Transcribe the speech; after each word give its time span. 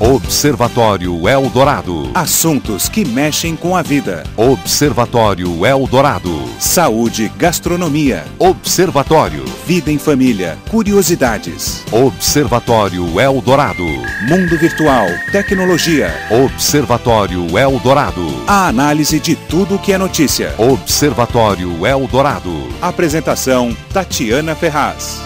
Observatório 0.00 1.28
Eldorado. 1.28 2.08
Assuntos 2.14 2.88
que 2.88 3.04
mexem 3.04 3.56
com 3.56 3.74
a 3.74 3.82
vida. 3.82 4.22
Observatório 4.36 5.66
Eldorado. 5.66 6.48
Saúde, 6.60 7.28
gastronomia. 7.36 8.24
Observatório. 8.38 9.44
Vida 9.66 9.90
em 9.90 9.98
família. 9.98 10.56
Curiosidades. 10.70 11.82
Observatório 11.90 13.20
Eldorado. 13.20 13.84
Mundo 14.28 14.56
virtual. 14.56 15.06
Tecnologia. 15.32 16.14
Observatório 16.30 17.58
Eldorado. 17.58 18.24
A 18.46 18.68
análise 18.68 19.18
de 19.18 19.34
tudo 19.34 19.80
que 19.80 19.92
é 19.92 19.98
notícia. 19.98 20.54
Observatório 20.58 21.84
Eldorado. 21.84 22.68
Apresentação: 22.80 23.76
Tatiana 23.92 24.54
Ferraz. 24.54 25.20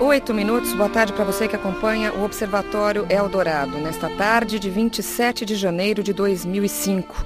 Oito 0.00 0.34
minutos. 0.34 0.74
Boa 0.74 0.88
tarde 0.88 1.12
para 1.12 1.24
você 1.24 1.48
que 1.48 1.56
acompanha 1.56 2.12
o 2.12 2.22
Observatório 2.22 3.06
Eldorado, 3.08 3.78
nesta 3.78 4.10
tarde 4.10 4.58
de 4.58 4.68
27 4.68 5.44
de 5.44 5.54
janeiro 5.54 6.02
de 6.02 6.12
2005. 6.12 7.24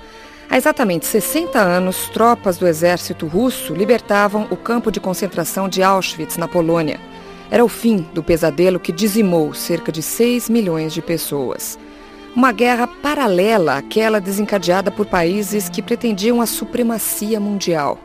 Há 0.49 0.57
exatamente 0.57 1.07
60 1.07 1.59
anos, 1.59 2.09
tropas 2.11 2.59
do 2.59 2.67
exército 2.67 3.27
russo 3.27 3.75
libertavam 3.75 4.47
o 4.51 4.57
campo 4.57 4.91
de 4.91 5.01
concentração 5.01 5.69
de 5.69 5.83
Auschwitz, 5.83 6.37
na 6.37 6.47
Polônia. 6.47 7.01
Era 7.51 7.65
o 7.65 7.69
fim 7.69 8.07
do 8.15 8.23
pesadelo 8.23 8.79
que 8.79 8.93
dizimou 8.93 9.53
cerca 9.53 9.91
de 9.91 10.03
6 10.03 10.49
milhões 10.49 10.93
de 10.93 11.03
pessoas. 11.03 11.79
Uma 12.35 12.53
guerra 12.53 12.87
paralela 12.87 13.79
àquela 13.79 14.21
desencadeada 14.21 14.91
por 14.91 15.07
países 15.07 15.69
que 15.69 15.83
pretendiam 15.83 16.41
a 16.41 16.47
supremacia 16.47 17.41
mundial. 17.41 17.99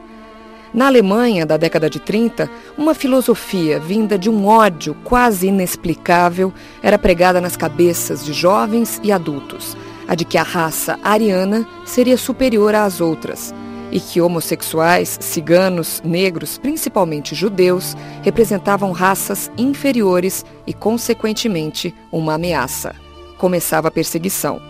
Na 0.75 0.87
Alemanha 0.87 1.45
da 1.45 1.55
década 1.55 1.89
de 1.89 2.01
30, 2.01 2.49
uma 2.77 2.93
filosofia 2.93 3.79
vinda 3.79 4.19
de 4.19 4.29
um 4.29 4.45
ódio 4.45 4.93
quase 5.05 5.47
inexplicável 5.47 6.53
era 6.83 6.99
pregada 6.99 7.39
nas 7.39 7.55
cabeças 7.55 8.25
de 8.25 8.33
jovens 8.33 8.99
e 9.01 9.09
adultos, 9.09 9.77
a 10.05 10.13
de 10.15 10.25
que 10.25 10.37
a 10.37 10.43
raça 10.43 10.99
ariana 11.01 11.65
seria 11.85 12.17
superior 12.17 12.75
às 12.75 12.99
outras 12.99 13.55
e 13.89 14.01
que 14.01 14.19
homossexuais, 14.19 15.17
ciganos, 15.21 16.01
negros, 16.03 16.57
principalmente 16.57 17.33
judeus, 17.33 17.95
representavam 18.21 18.91
raças 18.91 19.49
inferiores 19.57 20.43
e, 20.67 20.73
consequentemente, 20.73 21.95
uma 22.11 22.33
ameaça. 22.33 22.93
Começava 23.37 23.87
a 23.87 23.91
perseguição. 23.91 24.61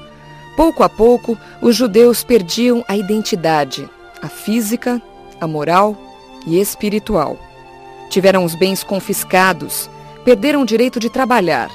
Pouco 0.56 0.84
a 0.84 0.90
pouco, 0.90 1.36
os 1.64 1.76
judeus 1.76 2.24
perdiam 2.24 2.86
a 2.88 2.96
identidade, 2.96 3.90
a 4.22 4.28
física, 4.28 5.02
a 5.40 5.48
moral 5.48 5.96
e 6.46 6.60
espiritual. 6.60 7.38
Tiveram 8.10 8.44
os 8.44 8.56
bens 8.56 8.84
confiscados, 8.84 9.90
perderam 10.24 10.62
o 10.62 10.66
direito 10.66 11.00
de 11.00 11.10
trabalhar. 11.10 11.70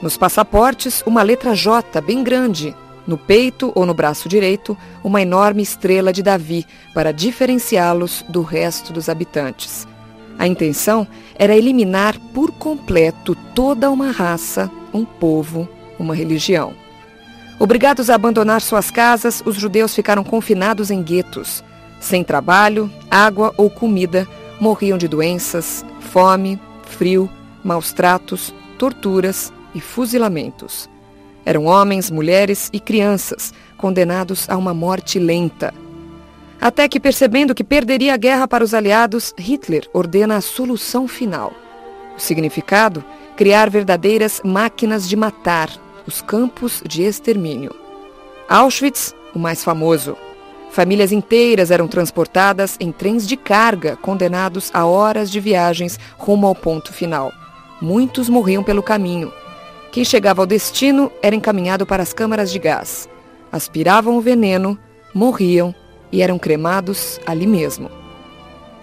Nos 0.00 0.16
passaportes, 0.16 1.02
uma 1.06 1.22
letra 1.22 1.54
J 1.54 2.00
bem 2.00 2.22
grande. 2.24 2.74
No 3.06 3.18
peito 3.18 3.72
ou 3.74 3.84
no 3.84 3.94
braço 3.94 4.28
direito, 4.28 4.76
uma 5.02 5.20
enorme 5.20 5.62
estrela 5.62 6.12
de 6.12 6.22
Davi 6.22 6.66
para 6.94 7.12
diferenciá-los 7.12 8.24
do 8.28 8.42
resto 8.42 8.92
dos 8.92 9.08
habitantes. 9.08 9.86
A 10.38 10.46
intenção 10.46 11.06
era 11.36 11.56
eliminar 11.56 12.18
por 12.32 12.52
completo 12.52 13.36
toda 13.54 13.90
uma 13.90 14.10
raça, 14.10 14.70
um 14.92 15.04
povo, 15.04 15.68
uma 15.98 16.14
religião. 16.14 16.74
Obrigados 17.58 18.10
a 18.10 18.14
abandonar 18.14 18.60
suas 18.60 18.90
casas, 18.90 19.42
os 19.44 19.54
judeus 19.56 19.94
ficaram 19.94 20.24
confinados 20.24 20.90
em 20.90 21.02
guetos. 21.02 21.62
Sem 22.02 22.24
trabalho, 22.24 22.90
água 23.08 23.54
ou 23.56 23.70
comida, 23.70 24.26
morriam 24.60 24.98
de 24.98 25.06
doenças, 25.06 25.86
fome, 26.00 26.60
frio, 26.82 27.30
maus 27.62 27.92
tratos, 27.92 28.52
torturas 28.76 29.52
e 29.72 29.80
fuzilamentos. 29.80 30.90
Eram 31.46 31.64
homens, 31.64 32.10
mulheres 32.10 32.68
e 32.72 32.80
crianças 32.80 33.54
condenados 33.78 34.50
a 34.50 34.56
uma 34.56 34.74
morte 34.74 35.20
lenta. 35.20 35.72
Até 36.60 36.88
que, 36.88 36.98
percebendo 36.98 37.54
que 37.54 37.62
perderia 37.62 38.14
a 38.14 38.16
guerra 38.16 38.48
para 38.48 38.64
os 38.64 38.74
aliados, 38.74 39.32
Hitler 39.38 39.88
ordena 39.92 40.36
a 40.36 40.40
solução 40.40 41.06
final. 41.06 41.52
O 42.16 42.20
significado? 42.20 43.04
Criar 43.36 43.70
verdadeiras 43.70 44.40
máquinas 44.44 45.08
de 45.08 45.16
matar, 45.16 45.70
os 46.04 46.20
campos 46.20 46.82
de 46.84 47.04
extermínio. 47.04 47.72
Auschwitz, 48.48 49.14
o 49.32 49.38
mais 49.38 49.62
famoso. 49.62 50.16
Famílias 50.72 51.12
inteiras 51.12 51.70
eram 51.70 51.86
transportadas 51.86 52.78
em 52.80 52.90
trens 52.90 53.28
de 53.28 53.36
carga, 53.36 53.94
condenados 53.94 54.70
a 54.72 54.86
horas 54.86 55.30
de 55.30 55.38
viagens 55.38 56.00
rumo 56.16 56.46
ao 56.46 56.54
ponto 56.54 56.94
final. 56.94 57.30
Muitos 57.78 58.26
morriam 58.30 58.62
pelo 58.62 58.82
caminho. 58.82 59.30
Quem 59.92 60.02
chegava 60.02 60.40
ao 60.40 60.46
destino 60.46 61.12
era 61.22 61.36
encaminhado 61.36 61.84
para 61.84 62.02
as 62.02 62.14
câmaras 62.14 62.50
de 62.50 62.58
gás. 62.58 63.06
Aspiravam 63.52 64.16
o 64.16 64.22
veneno, 64.22 64.78
morriam 65.14 65.74
e 66.10 66.22
eram 66.22 66.38
cremados 66.38 67.20
ali 67.26 67.46
mesmo. 67.46 67.90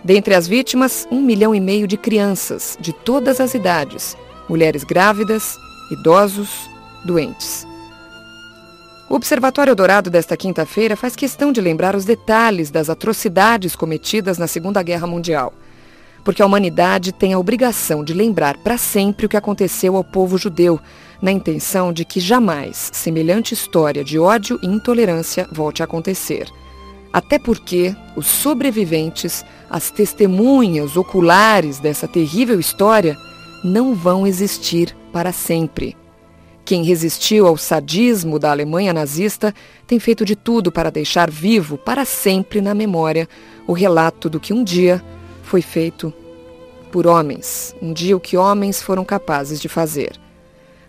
Dentre 0.03 0.35
as 0.35 0.47
vítimas, 0.47 1.07
um 1.09 1.19
milhão 1.19 1.55
e 1.55 1.59
meio 1.59 1.87
de 1.87 1.97
crianças, 1.97 2.77
de 2.79 2.93
todas 2.93 3.41
as 3.41 3.55
idades, 3.55 4.15
mulheres 4.47 4.83
grávidas, 4.83 5.57
idosos, 5.91 6.69
doentes. 7.03 7.65
O 9.09 9.15
Observatório 9.15 9.75
Dourado 9.75 10.07
desta 10.07 10.37
quinta-feira 10.37 10.95
faz 10.95 11.15
questão 11.15 11.51
de 11.51 11.59
lembrar 11.59 11.95
os 11.95 12.05
detalhes 12.05 12.69
das 12.69 12.91
atrocidades 12.91 13.75
cometidas 13.75 14.37
na 14.37 14.45
Segunda 14.45 14.83
Guerra 14.83 15.07
Mundial. 15.07 15.51
Porque 16.23 16.43
a 16.43 16.45
humanidade 16.45 17.11
tem 17.11 17.33
a 17.33 17.39
obrigação 17.39 18.03
de 18.03 18.13
lembrar 18.13 18.57
para 18.57 18.77
sempre 18.77 19.25
o 19.25 19.29
que 19.29 19.35
aconteceu 19.35 19.95
ao 19.95 20.03
povo 20.03 20.37
judeu, 20.37 20.79
na 21.19 21.31
intenção 21.31 21.91
de 21.91 22.05
que 22.05 22.19
jamais 22.19 22.91
semelhante 22.93 23.51
história 23.51 24.03
de 24.03 24.19
ódio 24.19 24.59
e 24.61 24.67
intolerância 24.67 25.49
volte 25.51 25.81
a 25.81 25.85
acontecer. 25.85 26.47
Até 27.11 27.39
porque 27.39 27.95
os 28.15 28.27
sobreviventes, 28.27 29.43
as 29.71 29.89
testemunhas 29.89 30.95
oculares 30.95 31.79
dessa 31.79 32.07
terrível 32.07 32.59
história, 32.59 33.17
não 33.63 33.95
vão 33.95 34.27
existir 34.27 34.95
para 35.11 35.31
sempre. 35.31 35.97
Quem 36.69 36.83
resistiu 36.83 37.47
ao 37.47 37.57
sadismo 37.57 38.37
da 38.37 38.51
Alemanha 38.51 38.93
nazista 38.93 39.55
tem 39.87 39.99
feito 39.99 40.23
de 40.23 40.35
tudo 40.35 40.71
para 40.71 40.91
deixar 40.91 41.27
vivo 41.27 41.79
para 41.79 42.05
sempre 42.05 42.61
na 42.61 42.75
memória 42.75 43.27
o 43.65 43.73
relato 43.73 44.29
do 44.29 44.39
que 44.39 44.53
um 44.53 44.63
dia 44.63 45.03
foi 45.41 45.63
feito 45.63 46.13
por 46.91 47.07
homens, 47.07 47.75
um 47.81 47.91
dia 47.91 48.15
o 48.15 48.19
que 48.19 48.37
homens 48.37 48.83
foram 48.83 49.03
capazes 49.03 49.59
de 49.59 49.67
fazer. 49.67 50.11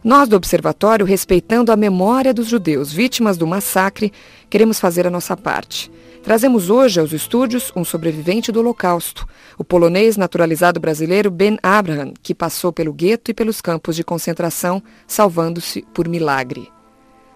Nós 0.02 0.30
do 0.30 0.36
Observatório, 0.36 1.04
respeitando 1.04 1.70
a 1.70 1.76
memória 1.76 2.32
dos 2.32 2.46
judeus 2.46 2.90
vítimas 2.90 3.36
do 3.36 3.46
massacre, 3.46 4.10
queremos 4.48 4.80
fazer 4.80 5.06
a 5.06 5.10
nossa 5.10 5.36
parte. 5.36 5.92
Trazemos 6.22 6.70
hoje 6.70 6.98
aos 6.98 7.12
estúdios 7.12 7.70
um 7.76 7.84
sobrevivente 7.84 8.50
do 8.50 8.60
Holocausto, 8.60 9.28
o 9.58 9.64
polonês 9.64 10.16
naturalizado 10.16 10.80
brasileiro 10.80 11.30
Ben 11.30 11.58
Abraham, 11.62 12.14
que 12.22 12.34
passou 12.34 12.72
pelo 12.72 12.94
gueto 12.94 13.30
e 13.30 13.34
pelos 13.34 13.60
campos 13.60 13.94
de 13.94 14.02
concentração, 14.02 14.82
salvando-se 15.06 15.82
por 15.92 16.08
milagre. 16.08 16.70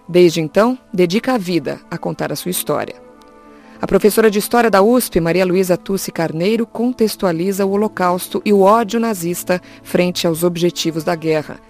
Desde 0.09 0.41
então, 0.41 0.79
dedica 0.91 1.35
a 1.35 1.39
vida 1.39 1.81
a 1.91 1.99
contar 1.99 2.33
a 2.33 2.37
sua 2.37 2.51
história. 2.51 2.95
A 3.81 3.87
professora 3.87 4.31
de 4.31 4.39
História 4.39 4.71
da 4.71 4.81
USP, 4.81 5.21
Maria 5.21 5.45
Luísa 5.45 5.77
Tussi 5.77 6.11
Carneiro, 6.11 6.67
contextualiza 6.67 7.67
o 7.67 7.73
Holocausto 7.73 8.41
e 8.43 8.55
o 8.55 8.61
ódio 8.61 8.99
nazista 8.99 9.61
frente 9.83 10.27
aos 10.27 10.43
objetivos 10.43 11.05
da 11.05 11.15
guerra 11.15 11.61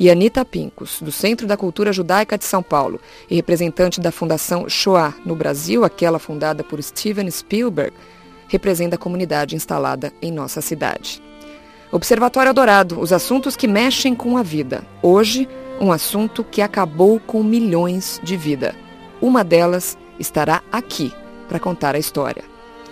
e 0.00 0.10
Anita 0.10 0.46
Pincos, 0.46 1.02
do 1.02 1.12
Centro 1.12 1.46
da 1.46 1.58
Cultura 1.58 1.92
Judaica 1.92 2.38
de 2.38 2.46
São 2.46 2.62
Paulo 2.62 2.98
e 3.28 3.36
representante 3.36 4.00
da 4.00 4.10
Fundação 4.10 4.66
Shoah 4.66 5.12
no 5.26 5.36
Brasil, 5.36 5.84
aquela 5.84 6.18
fundada 6.18 6.64
por 6.64 6.82
Steven 6.82 7.30
Spielberg, 7.30 7.92
representa 8.48 8.96
a 8.96 8.98
comunidade 8.98 9.54
instalada 9.54 10.10
em 10.22 10.32
nossa 10.32 10.62
cidade. 10.62 11.22
Observatório 11.92 12.54
Dourado, 12.54 12.98
os 12.98 13.12
assuntos 13.12 13.56
que 13.56 13.68
mexem 13.68 14.14
com 14.14 14.38
a 14.38 14.42
vida. 14.42 14.86
Hoje, 15.02 15.46
um 15.78 15.92
assunto 15.92 16.42
que 16.42 16.62
acabou 16.62 17.20
com 17.20 17.42
milhões 17.42 18.18
de 18.22 18.38
vida. 18.38 18.74
Uma 19.20 19.44
delas 19.44 19.98
estará 20.18 20.62
aqui 20.72 21.12
para 21.46 21.60
contar 21.60 21.94
a 21.94 21.98
história. 21.98 22.44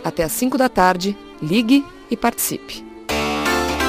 Até 0.05 0.25
às 0.25 0.33
5 0.33 0.59
da 0.59 0.69
tarde, 0.69 1.17
ligue 1.41 1.87
e 2.11 2.17
participe. 2.17 2.88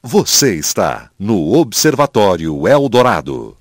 Você 0.00 0.54
está 0.54 1.10
no 1.18 1.58
Observatório 1.58 2.68
Eldorado. 2.68 3.56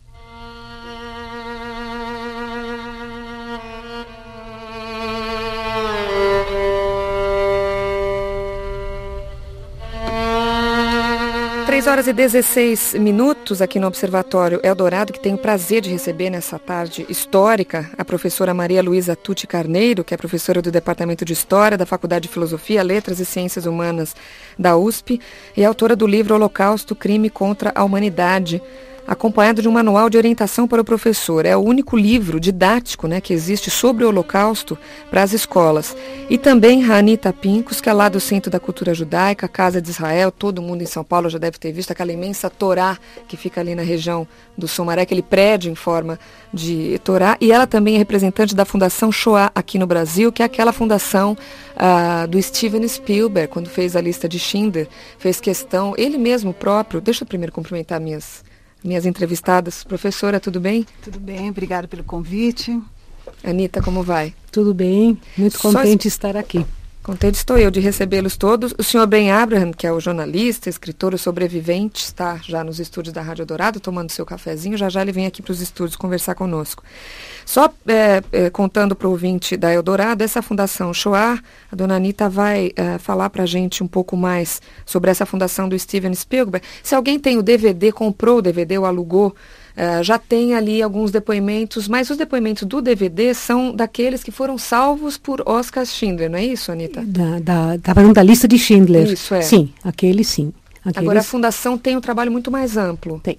Três 11.77 11.85
horas 11.85 12.07
e 12.07 12.11
16 12.13 12.95
minutos 12.95 13.61
aqui 13.61 13.79
no 13.79 13.85
Observatório 13.85 14.59
Eldorado, 14.63 15.13
que 15.13 15.19
tenho 15.19 15.35
o 15.35 15.39
prazer 15.39 15.79
de 15.79 15.91
receber 15.91 16.31
nessa 16.31 16.57
tarde 16.57 17.05
histórica 17.07 17.87
a 17.95 18.03
professora 18.03 18.51
Maria 18.51 18.81
Luísa 18.81 19.15
Tucci 19.15 19.45
Carneiro, 19.45 20.03
que 20.03 20.11
é 20.11 20.17
professora 20.17 20.59
do 20.59 20.71
Departamento 20.71 21.23
de 21.23 21.33
História 21.33 21.77
da 21.77 21.85
Faculdade 21.85 22.23
de 22.23 22.33
Filosofia, 22.33 22.81
Letras 22.81 23.19
e 23.19 23.25
Ciências 23.25 23.67
Humanas 23.67 24.15
da 24.57 24.75
USP 24.75 25.21
e 25.55 25.63
autora 25.63 25.95
do 25.95 26.07
livro 26.07 26.33
Holocausto, 26.33 26.95
Crime 26.95 27.29
contra 27.29 27.71
a 27.75 27.83
Humanidade, 27.83 28.59
acompanhado 29.07 29.61
de 29.61 29.69
um 29.69 29.71
manual 29.71 30.09
de 30.09 30.17
orientação 30.17 30.67
para 30.67 30.81
o 30.81 30.85
professor. 30.85 31.45
É 31.45 31.55
o 31.55 31.61
único 31.61 31.95
livro 31.95 32.39
didático 32.39 33.07
né, 33.07 33.21
que 33.21 33.33
existe 33.33 33.71
sobre 33.71 34.03
o 34.03 34.09
Holocausto 34.09 34.77
para 35.09 35.23
as 35.23 35.31
escolas. 35.31 35.95
E 36.29 36.37
também 36.37 36.83
Ranita 36.83 37.31
Pincos, 37.31 37.79
que 37.79 37.89
é 37.89 37.93
lá 37.93 38.09
do 38.09 38.19
Centro 38.19 38.51
da 38.51 38.59
Cultura 38.59 38.93
Judaica, 38.93 39.47
Casa 39.47 39.81
de 39.81 39.89
Israel, 39.89 40.29
todo 40.29 40.61
mundo 40.61 40.81
em 40.81 40.85
São 40.85 41.03
Paulo 41.03 41.29
já 41.29 41.37
deve 41.37 41.57
ter 41.57 41.71
visto 41.71 41.91
aquela 41.91 42.11
imensa 42.11 42.49
Torá 42.49 42.97
que 43.27 43.37
fica 43.37 43.61
ali 43.61 43.73
na 43.73 43.81
região 43.81 44.27
do 44.57 44.67
Sumaré, 44.67 45.03
aquele 45.03 45.21
prédio 45.21 45.71
em 45.71 45.75
forma 45.75 46.19
de 46.53 46.99
Torá. 47.03 47.37
E 47.39 47.51
ela 47.51 47.65
também 47.65 47.95
é 47.95 47.97
representante 47.97 48.53
da 48.53 48.65
Fundação 48.65 49.11
Shoah 49.11 49.51
aqui 49.55 49.79
no 49.79 49.87
Brasil, 49.87 50.31
que 50.31 50.41
é 50.41 50.45
aquela 50.45 50.73
fundação 50.73 51.37
uh, 51.75 52.27
do 52.27 52.41
Steven 52.41 52.85
Spielberg, 52.87 53.47
quando 53.47 53.69
fez 53.69 53.95
a 53.95 54.01
lista 54.01 54.27
de 54.27 54.37
Schindler, 54.37 54.87
fez 55.17 55.39
questão, 55.39 55.93
ele 55.97 56.17
mesmo 56.17 56.53
próprio, 56.53 56.99
deixa 56.99 57.23
eu 57.23 57.27
primeiro 57.27 57.53
cumprimentar 57.53 58.01
minhas 58.01 58.46
minhas 58.83 59.05
entrevistadas. 59.05 59.83
Professora, 59.83 60.39
tudo 60.39 60.59
bem? 60.59 60.85
Tudo 61.03 61.19
bem, 61.19 61.49
obrigada 61.49 61.87
pelo 61.87 62.03
convite. 62.03 62.79
Anitta, 63.43 63.81
como 63.81 64.03
vai? 64.03 64.33
Tudo 64.51 64.73
bem, 64.73 65.19
muito 65.37 65.59
contente 65.59 66.03
de 66.03 66.07
estar 66.07 66.35
aqui. 66.35 66.65
Contente 67.07 67.35
estou 67.35 67.57
eu 67.57 67.71
de 67.71 67.79
recebê-los 67.79 68.35
todos. 68.35 68.75
O 68.77 68.83
senhor 68.83 69.07
Ben 69.07 69.31
Abraham, 69.31 69.71
que 69.71 69.87
é 69.87 69.91
o 69.93 69.97
jornalista, 69.97 70.69
escritor, 70.69 71.13
o 71.13 71.17
sobrevivente, 71.17 72.03
está 72.03 72.35
já 72.43 72.65
nos 72.65 72.81
estúdios 72.81 73.13
da 73.13 73.21
Rádio 73.21 73.45
Dourado 73.45 73.79
tomando 73.79 74.11
seu 74.11 74.25
cafezinho. 74.25 74.75
Já 74.75 74.89
já 74.89 75.03
ele 75.03 75.13
vem 75.13 75.25
aqui 75.25 75.41
para 75.41 75.53
os 75.53 75.61
estúdios 75.61 75.95
conversar 75.95 76.35
conosco. 76.35 76.83
Só 77.45 77.73
é, 77.87 78.21
é, 78.33 78.49
contando 78.49 78.93
para 78.93 79.07
o 79.07 79.11
ouvinte 79.11 79.55
da 79.55 79.71
Eldorado, 79.71 80.21
essa 80.21 80.41
fundação 80.41 80.93
Shoah, 80.93 81.41
a 81.71 81.75
dona 81.77 81.95
Anitta 81.95 82.27
vai 82.27 82.73
é, 82.75 82.97
falar 82.97 83.29
para 83.29 83.43
a 83.43 83.45
gente 83.45 83.81
um 83.81 83.87
pouco 83.87 84.17
mais 84.17 84.61
sobre 84.85 85.09
essa 85.09 85.25
fundação 85.25 85.69
do 85.69 85.79
Steven 85.79 86.13
Spielberg. 86.13 86.67
Se 86.83 86.93
alguém 86.93 87.17
tem 87.17 87.37
o 87.37 87.41
DVD, 87.41 87.89
comprou 87.89 88.39
o 88.39 88.41
DVD 88.41 88.77
ou 88.79 88.85
alugou, 88.85 89.33
Uh, 89.77 90.03
já 90.03 90.17
tem 90.17 90.55
ali 90.55 90.81
alguns 90.81 91.11
depoimentos, 91.11 91.87
mas 91.87 92.09
os 92.09 92.17
depoimentos 92.17 92.63
do 92.63 92.81
DVD 92.81 93.31
são 93.35 93.75
daqueles 93.75 94.23
que 94.23 94.31
foram 94.31 94.57
salvos 94.57 95.19
por 95.19 95.43
Oscar 95.45 95.85
Schindler, 95.85 96.31
não 96.31 96.39
é 96.39 96.45
isso, 96.45 96.71
Anitta? 96.71 97.03
Da, 97.05 97.37
da, 97.37 97.77
tá 97.77 97.93
falando 97.93 98.15
da 98.15 98.23
lista 98.23 98.47
de 98.47 98.57
Schindler. 98.57 99.11
Isso, 99.11 99.35
é. 99.35 99.41
Sim, 99.41 99.71
aquele 99.83 100.23
sim. 100.23 100.51
Aqueles... 100.79 100.97
Agora 100.97 101.19
a 101.19 101.23
fundação 101.23 101.77
tem 101.77 101.95
um 101.95 102.01
trabalho 102.01 102.31
muito 102.31 102.49
mais 102.49 102.75
amplo. 102.75 103.19
Tem. 103.21 103.37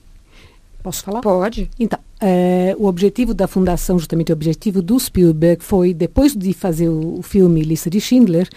Posso 0.80 1.02
falar? 1.02 1.22
Pode. 1.22 1.68
Então, 1.76 1.98
é, 2.20 2.72
o 2.78 2.86
objetivo 2.86 3.34
da 3.34 3.48
fundação, 3.48 3.98
justamente 3.98 4.30
o 4.30 4.32
objetivo 4.32 4.80
do 4.80 4.96
Spielberg, 4.96 5.64
foi, 5.64 5.92
depois 5.92 6.36
de 6.36 6.52
fazer 6.52 6.88
o, 6.88 7.18
o 7.18 7.22
filme 7.22 7.62
Lista 7.62 7.90
de 7.90 8.00
Schindler, 8.00 8.48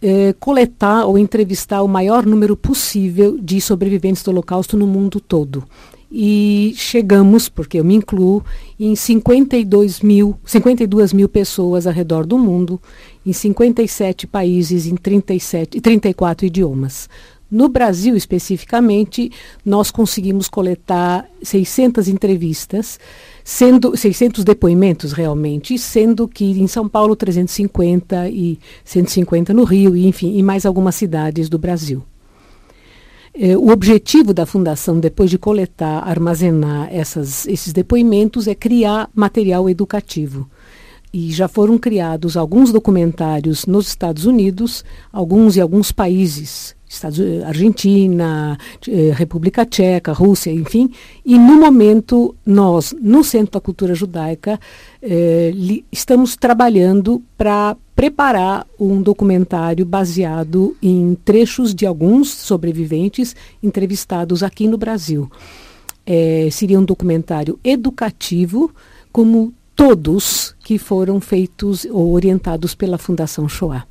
é, 0.00 0.32
coletar 0.38 1.04
ou 1.04 1.18
entrevistar 1.18 1.82
o 1.82 1.88
maior 1.88 2.24
número 2.24 2.56
possível 2.56 3.36
de 3.42 3.60
sobreviventes 3.60 4.22
do 4.22 4.30
Holocausto 4.30 4.76
no 4.76 4.86
mundo 4.86 5.18
todo 5.18 5.64
e 6.10 6.72
chegamos, 6.76 7.48
porque 7.48 7.78
eu 7.78 7.84
me 7.84 7.94
incluo, 7.94 8.42
em 8.80 8.96
52 8.96 10.00
mil, 10.00 10.36
52 10.44 11.12
mil 11.12 11.28
pessoas 11.28 11.86
ao 11.86 11.92
redor 11.92 12.24
do 12.24 12.38
mundo, 12.38 12.80
em 13.24 13.32
57 13.32 14.26
países, 14.26 14.86
em 14.86 14.96
37, 14.96 15.80
34 15.80 16.46
idiomas. 16.46 17.08
No 17.50 17.68
Brasil, 17.68 18.14
especificamente, 18.14 19.30
nós 19.64 19.90
conseguimos 19.90 20.48
coletar 20.48 21.26
600 21.42 22.06
entrevistas, 22.06 23.00
sendo 23.42 23.96
600 23.96 24.44
depoimentos 24.44 25.12
realmente, 25.12 25.78
sendo 25.78 26.28
que 26.28 26.44
em 26.44 26.66
São 26.66 26.86
Paulo 26.86 27.16
350 27.16 28.28
e 28.28 28.58
150 28.84 29.54
no 29.54 29.64
Rio, 29.64 29.96
e, 29.96 30.06
enfim, 30.06 30.38
em 30.38 30.42
mais 30.42 30.66
algumas 30.66 30.94
cidades 30.94 31.48
do 31.48 31.58
Brasil. 31.58 32.02
Eh, 33.40 33.56
o 33.56 33.68
objetivo 33.70 34.34
da 34.34 34.44
fundação, 34.44 34.98
depois 34.98 35.30
de 35.30 35.38
coletar, 35.38 36.02
armazenar 36.08 36.88
essas, 36.92 37.46
esses 37.46 37.72
depoimentos, 37.72 38.48
é 38.48 38.54
criar 38.54 39.08
material 39.14 39.70
educativo. 39.70 40.50
E 41.12 41.32
já 41.32 41.48
foram 41.48 41.78
criados 41.78 42.36
alguns 42.36 42.72
documentários 42.72 43.64
nos 43.66 43.88
Estados 43.88 44.26
Unidos, 44.26 44.84
alguns 45.12 45.56
em 45.56 45.60
alguns 45.60 45.90
países, 45.90 46.76
Estados, 46.88 47.20
Argentina, 47.44 48.58
eh, 48.88 49.12
República 49.14 49.64
Tcheca, 49.66 50.12
Rússia, 50.12 50.50
enfim. 50.50 50.90
E 51.24 51.38
no 51.38 51.60
momento, 51.60 52.34
nós, 52.44 52.94
no 53.00 53.22
Centro 53.22 53.52
da 53.52 53.60
Cultura 53.60 53.94
Judaica, 53.94 54.58
eh, 55.02 55.50
li, 55.54 55.84
estamos 55.92 56.34
trabalhando 56.34 57.22
para 57.36 57.76
preparar 57.94 58.66
um 58.78 59.02
documentário 59.02 59.84
baseado 59.84 60.76
em 60.80 61.16
trechos 61.24 61.74
de 61.74 61.84
alguns 61.84 62.30
sobreviventes 62.30 63.34
entrevistados 63.62 64.42
aqui 64.42 64.66
no 64.66 64.78
Brasil. 64.78 65.30
É, 66.06 66.48
seria 66.50 66.78
um 66.78 66.84
documentário 66.84 67.58
educativo, 67.62 68.72
como 69.12 69.52
todos 69.78 70.54
que 70.64 70.76
foram 70.76 71.20
feitos 71.20 71.84
ou 71.84 72.12
orientados 72.12 72.74
pela 72.74 72.98
Fundação 72.98 73.48
Shoah. 73.48 73.86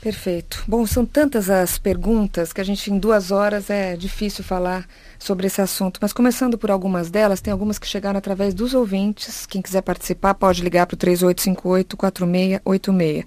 Perfeito. 0.00 0.64
Bom, 0.66 0.86
são 0.86 1.04
tantas 1.04 1.50
as 1.50 1.76
perguntas 1.76 2.50
que 2.50 2.62
a 2.62 2.64
gente 2.64 2.90
em 2.90 2.98
duas 2.98 3.30
horas 3.30 3.68
é 3.68 3.94
difícil 3.94 4.42
falar 4.42 4.88
sobre 5.18 5.48
esse 5.48 5.60
assunto. 5.60 5.98
Mas 6.00 6.14
começando 6.14 6.56
por 6.56 6.70
algumas 6.70 7.10
delas, 7.10 7.42
tem 7.42 7.52
algumas 7.52 7.78
que 7.78 7.86
chegaram 7.86 8.16
através 8.16 8.54
dos 8.54 8.72
ouvintes. 8.72 9.44
Quem 9.44 9.60
quiser 9.60 9.82
participar 9.82 10.32
pode 10.32 10.62
ligar 10.62 10.86
para 10.86 10.94
o 10.94 10.98
3858-4686. 10.98 13.26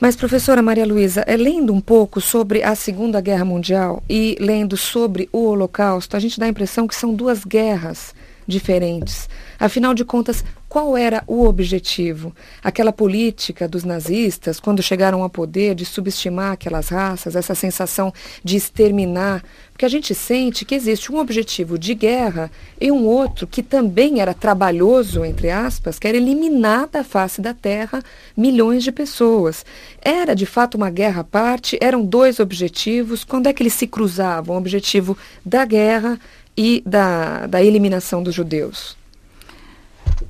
Mas, 0.00 0.16
professora 0.16 0.62
Maria 0.62 0.86
Luísa, 0.86 1.22
é, 1.26 1.36
lendo 1.36 1.70
um 1.72 1.80
pouco 1.82 2.18
sobre 2.18 2.62
a 2.62 2.74
Segunda 2.74 3.20
Guerra 3.20 3.44
Mundial 3.44 4.02
e 4.08 4.38
lendo 4.40 4.74
sobre 4.74 5.28
o 5.30 5.44
Holocausto, 5.44 6.16
a 6.16 6.20
gente 6.20 6.40
dá 6.40 6.46
a 6.46 6.48
impressão 6.48 6.88
que 6.88 6.96
são 6.96 7.14
duas 7.14 7.44
guerras 7.44 8.14
diferentes. 8.46 9.28
Afinal 9.58 9.94
de 9.94 10.04
contas, 10.04 10.44
qual 10.74 10.96
era 10.96 11.22
o 11.28 11.44
objetivo? 11.44 12.34
Aquela 12.60 12.92
política 12.92 13.68
dos 13.68 13.84
nazistas, 13.84 14.58
quando 14.58 14.82
chegaram 14.82 15.22
ao 15.22 15.30
poder, 15.30 15.72
de 15.72 15.84
subestimar 15.84 16.50
aquelas 16.50 16.88
raças, 16.88 17.36
essa 17.36 17.54
sensação 17.54 18.12
de 18.42 18.56
exterminar. 18.56 19.44
Porque 19.70 19.84
a 19.84 19.88
gente 19.88 20.12
sente 20.16 20.64
que 20.64 20.74
existe 20.74 21.12
um 21.12 21.18
objetivo 21.18 21.78
de 21.78 21.94
guerra 21.94 22.50
e 22.80 22.90
um 22.90 23.04
outro 23.04 23.46
que 23.46 23.62
também 23.62 24.20
era 24.20 24.34
trabalhoso, 24.34 25.24
entre 25.24 25.48
aspas, 25.48 25.98
que 25.98 26.08
era 26.08 26.16
eliminar 26.16 26.88
da 26.88 27.04
face 27.04 27.40
da 27.40 27.54
terra 27.54 28.02
milhões 28.36 28.82
de 28.82 28.90
pessoas. 28.90 29.64
Era 30.02 30.34
de 30.34 30.44
fato 30.44 30.76
uma 30.76 30.90
guerra 30.90 31.20
à 31.20 31.24
parte, 31.24 31.78
eram 31.80 32.04
dois 32.04 32.40
objetivos. 32.40 33.22
Quando 33.22 33.46
é 33.46 33.52
que 33.52 33.62
eles 33.62 33.74
se 33.74 33.86
cruzavam? 33.86 34.56
O 34.56 34.58
objetivo 34.58 35.16
da 35.44 35.64
guerra 35.64 36.18
e 36.56 36.82
da, 36.86 37.46
da 37.46 37.62
eliminação 37.62 38.22
dos 38.22 38.34
judeus? 38.34 38.96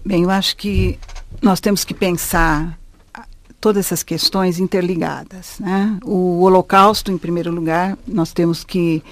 Bem, 0.05 0.23
eu 0.23 0.31
acho 0.31 0.57
que 0.57 0.99
nós 1.43 1.61
temos 1.61 1.85
que 1.85 1.95
pensar 1.95 2.79
todas 3.65 3.87
essas 3.87 4.03
questões 4.03 4.59
interligadas. 4.59 5.59
Né? 5.59 5.99
O 6.05 6.43
Holocausto, 6.43 7.11
em 7.11 7.17
primeiro 7.17 7.51
lugar, 7.51 7.97
nós 8.07 8.31
temos 8.31 8.63
que 8.63 9.03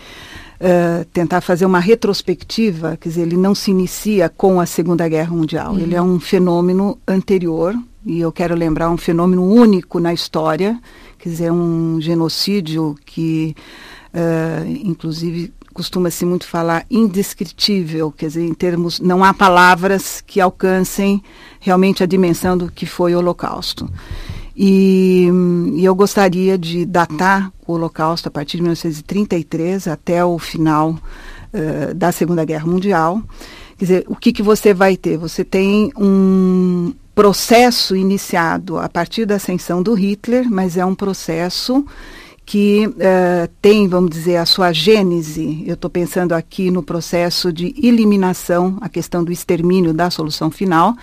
uh, 0.61 1.07
tentar 1.07 1.40
fazer 1.40 1.64
uma 1.64 1.81
retrospectiva, 1.81 2.99
quer 3.00 3.09
dizer, 3.09 3.23
ele 3.23 3.37
não 3.38 3.54
se 3.54 3.71
inicia 3.71 4.28
com 4.28 4.61
a 4.61 4.66
Segunda 4.66 5.09
Guerra 5.09 5.35
Mundial, 5.35 5.73
uhum. 5.73 5.78
ele 5.78 5.95
é 5.95 6.02
um 6.02 6.21
fenômeno 6.21 6.99
anterior, 7.09 7.75
e 8.04 8.21
eu 8.21 8.31
quero 8.31 8.54
lembrar 8.54 8.90
um 8.90 8.99
fenômeno 8.99 9.42
único 9.42 9.99
na 9.99 10.12
história, 10.12 10.78
quer 11.19 11.31
dizer, 11.31 11.50
um 11.50 11.99
genocídio 11.99 12.95
que, 13.07 13.57
uh, 14.12 14.69
inclusive, 14.85 15.50
costuma-se 15.73 16.25
muito 16.25 16.47
falar 16.47 16.85
indescritível, 16.91 18.12
quer 18.12 18.26
dizer, 18.26 18.45
em 18.45 18.55
termos, 18.55 19.00
não 19.00 19.25
há 19.25 19.33
palavras 19.33 20.23
que 20.26 20.41
alcancem 20.41 21.23
realmente 21.59 22.02
a 22.02 22.07
dimensão 22.07 22.57
do 22.57 22.71
que 22.71 22.87
foi 22.87 23.14
o 23.14 23.19
Holocausto. 23.19 23.91
E, 24.57 25.29
e, 25.75 25.85
eu 25.85 25.95
gostaria 25.95 26.59
de 26.59 26.85
datar 26.85 27.50
o 27.67 27.73
Holocausto 27.73 28.29
a 28.29 28.31
partir 28.31 28.59
de 28.59 28.62
1933 28.62 29.88
até 29.88 30.25
o 30.25 30.38
final 30.38 30.91
uh, 30.91 31.95
da 31.95 32.12
Segunda 32.12 32.45
Guerra 32.45 32.67
Mundial. 32.67 33.23
Quer 33.79 33.85
dizer, 33.85 34.05
o 34.07 34.14
que, 34.14 34.33
que 34.33 34.43
você 34.43 34.75
vai 34.75 34.97
ter? 34.97 35.17
Você 35.17 35.45
tem 35.45 35.91
um 35.97 36.93
processo 37.14 37.97
iniciado 37.97 38.79
a 38.79 38.88
partir 38.88 39.26
da 39.26 39.37
ascensão 39.37 39.83
do 39.83 39.95
Hitler, 39.95 40.49
mas 40.50 40.76
é 40.76 40.85
um 40.85 40.95
processo 40.95 41.85
que 42.45 42.87
uh, 42.87 43.49
tem, 43.61 43.87
vamos 43.89 44.11
dizer, 44.11 44.37
a 44.37 44.47
sua 44.47 44.73
gênese, 44.73 45.63
eu 45.67 45.75
estou 45.75 45.91
pensando 45.91 46.33
aqui 46.33 46.71
no 46.71 46.83
processo 46.83 47.53
de 47.53 47.75
eliminação, 47.83 48.79
a 48.81 48.89
questão 48.89 49.23
do 49.23 49.33
extermínio 49.33 49.95
da 49.95 50.11
solução 50.11 50.51
final, 50.51 50.95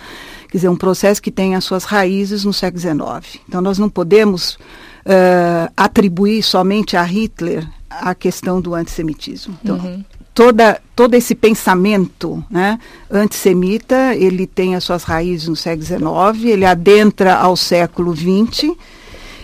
quer 0.48 0.58
dizer, 0.58 0.68
um 0.68 0.76
processo 0.76 1.20
que 1.20 1.30
tem 1.30 1.54
as 1.54 1.64
suas 1.64 1.84
raízes 1.84 2.44
no 2.44 2.52
século 2.52 2.80
XIX. 2.80 3.40
Então, 3.48 3.60
nós 3.60 3.78
não 3.78 3.88
podemos 3.88 4.54
uh, 4.54 5.72
atribuir 5.76 6.42
somente 6.42 6.96
a 6.96 7.02
Hitler 7.02 7.66
a 7.88 8.14
questão 8.14 8.60
do 8.60 8.74
antissemitismo. 8.74 9.58
Então, 9.62 9.76
uhum. 9.76 10.04
toda, 10.32 10.80
todo 10.94 11.14
esse 11.14 11.34
pensamento 11.34 12.44
né, 12.48 12.78
antissemita, 13.10 14.14
ele 14.14 14.46
tem 14.46 14.76
as 14.76 14.84
suas 14.84 15.02
raízes 15.02 15.48
no 15.48 15.56
século 15.56 15.84
XIX, 15.84 16.52
ele 16.52 16.64
adentra 16.64 17.34
ao 17.34 17.56
século 17.56 18.14
XX, 18.14 18.70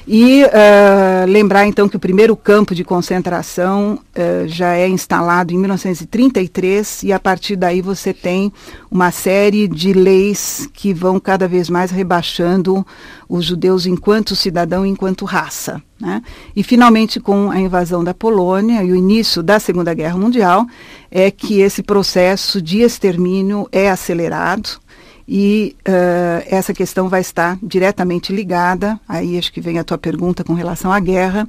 e 0.07 0.45
uh, 0.45 1.27
lembrar 1.29 1.67
então 1.67 1.89
que 1.89 1.97
o 1.97 2.01
primeiro 2.01 2.37
campo 2.37 2.77
de 2.77 2.85
concentração 2.85 3.99
uh, 4.17 4.47
já 4.47 4.75
é 4.75 4.87
instalado 4.87 5.53
em 5.53 5.59
1933 5.59 7.03
e 7.03 7.13
a 7.13 7.19
partir 7.19 7.57
daí 7.57 7.83
você 7.83 8.15
tem 8.15 8.53
uma 8.89 9.11
série 9.11 9.67
de 9.67 9.93
leis 9.93 10.69
que 10.73 10.95
vão 10.95 11.19
cada 11.19 11.49
vez 11.49 11.69
mais 11.69 11.91
rebaixando 11.91 12.87
os 13.29 13.45
judeus 13.45 13.85
enquanto 13.85 14.37
cidadão, 14.37 14.87
enquanto 14.87 15.25
raça. 15.25 15.83
Né? 16.01 16.23
E 16.55 16.63
finalmente 16.63 17.19
com 17.19 17.51
a 17.51 17.59
invasão 17.59 18.05
da 18.05 18.15
Polônia 18.15 18.85
e 18.85 18.93
o 18.93 18.97
início 18.97 19.43
da 19.43 19.59
Segunda 19.59 19.93
Guerra 19.93 20.17
Mundial 20.17 20.67
é 21.11 21.33
que 21.33 21.61
esse 21.61 21.83
processo 21.83 22.63
de 22.63 22.81
extermínio 22.83 23.67
é 23.73 23.91
acelerado 23.91 24.86
e 25.29 25.77
uh, 25.81 26.47
essa 26.47 26.73
questão 26.73 27.09
vai 27.09 27.21
estar 27.21 27.59
diretamente 27.63 28.33
ligada, 28.33 28.99
aí 29.09 29.37
acho 29.37 29.53
que 29.53 29.61
vem 29.61 29.79
a 29.79 29.85
tua 29.85 29.99
pergunta 29.99 30.45
com 30.45 30.55
relação 30.55 30.93
à 30.93 31.01
guerra, 31.01 31.49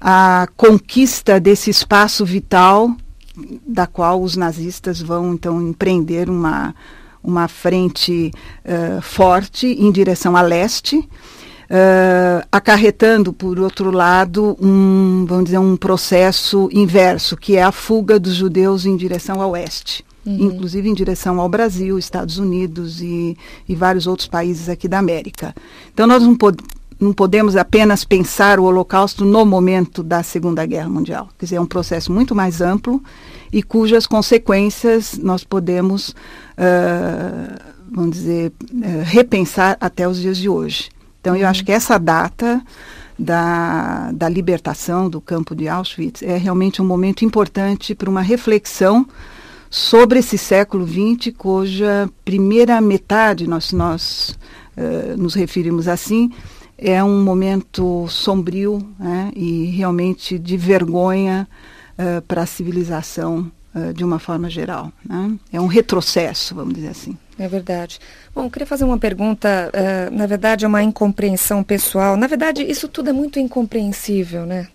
a 0.00 0.48
conquista 0.56 1.38
desse 1.38 1.68
espaço 1.70 2.24
vital 2.24 2.90
da 3.66 3.86
qual 3.86 4.22
os 4.22 4.36
nazistas 4.36 5.00
vão 5.00 5.34
então 5.34 5.60
empreender 5.60 6.28
uma, 6.28 6.74
uma 7.22 7.48
frente 7.48 8.30
uh, 8.64 9.00
forte 9.02 9.66
em 9.66 9.92
direção 9.92 10.36
a 10.36 10.42
leste, 10.42 10.96
uh, 10.98 12.46
acarretando, 12.50 13.32
por 13.32 13.58
outro 13.58 13.90
lado, 13.90 14.56
um, 14.60 15.24
vamos 15.26 15.44
dizer, 15.44 15.58
um 15.58 15.76
processo 15.76 16.68
inverso, 16.72 17.36
que 17.36 17.56
é 17.56 17.62
a 17.62 17.72
fuga 17.72 18.18
dos 18.18 18.34
judeus 18.34 18.86
em 18.86 18.96
direção 18.96 19.40
ao 19.40 19.50
oeste 19.50 20.04
uhum. 20.24 20.52
inclusive 20.52 20.88
em 20.88 20.94
direção 20.94 21.40
ao 21.40 21.48
Brasil, 21.48 21.98
Estados 21.98 22.38
Unidos 22.38 23.00
e, 23.00 23.36
e 23.68 23.74
vários 23.74 24.06
outros 24.06 24.28
países 24.28 24.68
aqui 24.68 24.88
da 24.88 24.98
América. 24.98 25.54
Então 25.92 26.06
nós 26.06 26.22
não, 26.22 26.34
pod 26.34 26.58
não 27.00 27.12
podemos 27.12 27.56
apenas 27.56 28.04
pensar 28.04 28.60
o 28.60 28.64
Holocausto 28.64 29.24
no 29.24 29.44
momento 29.44 30.02
da 30.02 30.22
Segunda 30.22 30.64
Guerra 30.64 30.88
Mundial. 30.88 31.28
Quer 31.38 31.46
dizer, 31.46 31.56
é 31.56 31.60
um 31.60 31.66
processo 31.66 32.12
muito 32.12 32.34
mais 32.34 32.60
amplo 32.60 33.02
e 33.52 33.62
cujas 33.62 34.06
consequências 34.06 35.18
nós 35.18 35.42
podemos, 35.44 36.10
uh, 36.10 37.58
vamos 37.90 38.16
dizer, 38.16 38.52
uh, 38.62 39.02
repensar 39.04 39.76
até 39.80 40.06
os 40.06 40.20
dias 40.20 40.38
de 40.38 40.48
hoje. 40.48 40.90
Então, 41.20 41.34
eu 41.34 41.42
uhum. 41.42 41.48
acho 41.48 41.64
que 41.64 41.72
essa 41.72 41.98
data 41.98 42.62
da, 43.18 44.10
da 44.12 44.28
libertação 44.28 45.08
do 45.08 45.20
campo 45.20 45.54
de 45.54 45.68
Auschwitz 45.68 46.22
é 46.22 46.36
realmente 46.36 46.80
um 46.80 46.84
momento 46.84 47.24
importante 47.24 47.94
para 47.94 48.10
uma 48.10 48.22
reflexão 48.22 49.06
sobre 49.72 50.18
esse 50.18 50.36
século 50.36 50.86
XX, 50.86 51.34
cuja 51.34 52.06
primeira 52.26 52.78
metade, 52.78 53.46
nós, 53.48 53.72
nós 53.72 54.38
uh, 54.76 55.16
nos 55.16 55.32
referimos 55.32 55.88
assim, 55.88 56.30
é 56.76 57.02
um 57.02 57.24
momento 57.24 58.06
sombrio 58.06 58.86
né, 58.98 59.32
e 59.34 59.64
realmente 59.70 60.38
de 60.38 60.58
vergonha 60.58 61.48
uh, 61.98 62.20
para 62.22 62.42
a 62.42 62.46
civilização 62.46 63.50
uh, 63.74 63.94
de 63.94 64.04
uma 64.04 64.18
forma 64.18 64.50
geral. 64.50 64.92
Né? 65.08 65.38
É 65.50 65.58
um 65.58 65.68
retrocesso, 65.68 66.54
vamos 66.54 66.74
dizer 66.74 66.88
assim. 66.88 67.16
É 67.38 67.48
verdade. 67.48 67.98
Bom, 68.34 68.50
queria 68.50 68.66
fazer 68.66 68.84
uma 68.84 68.98
pergunta, 68.98 69.72
na 70.12 70.26
verdade 70.26 70.66
é 70.66 70.68
uma 70.68 70.82
incompreensão 70.82 71.64
pessoal. 71.64 72.14
Na 72.14 72.26
verdade, 72.26 72.62
isso 72.62 72.88
tudo 72.88 73.08
é 73.08 73.12
muito 73.12 73.38
incompreensível, 73.38 74.44
né? 74.44 74.68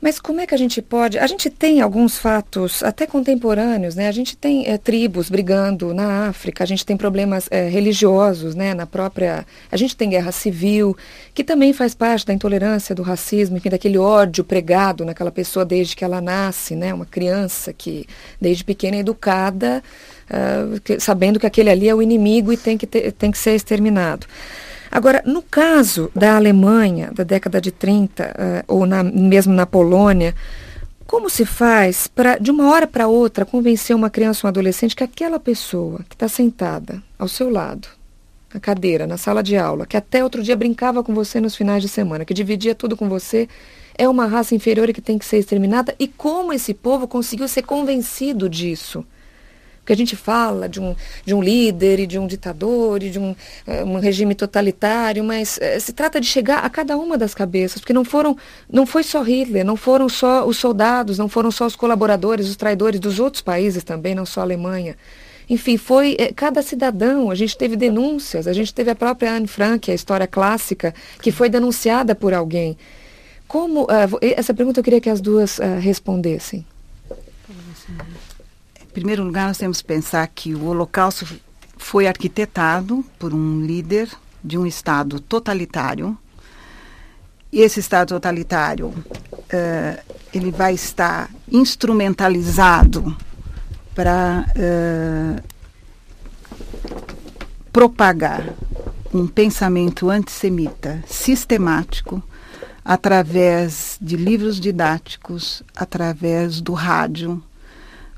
Mas 0.00 0.18
como 0.18 0.40
é 0.40 0.46
que 0.46 0.54
a 0.54 0.58
gente 0.58 0.80
pode? 0.80 1.18
A 1.18 1.26
gente 1.26 1.50
tem 1.50 1.82
alguns 1.82 2.16
fatos 2.16 2.82
até 2.82 3.06
contemporâneos, 3.06 3.94
né? 3.94 4.08
A 4.08 4.12
gente 4.12 4.34
tem 4.34 4.66
é, 4.66 4.78
tribos 4.78 5.28
brigando 5.28 5.92
na 5.92 6.28
África, 6.28 6.64
a 6.64 6.66
gente 6.66 6.86
tem 6.86 6.96
problemas 6.96 7.46
é, 7.50 7.68
religiosos, 7.68 8.54
né? 8.54 8.72
Na 8.72 8.86
própria, 8.86 9.46
a 9.70 9.76
gente 9.76 9.94
tem 9.94 10.08
guerra 10.08 10.32
civil, 10.32 10.96
que 11.34 11.44
também 11.44 11.74
faz 11.74 11.94
parte 11.94 12.24
da 12.24 12.32
intolerância, 12.32 12.94
do 12.94 13.02
racismo, 13.02 13.58
enfim, 13.58 13.68
daquele 13.68 13.98
ódio 13.98 14.42
pregado 14.42 15.04
naquela 15.04 15.30
pessoa 15.30 15.66
desde 15.66 15.94
que 15.94 16.04
ela 16.04 16.20
nasce, 16.20 16.74
né? 16.74 16.94
Uma 16.94 17.06
criança 17.06 17.70
que 17.70 18.06
desde 18.40 18.64
pequena 18.64 18.96
é 18.96 19.00
educada, 19.00 19.82
uh, 20.30 20.80
que, 20.80 20.98
sabendo 20.98 21.38
que 21.38 21.46
aquele 21.46 21.68
ali 21.68 21.88
é 21.90 21.94
o 21.94 22.00
inimigo 22.00 22.50
e 22.52 22.56
tem 22.56 22.78
que, 22.78 22.86
ter, 22.86 23.12
tem 23.12 23.30
que 23.30 23.38
ser 23.38 23.54
exterminado. 23.54 24.26
Agora, 24.90 25.22
no 25.24 25.40
caso 25.40 26.10
da 26.14 26.36
Alemanha, 26.36 27.12
da 27.14 27.22
década 27.22 27.60
de 27.60 27.70
30, 27.70 28.24
uh, 28.24 28.26
eh, 28.26 28.64
ou 28.66 28.84
na, 28.86 29.04
mesmo 29.04 29.54
na 29.54 29.64
Polônia, 29.64 30.34
como 31.06 31.30
se 31.30 31.44
faz 31.44 32.08
para, 32.08 32.38
de 32.38 32.50
uma 32.50 32.70
hora 32.70 32.86
para 32.86 33.06
outra, 33.06 33.44
convencer 33.44 33.94
uma 33.94 34.10
criança 34.10 34.46
ou 34.46 34.48
um 34.48 34.50
adolescente 34.50 34.96
que 34.96 35.04
aquela 35.04 35.38
pessoa 35.38 36.00
que 36.08 36.14
está 36.14 36.28
sentada 36.28 37.02
ao 37.18 37.28
seu 37.28 37.48
lado, 37.50 37.88
na 38.52 38.58
cadeira, 38.58 39.06
na 39.06 39.16
sala 39.16 39.42
de 39.42 39.56
aula, 39.56 39.86
que 39.86 39.96
até 39.96 40.24
outro 40.24 40.42
dia 40.42 40.56
brincava 40.56 41.04
com 41.04 41.14
você 41.14 41.40
nos 41.40 41.54
finais 41.54 41.82
de 41.82 41.88
semana, 41.88 42.24
que 42.24 42.34
dividia 42.34 42.74
tudo 42.74 42.96
com 42.96 43.08
você, 43.08 43.48
é 43.96 44.08
uma 44.08 44.26
raça 44.26 44.54
inferior 44.54 44.88
e 44.88 44.92
que 44.92 45.00
tem 45.00 45.18
que 45.18 45.24
ser 45.24 45.38
exterminada? 45.38 45.94
E 45.98 46.08
como 46.08 46.52
esse 46.52 46.74
povo 46.74 47.06
conseguiu 47.06 47.46
ser 47.46 47.62
convencido 47.62 48.48
disso? 48.48 49.04
Porque 49.90 49.94
a 50.00 50.06
gente 50.06 50.14
fala 50.14 50.68
de 50.68 50.78
um, 50.78 50.94
de 51.24 51.34
um 51.34 51.42
líder 51.42 51.98
e 51.98 52.06
de 52.06 52.16
um 52.16 52.24
ditador 52.24 53.02
e 53.02 53.10
de 53.10 53.18
um, 53.18 53.32
uh, 53.32 53.84
um 53.84 53.98
regime 53.98 54.36
totalitário, 54.36 55.24
mas 55.24 55.58
uh, 55.58 55.80
se 55.80 55.92
trata 55.92 56.20
de 56.20 56.28
chegar 56.28 56.58
a 56.58 56.70
cada 56.70 56.96
uma 56.96 57.18
das 57.18 57.34
cabeças, 57.34 57.80
porque 57.80 57.92
não 57.92 58.04
foram, 58.04 58.36
não 58.72 58.86
foi 58.86 59.02
só 59.02 59.20
Hitler, 59.20 59.64
não 59.64 59.74
foram 59.74 60.08
só 60.08 60.46
os 60.46 60.58
soldados, 60.58 61.18
não 61.18 61.28
foram 61.28 61.50
só 61.50 61.66
os 61.66 61.74
colaboradores, 61.74 62.48
os 62.48 62.54
traidores 62.54 63.00
dos 63.00 63.18
outros 63.18 63.42
países 63.42 63.82
também, 63.82 64.14
não 64.14 64.24
só 64.24 64.38
a 64.38 64.44
Alemanha. 64.44 64.96
Enfim, 65.48 65.76
foi 65.76 66.14
é, 66.20 66.32
cada 66.32 66.62
cidadão. 66.62 67.28
A 67.28 67.34
gente 67.34 67.58
teve 67.58 67.74
denúncias, 67.74 68.46
a 68.46 68.52
gente 68.52 68.72
teve 68.72 68.92
a 68.92 68.94
própria 68.94 69.32
Anne 69.32 69.48
Frank, 69.48 69.90
a 69.90 69.94
história 69.94 70.28
clássica, 70.28 70.94
que 71.20 71.32
foi 71.32 71.48
denunciada 71.48 72.14
por 72.14 72.32
alguém. 72.32 72.78
Como 73.48 73.86
uh, 73.86 74.18
essa 74.20 74.54
pergunta 74.54 74.78
eu 74.78 74.84
queria 74.84 75.00
que 75.00 75.10
as 75.10 75.20
duas 75.20 75.58
respondessem. 75.80 76.64
Em 78.90 78.92
primeiro 78.92 79.22
lugar, 79.22 79.46
nós 79.46 79.56
temos 79.56 79.80
que 79.80 79.86
pensar 79.86 80.26
que 80.26 80.52
o 80.52 80.64
Holocausto 80.64 81.24
foi 81.78 82.08
arquitetado 82.08 83.04
por 83.20 83.32
um 83.32 83.64
líder 83.64 84.08
de 84.42 84.58
um 84.58 84.66
Estado 84.66 85.20
totalitário. 85.20 86.18
E 87.52 87.60
esse 87.60 87.78
Estado 87.78 88.08
totalitário, 88.08 88.88
uh, 88.88 90.16
ele 90.34 90.50
vai 90.50 90.74
estar 90.74 91.30
instrumentalizado 91.48 93.16
para 93.94 94.44
uh, 94.56 95.42
propagar 97.72 98.42
um 99.14 99.28
pensamento 99.28 100.10
antissemita 100.10 101.00
sistemático 101.06 102.20
através 102.84 103.96
de 104.02 104.16
livros 104.16 104.58
didáticos, 104.58 105.62
através 105.76 106.60
do 106.60 106.72
rádio, 106.72 107.40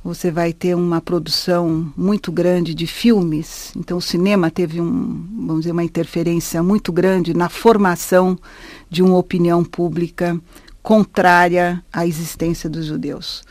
você 0.05 0.31
vai 0.31 0.53
ter 0.53 0.75
uma 0.75 1.01
produção 1.01 1.93
muito 1.97 2.33
grande 2.33 2.75
de 2.75 2.87
filmes. 2.87 3.73
Então, 3.77 3.99
o 3.99 4.03
cinema 4.03 4.51
teve 4.51 4.81
um, 4.81 5.25
vamos 5.47 5.61
dizer, 5.61 5.73
uma 5.73 5.85
interferência 5.85 6.63
muito 6.63 6.93
grande 6.93 7.35
na 7.35 7.49
formação 7.49 8.37
de 8.91 9.03
uma 9.03 9.17
opinião 9.17 9.63
pública 9.63 10.39
contrária 10.83 11.83
à 11.93 12.05
existência 12.07 12.69
dos 12.69 12.87
judeus. 12.87 13.45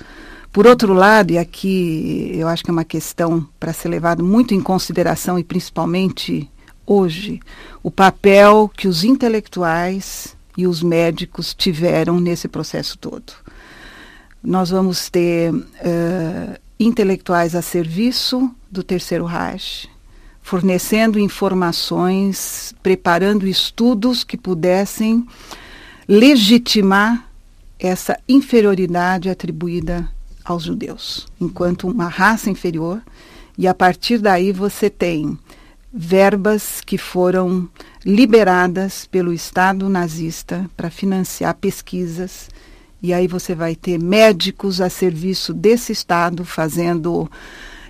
Por 0.51 0.67
outro 0.67 0.93
lado, 0.93 1.31
e 1.31 1.38
aqui 1.38 2.31
eu 2.34 2.50
acho 2.50 2.62
que 2.62 2.70
é 2.70 2.74
uma 2.74 2.84
questão 2.84 3.48
para 3.58 3.72
ser 3.72 3.88
levado 3.88 4.22
muito 4.22 4.53
em 4.53 4.60
consideração 4.60 5.39
e 5.39 5.43
principalmente 5.46 6.51
hoje, 6.86 7.39
o 7.81 7.89
papel 7.89 8.70
que 8.75 8.89
os 8.89 9.05
intelectuais 9.05 10.36
e 10.58 10.67
os 10.67 10.84
médicos 10.84 11.53
tiveram 11.53 12.20
nesse 12.20 12.50
processo 12.50 12.98
todo 12.98 13.40
nós 14.43 14.69
vamos 14.69 15.10
ter 15.10 15.53
uh, 15.53 16.60
intelectuais 16.79 17.55
a 17.55 17.62
serviço 17.62 18.50
do 18.69 18.83
Terceiro 18.83 19.25
Reich, 19.25 19.89
fornecendo 20.41 21.19
informações, 21.19 22.74
preparando 22.81 23.48
estudos 23.48 24.24
que 24.24 24.38
pudessem 24.38 25.25
legitimar 26.07 27.27
essa 27.79 28.19
inferioridade 28.27 29.29
atribuída 29.29 30.10
aos 30.43 30.63
judeus, 30.63 31.27
enquanto 31.39 31.88
uma 31.88 32.07
raça 32.07 32.50
inferior, 32.50 33.01
e 33.57 33.67
a 33.67 33.74
partir 33.74 34.17
daí 34.17 34.51
você 34.51 34.89
tem 34.89 35.38
verbas 35.93 36.81
que 36.81 36.98
foram 36.98 37.67
liberadas 38.05 39.05
pelo 39.05 39.33
Estado 39.33 39.89
nazista 39.89 40.69
para 40.75 40.89
financiar 40.89 41.53
pesquisas. 41.55 42.50
E 43.01 43.13
aí 43.13 43.27
você 43.27 43.55
vai 43.55 43.75
ter 43.75 44.00
médicos 44.00 44.79
a 44.79 44.89
serviço 44.89 45.53
desse 45.53 45.91
Estado 45.91 46.46
fazendo 46.46 47.29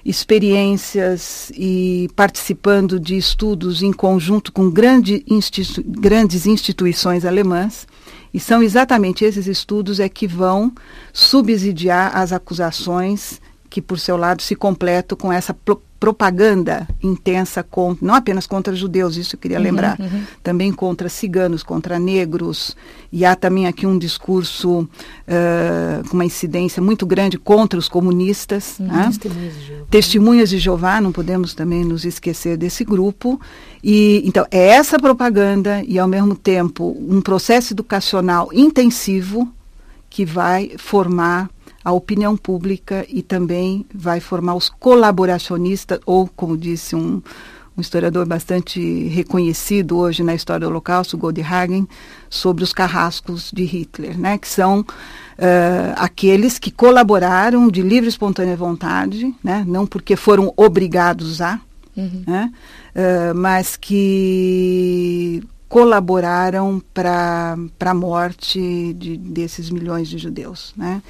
experiências 0.06 1.52
e 1.56 2.10
participando 2.16 3.00
de 3.00 3.18
estudos 3.18 3.84
em 3.84 3.92
conjunto 3.92 4.52
com 4.52 4.70
grande 4.70 5.24
institu 5.28 5.84
grandes 5.86 6.46
instituições 6.46 7.26
alemãs. 7.26 7.88
E 8.34 8.40
são 8.40 8.64
exatamente 8.64 9.26
esses 9.26 9.48
estudos 9.48 10.00
é 10.00 10.08
que 10.08 10.26
vão 10.26 10.72
subsidiar 11.12 12.16
as 12.16 12.32
acusações 12.32 13.41
que, 13.72 13.82
por 13.82 13.98
seu 13.98 14.18
lado, 14.18 14.42
se 14.42 14.54
completam 14.54 15.18
com 15.18 15.32
essa 15.32 15.56
propaganda 15.98 16.86
intensa 17.02 17.64
contra, 17.64 18.06
não 18.06 18.14
apenas 18.14 18.46
contra 18.46 18.76
judeus, 18.76 19.16
isso 19.16 19.36
eu 19.36 19.40
queria 19.40 19.58
uhum, 19.58 19.64
lembrar, 19.64 19.98
uhum. 19.98 20.24
também 20.44 20.74
contra 20.74 21.08
ciganos, 21.08 21.64
contra 21.64 21.98
negros, 21.98 22.76
e 23.14 23.24
há 23.24 23.34
também 23.34 23.68
aqui 23.68 23.88
um 23.88 23.98
discurso 23.98 24.82
uh, 24.82 26.10
com 26.10 26.16
uma 26.16 26.26
incidência 26.26 26.82
muito 26.82 27.06
grande 27.06 27.38
contra 27.38 27.80
os 27.80 27.88
comunistas. 27.88 28.78
Uhum, 28.78 28.88
né? 28.88 29.10
Testemunhas 29.10 29.54
de 29.54 29.66
Jeová. 29.66 29.86
Testemunhas 29.90 30.50
de 30.50 30.58
Jeová, 30.58 31.02
não 31.02 31.12
podemos 31.14 31.54
também 31.54 31.86
nos 31.86 32.04
esquecer 32.04 32.58
desse 32.58 32.84
grupo. 32.84 33.40
E 33.82 34.22
então 34.26 34.46
é 34.52 34.68
essa 34.68 35.00
propaganda 35.00 35.82
e 35.88 35.98
ao 35.98 36.10
mesmo 36.10 36.36
tempo 36.36 36.94
um 37.00 37.22
processo 37.22 37.74
educacional 37.74 38.50
intensivo 38.52 39.48
que 40.10 40.26
vai 40.26 40.74
formar 40.78 41.50
a 41.84 41.92
opinião 41.92 42.38
pública 42.38 43.06
e 43.10 43.22
também 43.22 43.86
vai 43.94 44.20
formar 44.20 44.56
os 44.56 44.70
colaboracionistas, 44.70 46.00
ou, 46.06 46.28
como 46.28 46.58
disse 46.58 46.96
um, 46.96 47.22
um 47.78 47.82
historiador 47.82 48.26
bastante 48.26 49.08
reconhecido 49.08 49.98
hoje 49.98 50.24
na 50.24 50.36
história 50.36 50.62
do 50.62 50.70
Holocausto, 50.70 51.18
Goldhagen, 51.18 51.88
sobre 52.30 52.64
os 52.64 52.74
carrascos 52.74 53.52
de 53.52 53.64
Hitler, 53.64 54.18
né, 54.18 54.38
que 54.38 54.48
são 54.48 54.82
uh, 54.82 54.86
aqueles 55.96 56.60
que 56.60 56.70
colaboraram 56.70 57.70
de 57.70 57.82
livre 57.82 58.06
e 58.06 58.10
espontânea 58.10 58.56
vontade, 58.56 59.34
né, 59.44 59.64
não 59.68 59.88
porque 59.88 60.16
foram 60.16 60.54
obrigados 60.56 61.42
a, 61.42 61.60
uhum. 61.96 62.24
né, 62.28 62.52
uh, 62.96 63.36
mas 63.36 63.76
que 63.76 65.42
colaboraram 65.72 66.84
para 66.94 67.56
a 67.80 67.94
morte 67.94 68.94
de, 68.94 69.16
desses 69.16 69.70
milhões 69.70 70.10
de 70.10 70.18
judeus. 70.18 70.74
Né? 70.76 71.02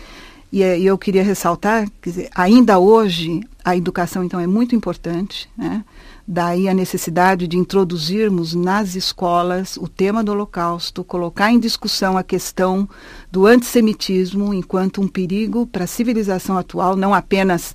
E, 0.51 0.61
e 0.61 0.85
eu 0.85 0.97
queria 0.97 1.23
ressaltar, 1.23 1.87
quer 2.01 2.09
dizer, 2.09 2.29
ainda 2.35 2.77
hoje 2.77 3.41
a 3.63 3.75
educação 3.75 4.23
então 4.23 4.39
é 4.39 4.47
muito 4.47 4.75
importante, 4.75 5.49
né? 5.57 5.83
Daí 6.27 6.69
a 6.69 6.73
necessidade 6.73 7.47
de 7.47 7.57
introduzirmos 7.57 8.53
nas 8.53 8.95
escolas 8.95 9.75
o 9.77 9.87
tema 9.87 10.23
do 10.23 10.31
Holocausto, 10.31 11.03
colocar 11.03 11.51
em 11.51 11.59
discussão 11.59 12.17
a 12.17 12.23
questão 12.23 12.87
do 13.31 13.45
antissemitismo 13.45 14.53
enquanto 14.53 15.01
um 15.01 15.07
perigo 15.07 15.65
para 15.67 15.85
a 15.85 15.87
civilização 15.87 16.57
atual, 16.57 16.95
não 16.95 17.13
apenas 17.13 17.71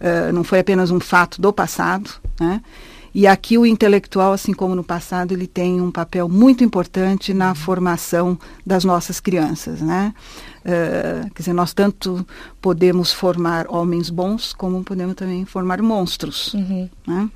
uh, 0.00 0.32
não 0.32 0.44
foi 0.44 0.60
apenas 0.60 0.90
um 0.90 1.00
fato 1.00 1.40
do 1.40 1.52
passado, 1.52 2.10
né? 2.40 2.60
E 3.14 3.28
aqui 3.28 3.56
o 3.56 3.64
intelectual, 3.64 4.32
assim 4.32 4.52
como 4.52 4.74
no 4.74 4.82
passado, 4.82 5.32
ele 5.32 5.46
tem 5.46 5.80
um 5.80 5.92
papel 5.92 6.28
muito 6.28 6.64
importante 6.64 7.32
na 7.32 7.54
formação 7.54 8.36
das 8.66 8.84
nossas 8.84 9.20
crianças, 9.20 9.80
né? 9.80 10.12
Uh, 10.60 11.30
quer 11.32 11.42
dizer, 11.42 11.52
nós 11.52 11.72
tanto 11.72 12.26
podemos 12.60 13.12
formar 13.12 13.66
homens 13.68 14.10
bons, 14.10 14.52
como 14.52 14.82
podemos 14.82 15.14
também 15.14 15.44
formar 15.44 15.80
monstros, 15.80 16.54
uhum. 16.54 16.88
né? 17.06 17.30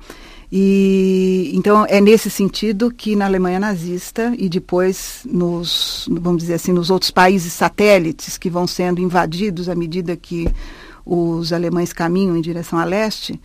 E 0.51 1.51
então 1.53 1.85
é 1.87 2.01
nesse 2.01 2.29
sentido 2.29 2.91
que 2.91 3.15
na 3.15 3.25
Alemanha 3.25 3.59
nazista 3.59 4.33
e 4.35 4.49
depois 4.49 5.21
nos, 5.23 6.09
vamos 6.09 6.41
dizer 6.41 6.55
assim, 6.55 6.73
nos 6.73 6.89
outros 6.89 7.11
países 7.11 7.53
satélites 7.53 8.35
que 8.37 8.49
vão 8.49 8.65
sendo 8.65 8.99
invadidos 8.99 9.69
à 9.69 9.75
medida 9.75 10.17
que 10.17 10.49
os 11.05 11.53
alemães 11.53 11.93
caminham 11.93 12.35
em 12.35 12.41
direção 12.41 12.77
a 12.77 12.83
leste, 12.83 13.39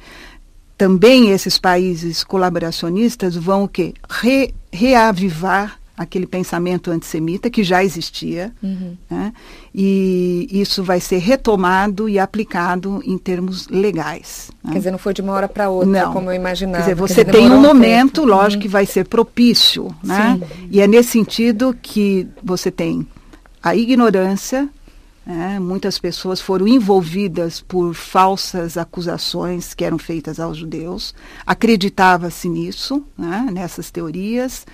também 0.77 1.31
esses 1.31 1.59
países 1.59 2.25
colaboracionistas 2.25 3.37
vão 3.37 3.65
o 3.65 3.69
quê? 3.69 3.95
Re, 4.09 4.55
reavivar 4.73 5.79
aquele 5.97 6.27
pensamento 6.27 6.91
antissemita 6.91 7.49
que 7.49 7.63
já 7.63 7.85
existia, 7.85 8.53
uhum. 8.61 8.97
né? 9.09 9.33
e 9.73 10.49
isso 10.51 10.83
vai 10.83 10.99
ser 10.99 11.19
retomado 11.19 12.09
e 12.09 12.19
aplicado 12.19 13.01
em 13.05 13.17
termos 13.17 13.69
legais. 13.69 14.51
Né? 14.63 14.73
Quer 14.73 14.79
dizer, 14.79 14.91
não 14.91 14.99
foi 14.99 15.15
de 15.15 15.23
uma 15.23 15.33
hora 15.33 15.49
para 15.49 15.69
outra, 15.71 15.89
não. 15.89 16.13
como 16.13 16.31
eu 16.31 16.35
imaginava. 16.35 16.79
Quer 16.79 16.91
dizer, 16.91 16.95
você 16.97 17.25
Quer 17.25 17.31
dizer, 17.31 17.39
tem 17.39 17.51
um 17.51 17.61
momento, 17.61 18.23
tempo. 18.23 18.27
lógico, 18.27 18.55
uhum. 18.55 18.63
que 18.63 18.69
vai 18.69 18.87
ser 18.87 19.07
propício, 19.07 19.95
né? 20.03 20.41
e 20.69 20.81
é 20.81 20.87
nesse 20.89 21.11
sentido 21.11 21.77
que 21.81 22.27
você 22.43 22.73
tem 22.73 23.07
a 23.63 23.77
ignorância, 23.77 24.69
é, 25.27 25.59
muitas 25.59 25.99
pessoas 25.99 26.41
foram 26.41 26.69
envolvidas 26.69 27.61
por 27.61 27.95
falsas 27.95 28.77
acusações 28.77 29.73
que 29.73 29.85
eram 29.85 29.99
feitas 29.99 30.39
aos 30.39 30.59
judeus. 30.59 31.15
Acreditava-se 31.47 32.49
nisso, 32.49 33.03
né, 33.17 33.49
nessas 33.51 33.91
teorias. 33.91 34.67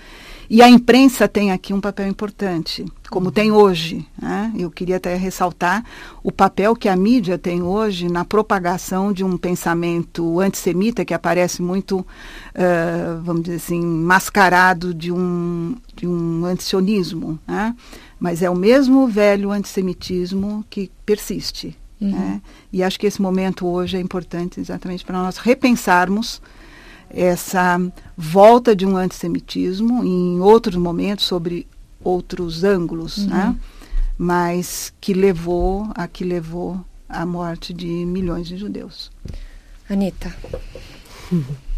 E 0.52 0.60
a 0.62 0.68
imprensa 0.68 1.28
tem 1.28 1.52
aqui 1.52 1.72
um 1.72 1.80
papel 1.80 2.08
importante, 2.08 2.84
como 3.08 3.26
uhum. 3.26 3.32
tem 3.32 3.52
hoje. 3.52 4.04
Né? 4.20 4.52
Eu 4.58 4.68
queria 4.68 4.96
até 4.96 5.14
ressaltar 5.14 5.84
o 6.24 6.32
papel 6.32 6.74
que 6.74 6.88
a 6.88 6.96
mídia 6.96 7.38
tem 7.38 7.62
hoje 7.62 8.08
na 8.08 8.24
propagação 8.24 9.12
de 9.12 9.22
um 9.22 9.38
pensamento 9.38 10.40
antissemita 10.40 11.04
que 11.04 11.14
aparece 11.14 11.62
muito, 11.62 12.00
uh, 12.00 13.22
vamos 13.22 13.44
dizer 13.44 13.58
assim, 13.58 13.80
mascarado 13.80 14.92
de 14.92 15.12
um, 15.12 15.76
de 15.94 16.08
um 16.08 16.44
antisionismo. 16.44 17.38
Né? 17.46 17.72
Mas 18.20 18.42
é 18.42 18.50
o 18.50 18.54
mesmo 18.54 19.08
velho 19.08 19.50
antissemitismo 19.50 20.64
que 20.68 20.90
persiste. 21.04 21.76
Uhum. 21.98 22.10
Né? 22.10 22.42
E 22.72 22.82
acho 22.82 23.00
que 23.00 23.06
esse 23.06 23.20
momento 23.20 23.66
hoje 23.66 23.96
é 23.96 24.00
importante 24.00 24.60
exatamente 24.60 25.04
para 25.04 25.18
nós 25.18 25.38
repensarmos 25.38 26.40
essa 27.08 27.80
volta 28.16 28.76
de 28.76 28.86
um 28.86 28.96
antissemitismo 28.96 30.04
em 30.04 30.38
outros 30.38 30.76
momentos, 30.76 31.24
sobre 31.24 31.66
outros 32.02 32.62
ângulos, 32.62 33.18
uhum. 33.18 33.28
né? 33.28 33.56
mas 34.16 34.92
que 35.00 35.12
levou 35.12 35.90
a 35.94 36.06
que 36.06 36.22
levou 36.22 36.78
à 37.08 37.26
morte 37.26 37.72
de 37.74 37.86
milhões 37.86 38.46
de 38.46 38.56
judeus. 38.56 39.10
Anitta. 39.88 40.32
Uhum. 41.32 41.44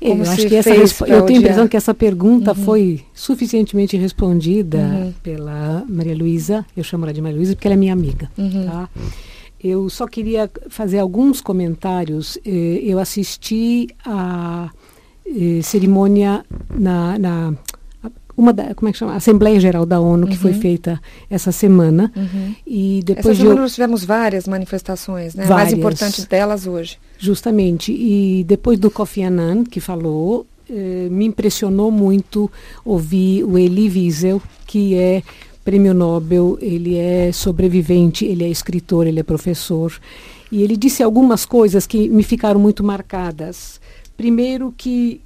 Como 0.00 0.22
eu 0.24 0.30
acho 0.30 0.46
que 0.48 0.54
essa 0.54 0.70
eu 0.70 1.22
tenho 1.22 1.38
a 1.38 1.42
impressão 1.42 1.68
que 1.68 1.76
essa 1.76 1.92
pergunta 1.92 2.52
uhum. 2.52 2.64
foi 2.64 3.00
suficientemente 3.12 3.96
respondida 3.96 4.78
uhum. 4.78 5.14
pela 5.22 5.84
Maria 5.88 6.14
Luísa. 6.14 6.64
Eu 6.76 6.84
chamo 6.84 7.04
ela 7.04 7.12
de 7.12 7.20
Maria 7.20 7.36
Luísa 7.36 7.54
porque 7.54 7.66
ela 7.66 7.74
é 7.74 7.76
minha 7.76 7.92
amiga. 7.92 8.30
Uhum. 8.38 8.66
Tá? 8.66 8.88
Eu 9.62 9.88
só 9.90 10.06
queria 10.06 10.48
fazer 10.68 11.00
alguns 11.00 11.40
comentários. 11.40 12.38
Eh, 12.46 12.80
eu 12.84 13.00
assisti 13.00 13.88
a 14.06 14.70
eh, 15.26 15.60
cerimônia 15.62 16.44
na, 16.70 17.18
na 17.18 17.54
uma 18.38 18.52
da, 18.52 18.72
como 18.72 18.88
é 18.88 18.92
que 18.92 18.98
chama? 18.98 19.16
Assembleia 19.16 19.58
Geral 19.58 19.84
da 19.84 19.98
ONU, 20.00 20.24
uhum. 20.24 20.30
que 20.30 20.38
foi 20.38 20.52
uhum. 20.52 20.60
feita 20.60 21.02
essa 21.28 21.50
semana. 21.50 22.12
Uhum. 22.14 22.54
E 22.64 23.02
depois 23.04 23.26
essa 23.26 23.34
semana 23.34 23.58
eu... 23.58 23.62
nós 23.62 23.74
tivemos 23.74 24.04
várias 24.04 24.46
manifestações, 24.46 25.34
né? 25.34 25.44
Várias. 25.44 25.50
A 25.50 25.64
mais 25.64 25.72
importante 25.72 26.28
delas 26.28 26.64
hoje. 26.64 26.98
Justamente. 27.18 27.90
E 27.92 28.44
depois 28.44 28.78
do 28.78 28.92
Kofi 28.92 29.24
Annan, 29.24 29.64
que 29.64 29.80
falou, 29.80 30.46
eh, 30.70 31.08
me 31.10 31.26
impressionou 31.26 31.90
muito 31.90 32.48
ouvir 32.84 33.42
o 33.42 33.58
Elie 33.58 33.90
Wiesel, 33.90 34.40
que 34.64 34.94
é 34.94 35.24
prêmio 35.64 35.92
Nobel, 35.92 36.56
ele 36.62 36.96
é 36.96 37.32
sobrevivente, 37.32 38.24
ele 38.24 38.44
é 38.44 38.48
escritor, 38.48 39.08
ele 39.08 39.18
é 39.18 39.24
professor. 39.24 39.92
E 40.52 40.62
ele 40.62 40.76
disse 40.76 41.02
algumas 41.02 41.44
coisas 41.44 41.88
que 41.88 42.08
me 42.08 42.22
ficaram 42.22 42.60
muito 42.60 42.84
marcadas. 42.84 43.80
Primeiro 44.16 44.72
que 44.76 45.20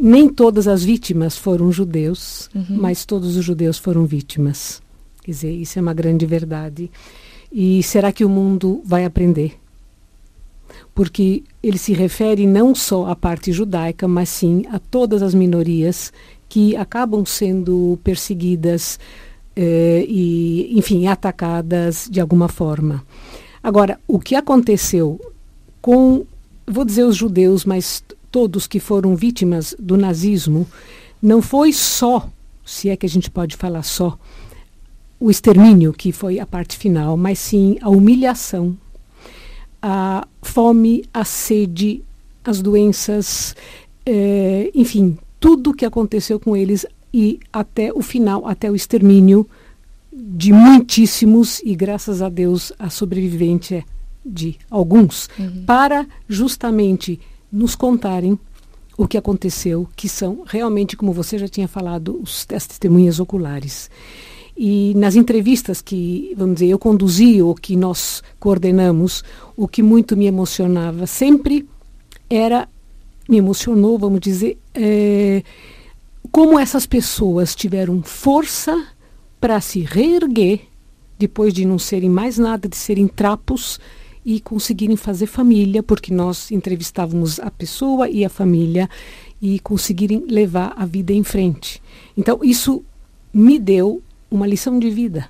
nem 0.00 0.28
todas 0.28 0.66
as 0.66 0.82
vítimas 0.82 1.36
foram 1.36 1.70
judeus, 1.70 2.48
uhum. 2.54 2.64
mas 2.70 3.04
todos 3.04 3.36
os 3.36 3.44
judeus 3.44 3.78
foram 3.78 4.06
vítimas. 4.06 4.82
Quer 5.22 5.30
dizer, 5.30 5.52
isso 5.52 5.78
é 5.78 5.82
uma 5.82 5.94
grande 5.94 6.24
verdade. 6.24 6.90
E 7.52 7.82
será 7.82 8.12
que 8.12 8.24
o 8.24 8.28
mundo 8.28 8.80
vai 8.84 9.04
aprender? 9.04 9.58
Porque 10.94 11.42
ele 11.62 11.78
se 11.78 11.92
refere 11.92 12.46
não 12.46 12.74
só 12.74 13.06
à 13.06 13.16
parte 13.16 13.52
judaica, 13.52 14.08
mas 14.08 14.28
sim 14.28 14.64
a 14.70 14.78
todas 14.78 15.22
as 15.22 15.34
minorias 15.34 16.12
que 16.48 16.76
acabam 16.76 17.24
sendo 17.24 17.98
perseguidas 18.02 18.98
eh, 19.54 20.04
e, 20.08 20.78
enfim, 20.78 21.06
atacadas 21.06 22.08
de 22.10 22.20
alguma 22.20 22.48
forma. 22.48 23.04
Agora, 23.62 23.98
o 24.06 24.18
que 24.18 24.34
aconteceu 24.34 25.20
com, 25.82 26.24
vou 26.66 26.84
dizer 26.84 27.04
os 27.04 27.16
judeus, 27.16 27.64
mas 27.64 28.02
todos 28.36 28.66
que 28.66 28.78
foram 28.78 29.16
vítimas 29.16 29.74
do 29.78 29.96
nazismo, 29.96 30.66
não 31.22 31.40
foi 31.40 31.72
só, 31.72 32.28
se 32.66 32.90
é 32.90 32.94
que 32.94 33.06
a 33.06 33.08
gente 33.08 33.30
pode 33.30 33.56
falar 33.56 33.82
só, 33.82 34.18
o 35.18 35.30
extermínio, 35.30 35.90
que 35.90 36.12
foi 36.12 36.38
a 36.38 36.44
parte 36.44 36.76
final, 36.76 37.16
mas 37.16 37.38
sim 37.38 37.78
a 37.80 37.88
humilhação, 37.88 38.76
a 39.80 40.28
fome, 40.42 41.06
a 41.14 41.24
sede, 41.24 42.04
as 42.44 42.60
doenças 42.60 43.56
é, 44.04 44.70
enfim, 44.74 45.16
tudo 45.40 45.70
o 45.70 45.74
que 45.74 45.86
aconteceu 45.86 46.38
com 46.38 46.54
eles 46.54 46.84
e 47.14 47.40
até 47.50 47.90
o 47.90 48.02
final, 48.02 48.46
até 48.46 48.70
o 48.70 48.76
extermínio 48.76 49.48
de 50.12 50.52
muitíssimos 50.52 51.62
e 51.64 51.74
graças 51.74 52.20
a 52.20 52.28
Deus 52.28 52.70
a 52.78 52.90
sobrevivência 52.90 53.82
de 54.22 54.56
alguns, 54.70 55.30
uhum. 55.38 55.64
para 55.64 56.06
justamente 56.28 57.18
nos 57.50 57.74
contarem 57.74 58.38
o 58.96 59.06
que 59.06 59.18
aconteceu, 59.18 59.88
que 59.94 60.08
são 60.08 60.42
realmente, 60.46 60.96
como 60.96 61.12
você 61.12 61.38
já 61.38 61.48
tinha 61.48 61.68
falado, 61.68 62.18
os, 62.22 62.46
as 62.54 62.66
testemunhas 62.66 63.20
oculares. 63.20 63.90
E 64.56 64.94
nas 64.96 65.16
entrevistas 65.16 65.82
que, 65.82 66.32
vamos 66.36 66.54
dizer, 66.54 66.68
eu 66.68 66.78
conduzi 66.78 67.42
ou 67.42 67.54
que 67.54 67.76
nós 67.76 68.22
coordenamos, 68.40 69.22
o 69.54 69.68
que 69.68 69.82
muito 69.82 70.16
me 70.16 70.24
emocionava 70.24 71.06
sempre 71.06 71.68
era, 72.30 72.66
me 73.28 73.36
emocionou, 73.36 73.98
vamos 73.98 74.20
dizer, 74.20 74.58
é, 74.74 75.42
como 76.32 76.58
essas 76.58 76.86
pessoas 76.86 77.54
tiveram 77.54 78.02
força 78.02 78.86
para 79.38 79.60
se 79.60 79.80
reerguer 79.80 80.62
depois 81.18 81.52
de 81.52 81.64
não 81.66 81.78
serem 81.78 82.08
mais 82.08 82.38
nada, 82.38 82.68
de 82.68 82.76
serem 82.76 83.06
trapos 83.06 83.78
e 84.26 84.40
conseguirem 84.40 84.96
fazer 84.96 85.26
família, 85.26 85.84
porque 85.84 86.12
nós 86.12 86.50
entrevistávamos 86.50 87.38
a 87.38 87.48
pessoa 87.48 88.10
e 88.10 88.24
a 88.24 88.28
família 88.28 88.90
e 89.40 89.60
conseguirem 89.60 90.24
levar 90.28 90.74
a 90.76 90.84
vida 90.84 91.12
em 91.12 91.22
frente. 91.22 91.80
Então, 92.16 92.40
isso 92.42 92.84
me 93.32 93.56
deu 93.56 94.02
uma 94.28 94.44
lição 94.44 94.80
de 94.80 94.90
vida. 94.90 95.28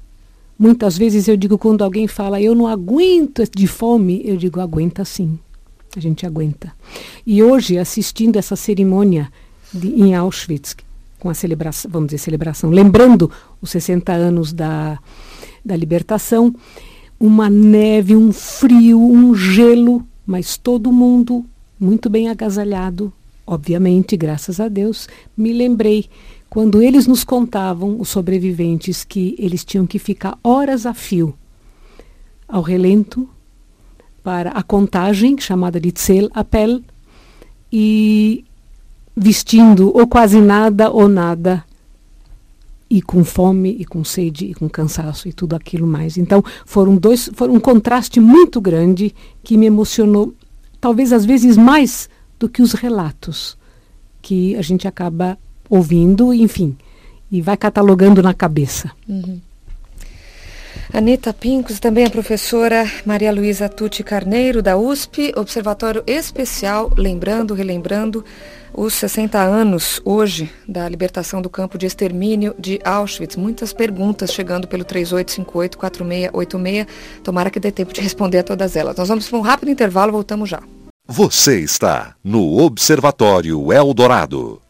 Muitas 0.58 0.96
vezes 0.96 1.28
eu 1.28 1.36
digo, 1.36 1.58
quando 1.58 1.84
alguém 1.84 2.08
fala, 2.08 2.40
eu 2.40 2.54
não 2.54 2.66
aguento 2.66 3.44
de 3.54 3.66
fome, 3.66 4.22
eu 4.24 4.38
digo, 4.38 4.60
aguenta 4.60 5.04
sim. 5.04 5.38
A 5.94 6.00
gente 6.00 6.24
aguenta. 6.24 6.72
E 7.26 7.42
hoje, 7.42 7.76
assistindo 7.76 8.36
essa 8.36 8.56
cerimônia 8.56 9.30
de, 9.74 9.88
em 9.88 10.14
Auschwitz, 10.14 10.74
com 11.18 11.28
a 11.28 11.34
celebração, 11.34 11.90
vamos 11.90 12.08
dizer, 12.08 12.18
celebração, 12.18 12.70
lembrando 12.70 13.30
os 13.60 13.70
60 13.70 14.10
anos 14.10 14.54
da, 14.54 14.98
da 15.62 15.76
libertação, 15.76 16.54
uma 17.18 17.48
neve, 17.48 18.14
um 18.14 18.32
frio, 18.32 19.00
um 19.00 19.34
gelo, 19.34 20.06
mas 20.26 20.56
todo 20.56 20.92
mundo 20.92 21.44
muito 21.78 22.08
bem 22.08 22.28
agasalhado, 22.28 23.12
obviamente, 23.46 24.16
graças 24.16 24.60
a 24.60 24.68
Deus, 24.68 25.08
me 25.36 25.52
lembrei 25.52 26.06
quando 26.48 26.80
eles 26.80 27.06
nos 27.06 27.24
contavam, 27.24 28.00
os 28.00 28.08
sobreviventes, 28.08 29.04
que 29.04 29.34
eles 29.38 29.64
tinham 29.64 29.86
que 29.86 29.98
ficar 29.98 30.38
horas 30.42 30.86
a 30.86 30.94
fio 30.94 31.34
ao 32.48 32.62
relento 32.62 33.28
para 34.22 34.50
a 34.50 34.62
contagem, 34.62 35.38
chamada 35.38 35.80
de 35.80 35.92
Tzel 35.92 36.30
Appel, 36.32 36.80
e 37.72 38.44
vestindo 39.16 39.96
ou 39.96 40.06
quase 40.06 40.40
nada 40.40 40.90
ou 40.90 41.08
nada 41.08 41.64
e 42.88 43.02
com 43.02 43.24
fome 43.24 43.76
e 43.78 43.84
com 43.84 44.04
sede 44.04 44.46
e 44.46 44.54
com 44.54 44.68
cansaço 44.68 45.28
e 45.28 45.32
tudo 45.32 45.56
aquilo 45.56 45.86
mais. 45.86 46.16
Então 46.16 46.42
foram 46.64 46.96
dois, 46.96 47.30
foram 47.34 47.54
um 47.54 47.60
contraste 47.60 48.20
muito 48.20 48.60
grande 48.60 49.14
que 49.42 49.56
me 49.56 49.66
emocionou, 49.66 50.34
talvez 50.80 51.12
às 51.12 51.24
vezes 51.24 51.56
mais 51.56 52.08
do 52.38 52.48
que 52.48 52.62
os 52.62 52.72
relatos 52.72 53.56
que 54.22 54.56
a 54.56 54.62
gente 54.62 54.86
acaba 54.86 55.38
ouvindo, 55.68 56.32
enfim, 56.32 56.76
e 57.30 57.40
vai 57.40 57.56
catalogando 57.56 58.22
na 58.22 58.34
cabeça. 58.34 58.90
Uhum. 59.08 59.40
Anita 60.92 61.32
Pincos, 61.32 61.80
também 61.80 62.04
a 62.04 62.10
professora 62.10 62.84
Maria 63.04 63.32
Luísa 63.32 63.68
Tucci 63.68 64.04
Carneiro, 64.04 64.62
da 64.62 64.76
USP, 64.76 65.32
Observatório 65.36 66.04
Especial, 66.06 66.92
lembrando, 66.96 67.54
relembrando 67.54 68.24
os 68.72 68.94
60 68.94 69.36
anos 69.38 70.00
hoje 70.04 70.48
da 70.68 70.88
libertação 70.88 71.42
do 71.42 71.50
campo 71.50 71.76
de 71.76 71.86
extermínio 71.86 72.54
de 72.58 72.80
Auschwitz. 72.84 73.34
Muitas 73.36 73.72
perguntas 73.72 74.32
chegando 74.32 74.68
pelo 74.68 74.84
3858-4686. 74.84 76.86
Tomara 77.24 77.50
que 77.50 77.58
dê 77.58 77.72
tempo 77.72 77.92
de 77.92 78.00
responder 78.00 78.38
a 78.38 78.44
todas 78.44 78.76
elas. 78.76 78.96
Nós 78.96 79.08
vamos 79.08 79.28
para 79.28 79.38
um 79.38 79.42
rápido 79.42 79.70
intervalo, 79.70 80.12
voltamos 80.12 80.48
já. 80.48 80.62
Você 81.08 81.60
está 81.60 82.14
no 82.22 82.60
Observatório 82.60 83.72
Eldorado. 83.72 84.62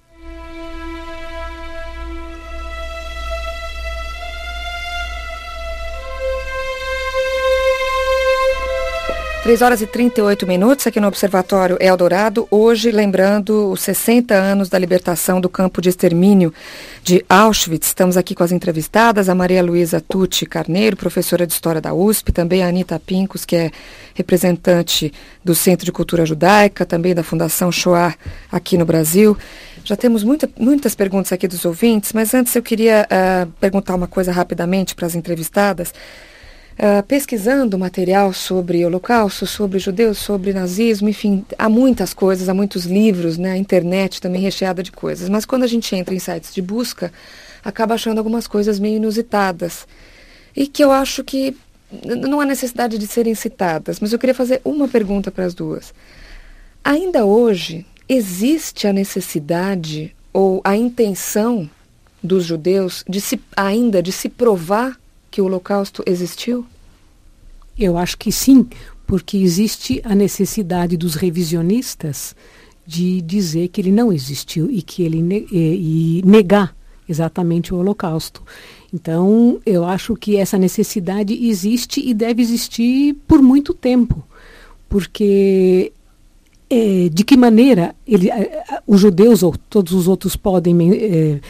3 9.46 9.62
horas 9.62 9.80
e 9.80 9.86
38 9.86 10.44
minutos 10.44 10.88
aqui 10.88 10.98
no 10.98 11.06
Observatório 11.06 11.78
Eldorado. 11.78 12.48
Hoje, 12.50 12.90
lembrando 12.90 13.70
os 13.70 13.80
60 13.82 14.34
anos 14.34 14.68
da 14.68 14.76
libertação 14.76 15.40
do 15.40 15.48
campo 15.48 15.80
de 15.80 15.88
extermínio 15.88 16.52
de 17.04 17.24
Auschwitz. 17.28 17.86
Estamos 17.86 18.16
aqui 18.16 18.34
com 18.34 18.42
as 18.42 18.50
entrevistadas, 18.50 19.28
a 19.28 19.36
Maria 19.36 19.62
Luísa 19.62 20.00
Tucci 20.00 20.46
Carneiro, 20.46 20.96
professora 20.96 21.46
de 21.46 21.52
História 21.52 21.80
da 21.80 21.94
USP, 21.94 22.32
também 22.32 22.64
a 22.64 22.66
Anitta 22.66 22.98
Pincos, 22.98 23.44
que 23.44 23.54
é 23.54 23.70
representante 24.14 25.12
do 25.44 25.54
Centro 25.54 25.84
de 25.84 25.92
Cultura 25.92 26.26
Judaica, 26.26 26.84
também 26.84 27.14
da 27.14 27.22
Fundação 27.22 27.70
Shoah 27.70 28.16
aqui 28.50 28.76
no 28.76 28.84
Brasil. 28.84 29.38
Já 29.84 29.94
temos 29.94 30.24
muita, 30.24 30.50
muitas 30.58 30.96
perguntas 30.96 31.32
aqui 31.32 31.46
dos 31.46 31.64
ouvintes, 31.64 32.12
mas 32.12 32.34
antes 32.34 32.56
eu 32.56 32.62
queria 32.64 33.06
uh, 33.06 33.48
perguntar 33.60 33.94
uma 33.94 34.08
coisa 34.08 34.32
rapidamente 34.32 34.92
para 34.96 35.06
as 35.06 35.14
entrevistadas. 35.14 35.94
Uh, 36.76 37.02
pesquisando 37.04 37.78
material 37.78 38.34
sobre 38.34 38.84
Holocausto, 38.84 39.46
sobre 39.46 39.78
judeus, 39.78 40.18
sobre 40.18 40.52
nazismo, 40.52 41.08
enfim, 41.08 41.42
há 41.58 41.70
muitas 41.70 42.12
coisas, 42.12 42.50
há 42.50 42.54
muitos 42.54 42.84
livros, 42.84 43.38
né? 43.38 43.52
a 43.52 43.56
internet 43.56 44.20
também 44.20 44.42
recheada 44.42 44.82
de 44.82 44.92
coisas. 44.92 45.30
Mas 45.30 45.46
quando 45.46 45.62
a 45.62 45.66
gente 45.66 45.96
entra 45.96 46.14
em 46.14 46.18
sites 46.18 46.54
de 46.54 46.60
busca, 46.60 47.10
acaba 47.64 47.94
achando 47.94 48.18
algumas 48.18 48.46
coisas 48.46 48.78
meio 48.78 48.96
inusitadas. 48.96 49.88
E 50.54 50.66
que 50.66 50.84
eu 50.84 50.92
acho 50.92 51.24
que 51.24 51.56
não 52.04 52.40
há 52.40 52.44
necessidade 52.44 52.98
de 52.98 53.06
serem 53.06 53.34
citadas, 53.34 53.98
mas 53.98 54.12
eu 54.12 54.18
queria 54.18 54.34
fazer 54.34 54.60
uma 54.64 54.86
pergunta 54.86 55.30
para 55.30 55.44
as 55.44 55.54
duas. 55.54 55.94
Ainda 56.84 57.24
hoje, 57.24 57.86
existe 58.08 58.86
a 58.86 58.92
necessidade 58.92 60.14
ou 60.32 60.60
a 60.62 60.76
intenção 60.76 61.68
dos 62.22 62.44
judeus 62.44 63.04
de 63.08 63.20
se, 63.20 63.40
ainda 63.56 64.02
de 64.02 64.12
se 64.12 64.28
provar 64.28 64.98
que 65.36 65.42
o 65.42 65.44
Holocausto 65.44 66.02
existiu? 66.06 66.64
Eu 67.78 67.98
acho 67.98 68.16
que 68.16 68.32
sim, 68.32 68.66
porque 69.06 69.36
existe 69.36 70.00
a 70.02 70.14
necessidade 70.14 70.96
dos 70.96 71.14
revisionistas 71.14 72.34
de 72.86 73.20
dizer 73.20 73.68
que 73.68 73.82
ele 73.82 73.92
não 73.92 74.10
existiu 74.10 74.70
e 74.70 74.80
que 74.80 75.02
ele 75.02 75.46
e, 75.52 76.20
e 76.20 76.22
negar 76.24 76.74
exatamente 77.06 77.74
o 77.74 77.76
Holocausto. 77.76 78.42
Então, 78.90 79.60
eu 79.66 79.84
acho 79.84 80.16
que 80.16 80.38
essa 80.38 80.56
necessidade 80.56 81.34
existe 81.34 82.00
e 82.00 82.14
deve 82.14 82.40
existir 82.40 83.14
por 83.28 83.42
muito 83.42 83.74
tempo, 83.74 84.24
porque 84.88 85.92
é, 86.70 87.10
de 87.12 87.22
que 87.24 87.36
maneira 87.36 87.94
ele, 88.06 88.30
os 88.86 89.02
judeus 89.02 89.42
ou 89.42 89.54
todos 89.68 89.92
os 89.92 90.08
outros 90.08 90.34
podem 90.34 90.94
é, 90.94 91.40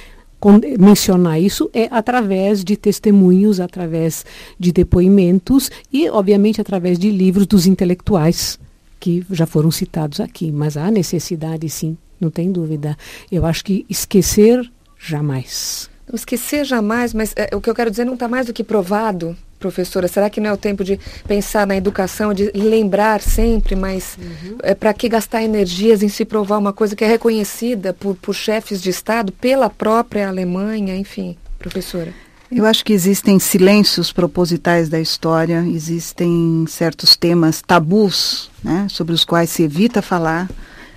mencionar 0.79 1.41
isso 1.41 1.71
é 1.73 1.89
através 1.91 2.63
de 2.63 2.77
testemunhos, 2.77 3.61
através 3.61 4.25
de 4.59 4.73
depoimentos 4.73 5.71
e, 5.93 6.09
obviamente, 6.09 6.61
através 6.61 6.99
de 6.99 7.11
livros 7.11 7.47
dos 7.47 7.67
intelectuais 7.67 8.59
que 9.01 9.25
já 9.31 9.47
foram 9.47 9.71
citados 9.71 10.21
aqui. 10.21 10.53
Mas 10.53 10.77
há 10.77 10.91
necessidade, 10.91 11.69
sim, 11.69 11.97
não 12.21 12.31
tem 12.31 12.51
dúvida. 12.51 12.97
Eu 13.31 13.47
acho 13.47 13.65
que 13.65 13.87
esquecer 13.89 14.71
jamais. 14.99 15.91
Esquecer 16.13 16.65
jamais, 16.65 17.13
mas 17.13 17.33
é, 17.37 17.55
o 17.55 17.61
que 17.61 17.69
eu 17.69 17.75
quero 17.75 17.91
dizer 17.91 18.05
não 18.05 18.15
está 18.15 18.29
mais 18.29 18.47
do 18.47 18.53
que 18.53 18.63
provado 18.63 19.37
professora? 19.59 20.09
Será 20.09 20.31
que 20.31 20.41
não 20.41 20.51
é 20.51 20.53
o 20.53 20.57
tempo 20.57 20.85
de 20.85 20.99
pensar 21.27 21.67
na 21.67 21.77
educação, 21.77 22.33
de 22.33 22.51
lembrar 22.55 23.21
sempre, 23.21 23.75
mas 23.75 24.17
uhum. 24.19 24.59
é, 24.63 24.75
para 24.75 24.93
que 24.93 25.09
gastar 25.09 25.43
energias 25.43 26.03
em 26.03 26.09
se 26.09 26.25
provar 26.25 26.59
uma 26.59 26.73
coisa 26.73 26.95
que 26.95 27.05
é 27.05 27.09
reconhecida 27.09 27.93
por, 27.93 28.15
por 28.17 28.35
chefes 28.35 28.81
de 28.83 28.91
Estado, 28.91 29.33
pela 29.33 29.69
própria 29.69 30.29
Alemanha, 30.29 30.97
enfim, 30.97 31.37
professora? 31.59 32.13
Eu 32.51 32.65
acho 32.65 32.85
que 32.85 32.93
existem 32.93 33.41
silêncios 33.41 34.13
propositais 34.13 34.89
da 34.89 35.01
história, 35.01 35.65
existem 35.67 36.65
certos 36.69 37.17
temas 37.17 37.61
tabus, 37.61 38.51
né, 38.63 38.87
sobre 38.89 39.13
os 39.13 39.25
quais 39.25 39.51
se 39.51 39.65
evita 39.65 40.01
falar, 40.01 40.49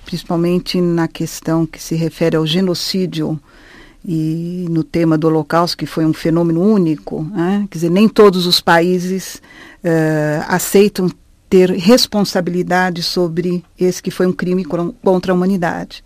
principalmente 0.04 0.80
na 0.80 1.08
questão 1.08 1.66
que 1.66 1.82
se 1.82 1.96
refere 1.96 2.36
ao 2.36 2.46
genocídio 2.46 3.40
e 4.04 4.66
no 4.70 4.82
tema 4.82 5.18
do 5.18 5.26
Holocausto, 5.26 5.76
que 5.76 5.86
foi 5.86 6.04
um 6.04 6.12
fenômeno 6.12 6.60
único, 6.62 7.22
né? 7.34 7.66
quer 7.70 7.78
dizer, 7.78 7.90
nem 7.90 8.08
todos 8.08 8.46
os 8.46 8.60
países 8.60 9.42
uh, 9.84 10.44
aceitam 10.48 11.10
ter 11.48 11.70
responsabilidade 11.70 13.02
sobre 13.02 13.64
esse 13.78 14.02
que 14.02 14.10
foi 14.10 14.26
um 14.26 14.32
crime 14.32 14.64
contra 14.64 15.32
a 15.32 15.34
humanidade. 15.34 16.02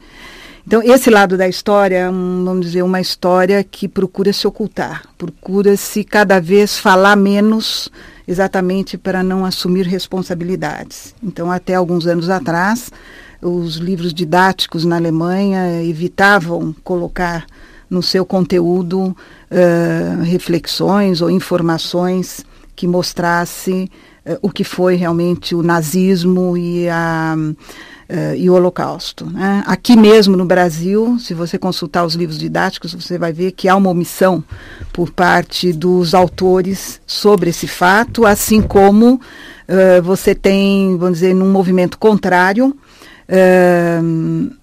Então, 0.67 0.83
esse 0.83 1.11
lado 1.11 1.37
da 1.37 1.47
história 1.47 1.97
é, 1.97 2.07
vamos 2.07 2.65
dizer, 2.65 2.83
uma 2.83 3.01
história 3.01 3.63
que 3.63 3.87
procura 3.87 4.33
se 4.33 4.47
ocultar, 4.47 5.03
procura 5.19 5.77
se 5.77 6.03
cada 6.03 6.41
vez 6.41 6.79
falar 6.79 7.17
menos, 7.17 7.91
exatamente 8.27 8.97
para 8.97 9.23
não 9.23 9.45
assumir 9.45 9.87
responsabilidades. 9.87 11.15
Então, 11.23 11.51
até 11.51 11.75
alguns 11.75 12.07
anos 12.07 12.31
atrás, 12.31 12.91
os 13.43 13.77
livros 13.77 14.15
didáticos 14.15 14.87
na 14.87 14.97
Alemanha 14.97 15.83
evitavam 15.83 16.75
colocar 16.83 17.45
no 17.89 18.03
seu 18.03 18.25
conteúdo 18.25 19.17
uh, 19.51 20.23
reflexões 20.23 21.21
ou 21.21 21.31
informações 21.31 22.45
que 22.75 22.87
mostrasse 22.87 23.91
uh, 24.27 24.39
o 24.43 24.51
que 24.51 24.65
foi 24.65 24.97
realmente 24.97 25.55
o 25.55 25.63
nazismo 25.63 26.57
e 26.57 26.89
a 26.89 27.37
Uh, 28.07 28.37
e 28.37 28.51
o 28.51 28.53
Holocausto. 28.53 29.25
Né? 29.25 29.65
Aqui 29.67 29.97
mesmo 29.97 30.37
no 30.37 30.45
Brasil, 30.45 31.19
se 31.19 31.33
você 31.33 31.57
consultar 31.57 32.05
os 32.05 32.15
livros 32.15 32.39
didáticos, 32.39 32.93
você 32.93 33.17
vai 33.17 33.33
ver 33.33 33.53
que 33.53 33.67
há 33.67 33.75
uma 33.75 33.89
omissão 33.89 34.45
por 34.93 35.11
parte 35.11 35.73
dos 35.73 36.13
autores 36.13 37.01
sobre 37.07 37.49
esse 37.49 37.67
fato, 37.67 38.27
assim 38.27 38.61
como 38.61 39.19
você 40.03 40.35
tem, 40.35 40.99
vamos 40.99 41.21
dizer, 41.21 41.35
num 41.35 41.51
movimento 41.51 41.99
contrário, 41.99 42.77
uh, 43.27 44.55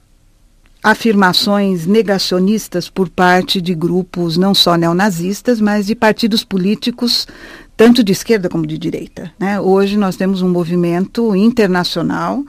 afirmações 0.83 1.85
negacionistas 1.85 2.89
por 2.89 3.07
parte 3.07 3.61
de 3.61 3.75
grupos 3.75 4.37
não 4.37 4.53
só 4.53 4.75
neonazistas, 4.75 5.61
mas 5.61 5.85
de 5.85 5.95
partidos 5.95 6.43
políticos 6.43 7.27
tanto 7.77 8.03
de 8.03 8.11
esquerda 8.11 8.49
como 8.49 8.67
de 8.67 8.77
direita. 8.77 9.31
Né? 9.39 9.59
Hoje 9.59 9.97
nós 9.97 10.15
temos 10.15 10.41
um 10.41 10.49
movimento 10.49 11.35
internacional 11.35 12.43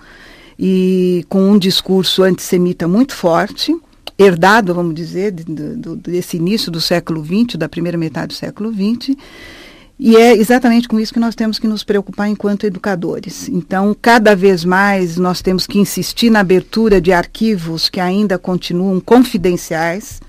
e 0.59 1.25
com 1.29 1.51
um 1.51 1.59
discurso 1.59 2.23
antissemita 2.23 2.87
muito 2.87 3.14
forte, 3.14 3.75
herdado, 4.18 4.75
vamos 4.75 4.95
dizer, 4.95 5.33
de, 5.33 5.45
de, 5.45 5.97
desse 5.97 6.37
início 6.37 6.71
do 6.71 6.81
século 6.81 7.25
XX, 7.25 7.57
da 7.57 7.68
primeira 7.68 7.97
metade 7.97 8.29
do 8.29 8.35
século 8.35 8.71
XX, 8.73 9.16
e 10.05 10.17
é 10.17 10.37
exatamente 10.37 10.88
com 10.88 10.99
isso 10.99 11.15
que 11.15 11.21
nós 11.21 11.37
temos 11.37 11.61
que 11.61 11.69
nos 11.69 11.85
preocupar 11.85 12.29
enquanto 12.29 12.67
educadores. 12.67 13.49
Então, 13.49 13.97
cada 14.03 14.35
vez 14.35 14.65
mais 14.65 15.17
nós 15.17 15.41
temos 15.41 15.65
que 15.65 15.79
insistir 15.79 16.29
na 16.29 16.41
abertura 16.41 17.01
de 17.01 17.12
arquivos 17.12 17.88
que 17.88 18.01
ainda 18.01 18.37
continuam 18.37 18.99
confidenciais. 18.99 20.21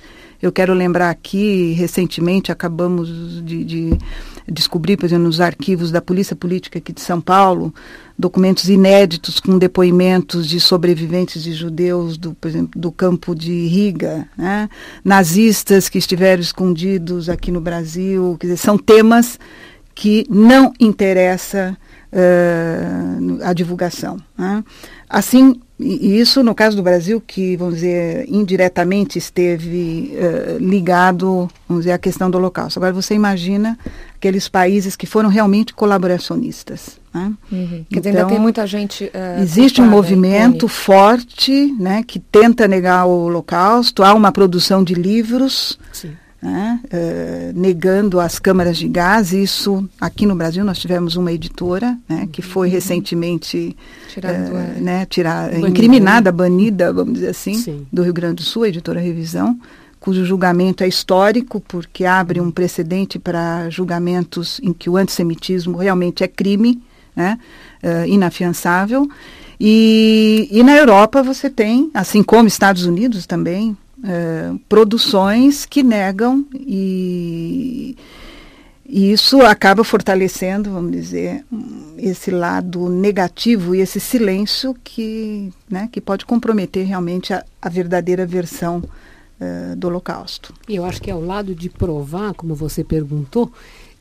Eu 0.43 0.51
quero 0.51 0.73
lembrar 0.73 1.09
aqui, 1.09 1.71
recentemente 1.71 2.51
acabamos 2.51 3.41
de, 3.45 3.63
de 3.63 3.97
descobrir, 4.45 4.97
por 4.97 5.05
exemplo, 5.05 5.23
nos 5.23 5.39
arquivos 5.39 5.89
da 5.89 6.01
Polícia 6.01 6.35
Política 6.35 6.79
aqui 6.79 6.91
de 6.91 6.99
São 6.99 7.21
Paulo, 7.21 7.73
documentos 8.19 8.67
inéditos 8.67 9.39
com 9.39 9.57
depoimentos 9.57 10.45
de 10.45 10.59
sobreviventes 10.59 11.41
de 11.41 11.53
judeus 11.53 12.17
do, 12.17 12.33
por 12.33 12.49
exemplo, 12.49 12.77
do 12.77 12.91
campo 12.91 13.33
de 13.33 13.67
Riga, 13.67 14.27
né? 14.37 14.67
nazistas 15.01 15.87
que 15.87 15.97
estiveram 15.97 16.41
escondidos 16.41 17.29
aqui 17.29 17.49
no 17.49 17.61
Brasil, 17.61 18.35
quer 18.37 18.47
dizer, 18.47 18.57
são 18.57 18.77
temas 18.77 19.39
que 19.95 20.25
não 20.29 20.73
interessa 20.77 21.77
uh, 22.11 23.43
a 23.45 23.53
divulgação. 23.53 24.17
Né? 24.37 24.61
Assim, 25.09 25.61
e 25.83 26.19
isso 26.19 26.43
no 26.43 26.55
caso 26.55 26.77
do 26.77 26.83
Brasil, 26.83 27.21
que, 27.25 27.57
vamos 27.57 27.75
dizer, 27.75 28.25
indiretamente 28.29 29.17
esteve 29.17 30.13
uh, 30.15 30.57
ligado, 30.57 31.49
vamos 31.67 31.83
dizer, 31.83 31.93
à 31.93 31.97
questão 31.97 32.31
do 32.31 32.37
Holocausto. 32.37 32.79
Agora, 32.79 32.93
você 32.93 33.13
imagina 33.13 33.77
aqueles 34.15 34.47
países 34.47 34.95
que 34.95 35.05
foram 35.05 35.29
realmente 35.29 35.73
colaboracionistas. 35.73 36.99
Né? 37.13 37.33
Uhum. 37.51 37.85
Quer 37.89 37.99
dizer, 37.99 38.09
ainda 38.09 38.21
então, 38.21 38.29
tem 38.29 38.39
muita 38.39 38.65
gente. 38.65 39.05
Uh, 39.05 39.41
existe 39.41 39.81
um 39.81 39.87
movimento 39.87 40.67
forte 40.67 41.75
né, 41.77 42.03
que 42.03 42.19
tenta 42.19 42.67
negar 42.67 43.05
o 43.05 43.25
Holocausto, 43.25 44.03
há 44.03 44.13
uma 44.13 44.31
produção 44.31 44.83
de 44.83 44.93
livros. 44.93 45.77
Né, 46.43 46.77
uh, 46.83 47.57
negando 47.57 48.19
as 48.19 48.37
câmaras 48.37 48.75
de 48.77 48.85
gás. 48.89 49.31
Isso 49.31 49.87
aqui 50.01 50.25
no 50.25 50.35
Brasil 50.35 50.65
nós 50.65 50.77
tivemos 50.77 51.15
uma 51.15 51.31
editora 51.31 51.97
né, 52.09 52.27
que 52.29 52.41
foi 52.41 52.67
uhum. 52.67 52.73
recentemente 52.73 53.77
Tirado, 54.09 54.51
uh, 54.51 54.81
né, 54.81 55.05
tirar, 55.05 55.51
banida, 55.51 55.69
incriminada, 55.69 56.31
banida, 56.33 56.91
vamos 56.91 57.13
dizer 57.13 57.29
assim, 57.29 57.53
Sim. 57.53 57.87
do 57.93 58.03
Rio 58.03 58.11
Grande 58.11 58.35
do 58.35 58.41
Sul, 58.41 58.63
a 58.63 58.67
editora 58.67 58.99
Revisão 58.99 59.57
cujo 60.03 60.25
julgamento 60.25 60.83
é 60.83 60.87
histórico, 60.87 61.61
porque 61.65 62.03
abre 62.03 62.41
um 62.41 62.51
precedente 62.51 63.17
para 63.17 63.69
julgamentos 63.69 64.59
em 64.61 64.73
que 64.73 64.89
o 64.89 64.97
antissemitismo 64.97 65.77
realmente 65.77 66.25
é 66.25 66.27
crime, 66.27 66.83
né, 67.15 67.39
uh, 67.81 68.05
inafiançável. 68.05 69.07
E, 69.57 70.49
e 70.51 70.61
na 70.61 70.75
Europa 70.75 71.23
você 71.23 71.49
tem, 71.49 71.89
assim 71.93 72.21
como 72.21 72.49
Estados 72.49 72.85
Unidos 72.85 73.25
também, 73.25 73.77
uh, 74.03 74.59
produções 74.69 75.65
que 75.65 75.81
negam 75.81 76.45
e, 76.53 77.95
e 78.85 79.11
isso 79.11 79.41
acaba 79.41 79.83
fortalecendo, 79.83 80.71
vamos 80.71 80.91
dizer, 80.91 81.45
esse 81.97 82.29
lado 82.29 82.89
negativo 82.89 83.73
e 83.73 83.79
esse 83.79 83.99
silêncio 83.99 84.75
que, 84.83 85.51
né, 85.69 85.89
que 85.91 86.01
pode 86.01 86.25
comprometer 86.25 86.85
realmente 86.85 87.33
a, 87.33 87.43
a 87.61 87.69
verdadeira 87.69 88.25
versão 88.25 88.77
uh, 88.77 89.75
do 89.75 89.87
Holocausto. 89.87 90.53
Eu 90.67 90.85
acho 90.85 91.01
que 91.01 91.09
ao 91.09 91.23
lado 91.23 91.55
de 91.55 91.69
provar, 91.69 92.33
como 92.33 92.53
você 92.53 92.83
perguntou, 92.83 93.51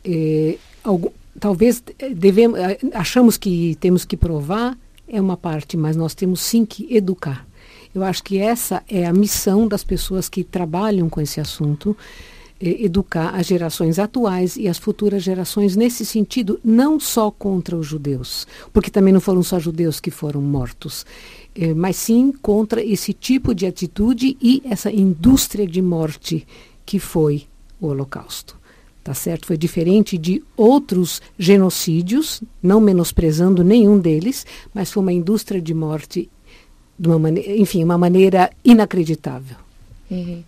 eh, 0.05 0.59
algum, 0.83 1.11
talvez 1.39 1.83
devemos, 2.15 2.59
achamos 2.93 3.37
que 3.37 3.77
temos 3.81 4.05
que 4.05 4.17
provar 4.17 4.77
é 5.13 5.21
uma 5.21 5.37
parte, 5.37 5.77
mas 5.77 5.95
nós 5.95 6.15
temos 6.15 6.41
sim 6.41 6.65
que 6.65 6.87
educar. 6.95 7.47
Eu 7.95 8.03
acho 8.03 8.23
que 8.23 8.39
essa 8.39 8.83
é 8.89 9.07
a 9.07 9.13
missão 9.13 9.69
das 9.69 9.85
pessoas 9.85 10.29
que 10.29 10.43
trabalham 10.43 11.09
com 11.09 11.21
esse 11.21 11.41
assunto, 11.41 11.97
educar 12.61 13.35
as 13.35 13.47
gerações 13.47 13.99
atuais 13.99 14.57
e 14.57 14.69
as 14.69 14.79
futuras 14.79 15.23
gerações 15.23 15.75
nesse 15.75 16.07
sentido, 16.07 16.61
não 16.65 17.01
só 17.01 17.31
contra 17.31 17.77
os 17.77 17.87
judeus, 17.87 18.47
porque 18.73 18.91
também 18.91 19.13
não 19.13 19.21
foram 19.21 19.43
só 19.43 19.59
judeus 19.59 19.99
que 19.99 20.11
foram 20.11 20.41
mortos. 20.41 21.05
Eh, 21.55 21.75
mas 21.75 21.97
sim 21.97 22.33
contra 22.41 22.83
esse 22.83 23.13
tipo 23.13 23.55
de 23.55 23.67
atitude 23.67 24.37
e 24.41 24.63
essa 24.65 24.91
indústria 24.91 25.67
de 25.67 25.83
morte 25.83 26.47
que 26.87 26.99
foi 26.99 27.47
o 27.81 27.89
Holocausto. 27.89 28.61
Tá 29.05 29.13
certo? 29.13 29.47
Foi 29.47 29.57
diferente 29.57 30.17
de 30.17 30.43
outros 30.57 31.21
genocídios, 31.37 32.41
não 32.63 32.81
menosprezando 32.81 33.65
nenhum 33.65 33.99
deles, 33.99 34.47
mas 34.73 34.93
foi 34.93 35.03
uma 35.03 35.13
indústria 35.13 35.61
de 35.61 35.75
morte 35.75 36.31
de 36.99 37.09
uma 37.09 37.19
maneira, 37.19 37.53
enfim, 37.57 37.83
uma 37.83 37.99
maneira 37.99 38.51
inacreditável. 38.65 39.57
Uhum. 40.11 40.43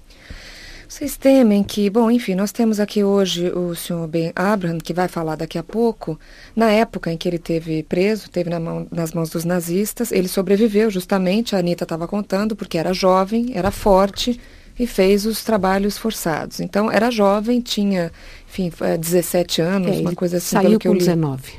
Vocês 0.95 1.17
temem 1.17 1.65
que, 1.65 1.91
bom, 1.91 2.09
enfim, 2.09 2.37
nós 2.37 2.53
temos 2.53 2.79
aqui 2.79 3.03
hoje 3.03 3.51
o 3.51 3.75
senhor 3.75 4.07
Ben 4.07 4.31
Abraham, 4.37 4.79
que 4.79 4.95
vai 4.95 5.09
falar 5.09 5.35
daqui 5.35 5.59
a 5.59 5.63
pouco. 5.63 6.17
Na 6.55 6.71
época 6.71 7.11
em 7.11 7.17
que 7.17 7.29
ele 7.29 7.39
teve 7.39 7.83
preso, 7.83 8.31
teve 8.31 8.49
na 8.49 8.61
mão, 8.61 8.87
nas 8.93 9.13
mãos 9.13 9.29
dos 9.29 9.45
nazistas, 9.45 10.13
ele 10.13 10.29
sobreviveu 10.29 10.91
justamente, 10.91 11.57
a 11.57 11.59
Anitta 11.59 11.83
estava 11.83 12.07
contando, 12.07 12.55
porque 12.55 12.79
era 12.79 12.95
jovem, 12.95 13.51
era 13.55 13.73
forte 13.73 14.41
e 14.79 14.87
fez 14.87 15.27
os 15.27 15.43
trabalhos 15.43 15.99
forçados. 15.99 16.61
Então, 16.61 16.89
era 16.89 17.11
jovem, 17.11 17.61
tinha, 17.61 18.13
enfim, 18.49 18.71
17 19.01 19.61
é, 19.61 19.65
anos, 19.65 19.97
é, 19.97 20.01
uma 20.01 20.15
coisa 20.15 20.37
assim, 20.37 20.55
saiu 20.55 20.69
pelo 20.69 20.79
que 20.79 20.87
eu 20.87 20.93
li. 20.93 20.99
19. 21.01 21.55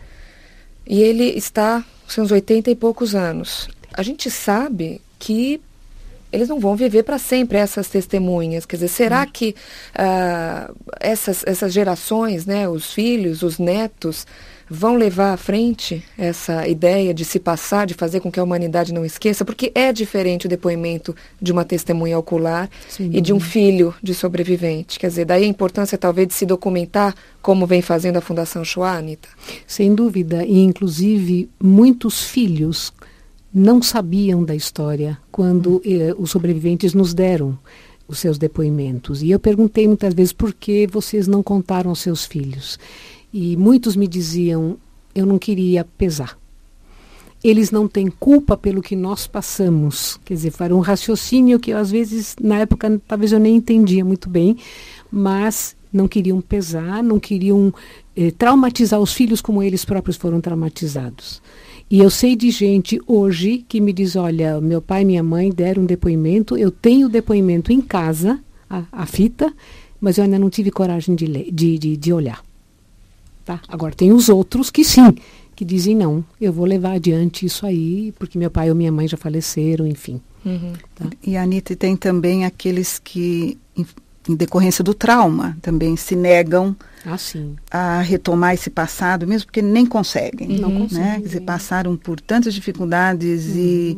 E 0.88 1.02
ele 1.02 1.26
está 1.26 1.84
com 2.06 2.10
seus 2.10 2.32
80 2.32 2.72
e 2.72 2.76
poucos 2.76 3.16
anos. 3.16 3.68
A 3.96 4.04
gente 4.04 4.30
sabe 4.30 5.02
que 5.18 5.62
eles 6.32 6.50
não 6.50 6.60
vão 6.60 6.76
viver 6.76 7.04
para 7.04 7.18
sempre 7.18 7.58
essas 7.58 7.88
testemunhas. 7.88 8.66
Quer 8.66 8.76
dizer, 8.76 8.90
será 8.90 9.24
hum. 9.24 9.30
que 9.32 9.56
uh, 9.96 10.76
essas, 11.00 11.44
essas 11.48 11.72
gerações, 11.72 12.46
né, 12.46 12.68
os 12.68 12.94
filhos, 12.94 13.42
os 13.42 13.58
netos, 13.58 14.28
vão 14.70 14.96
levar 14.96 15.32
à 15.32 15.38
frente 15.38 16.04
essa 16.18 16.68
ideia 16.68 17.14
de 17.14 17.24
se 17.24 17.40
passar, 17.40 17.86
de 17.86 17.94
fazer 17.94 18.20
com 18.20 18.32
que 18.32 18.40
a 18.40 18.44
humanidade 18.44 18.94
não 18.94 19.06
esqueça? 19.06 19.46
Porque 19.46 19.72
é 19.74 19.94
diferente 19.94 20.46
o 20.48 20.50
depoimento 20.50 21.16
de 21.42 21.52
uma 21.52 21.64
testemunha 21.64 22.18
ocular 22.18 22.70
Sim. 22.90 23.12
e 23.14 23.22
de 23.22 23.32
um 23.32 23.40
filho 23.40 23.94
de 24.02 24.14
sobrevivente. 24.14 25.00
Quer 25.00 25.08
dizer, 25.08 25.26
daí 25.26 25.44
a 25.44 25.48
importância 25.48 25.98
talvez 25.98 26.28
de 26.28 26.34
se 26.34 26.46
documentar 26.46 27.16
como 27.42 27.66
vem 27.66 27.82
fazendo 27.82 28.18
a 28.18 28.22
Fundação 28.22 28.66
Shoah, 28.66 28.98
Anitta? 28.98 29.30
Sem 29.68 29.94
dúvida, 29.94 30.44
e 30.44 30.60
inclusive 30.60 31.50
muitos 31.62 32.24
filhos 32.24 32.92
não 33.56 33.82
sabiam 33.82 34.44
da 34.44 34.54
história 34.54 35.18
quando 35.32 35.82
eh, 35.86 36.14
os 36.20 36.32
sobreviventes 36.32 36.94
nos 36.94 37.14
deram 37.14 37.58
os 38.06 38.20
seus 38.20 38.38
depoimentos. 38.38 39.24
E 39.24 39.32
eu 39.32 39.40
perguntei 39.40 39.88
muitas 39.88 40.14
vezes 40.14 40.34
por 40.34 40.54
que 40.54 40.86
vocês 40.86 41.26
não 41.26 41.42
contaram 41.42 41.90
aos 41.90 42.00
seus 42.00 42.26
filhos. 42.26 42.78
E 43.34 43.56
muitos 43.56 43.96
me 43.96 44.10
diziam: 44.10 44.78
eu 45.16 45.26
não 45.26 45.40
queria 45.40 45.86
pesar. 45.98 46.38
Eles 47.42 47.72
não 47.72 47.88
têm 47.88 48.08
culpa 48.08 48.58
pelo 48.58 48.82
que 48.82 48.96
nós 48.96 49.26
passamos. 49.26 50.20
Quer 50.26 50.34
dizer, 50.34 50.52
foi 50.52 50.74
um 50.74 50.82
raciocínio 50.82 51.58
que 51.58 51.72
eu, 51.72 51.78
às 51.78 51.90
vezes, 51.90 52.36
na 52.42 52.58
época, 52.58 53.02
talvez 53.08 53.32
eu 53.32 53.40
nem 53.40 53.56
entendia 53.56 54.04
muito 54.04 54.30
bem, 54.30 54.58
mas 55.10 55.78
não 55.94 56.10
queriam 56.10 56.42
pesar, 56.42 57.02
não 57.02 57.20
queriam 57.20 57.74
eh, 58.18 58.32
traumatizar 58.32 59.00
os 59.00 59.14
filhos 59.14 59.40
como 59.40 59.64
eles 59.64 59.86
próprios 59.86 60.18
foram 60.18 60.42
traumatizados. 60.42 61.42
E 61.90 62.00
eu 62.00 62.10
sei 62.10 62.36
de 62.36 62.50
gente 62.50 63.00
hoje 63.06 63.64
que 63.68 63.80
me 63.80 63.94
diz: 63.94 64.16
olha, 64.16 64.60
meu 64.60 64.82
pai 64.82 65.04
e 65.04 65.06
minha 65.06 65.24
mãe 65.24 65.52
deram 65.52 65.84
um 65.84 65.86
depoimento, 65.86 66.58
eu 66.58 66.72
tenho 66.72 67.08
o 67.08 67.10
depoimento 67.10 67.72
em 67.72 67.82
casa, 67.82 68.40
a, 68.70 68.84
a 68.92 69.06
fita, 69.06 69.54
mas 70.02 70.18
eu 70.18 70.24
ainda 70.24 70.40
não 70.40 70.50
tive 70.50 70.72
coragem 70.72 71.16
de, 71.16 71.26
ler, 71.26 71.52
de, 71.52 71.78
de, 71.78 71.98
de 71.98 72.14
olhar. 72.14 72.44
Tá? 73.46 73.62
Agora, 73.68 73.94
tem 73.94 74.12
os 74.12 74.28
outros 74.30 74.72
que 74.72 74.84
sim, 74.84 75.16
que 75.56 75.64
dizem 75.64 75.96
não, 75.96 76.26
eu 76.42 76.52
vou 76.52 76.66
levar 76.66 76.94
adiante 76.94 77.46
isso 77.46 77.66
aí, 77.66 78.12
porque 78.18 78.38
meu 78.38 78.50
pai 78.50 78.70
ou 78.70 78.76
minha 78.76 78.92
mãe 78.92 79.08
já 79.08 79.18
faleceram, 79.18 79.86
enfim. 79.86 80.20
Uhum. 80.44 80.74
Tá? 80.96 81.06
E 81.26 81.38
a 81.38 81.44
Anitta 81.44 81.76
tem 81.76 81.96
também 81.96 82.46
aqueles 82.46 82.98
que, 82.98 83.58
em, 84.28 84.36
decorrência 84.36 84.84
do 84.84 84.94
trauma, 84.94 85.58
também 85.62 85.96
se 85.96 86.16
negam 86.16 86.76
ah, 87.72 88.00
a 88.00 88.02
retomar 88.02 88.54
esse 88.54 88.70
passado, 88.70 89.28
mesmo 89.28 89.48
porque 89.48 89.62
nem 89.62 89.86
conseguem. 89.86 90.60
Não 90.60 90.70
né? 90.70 90.80
conseguem. 90.80 91.22
Quer 91.22 91.28
dizer, 91.28 91.42
passaram 91.42 91.96
por 91.96 92.20
tantas 92.20 92.54
dificuldades 92.54 93.46
uhum. 93.48 93.58
e 93.58 93.98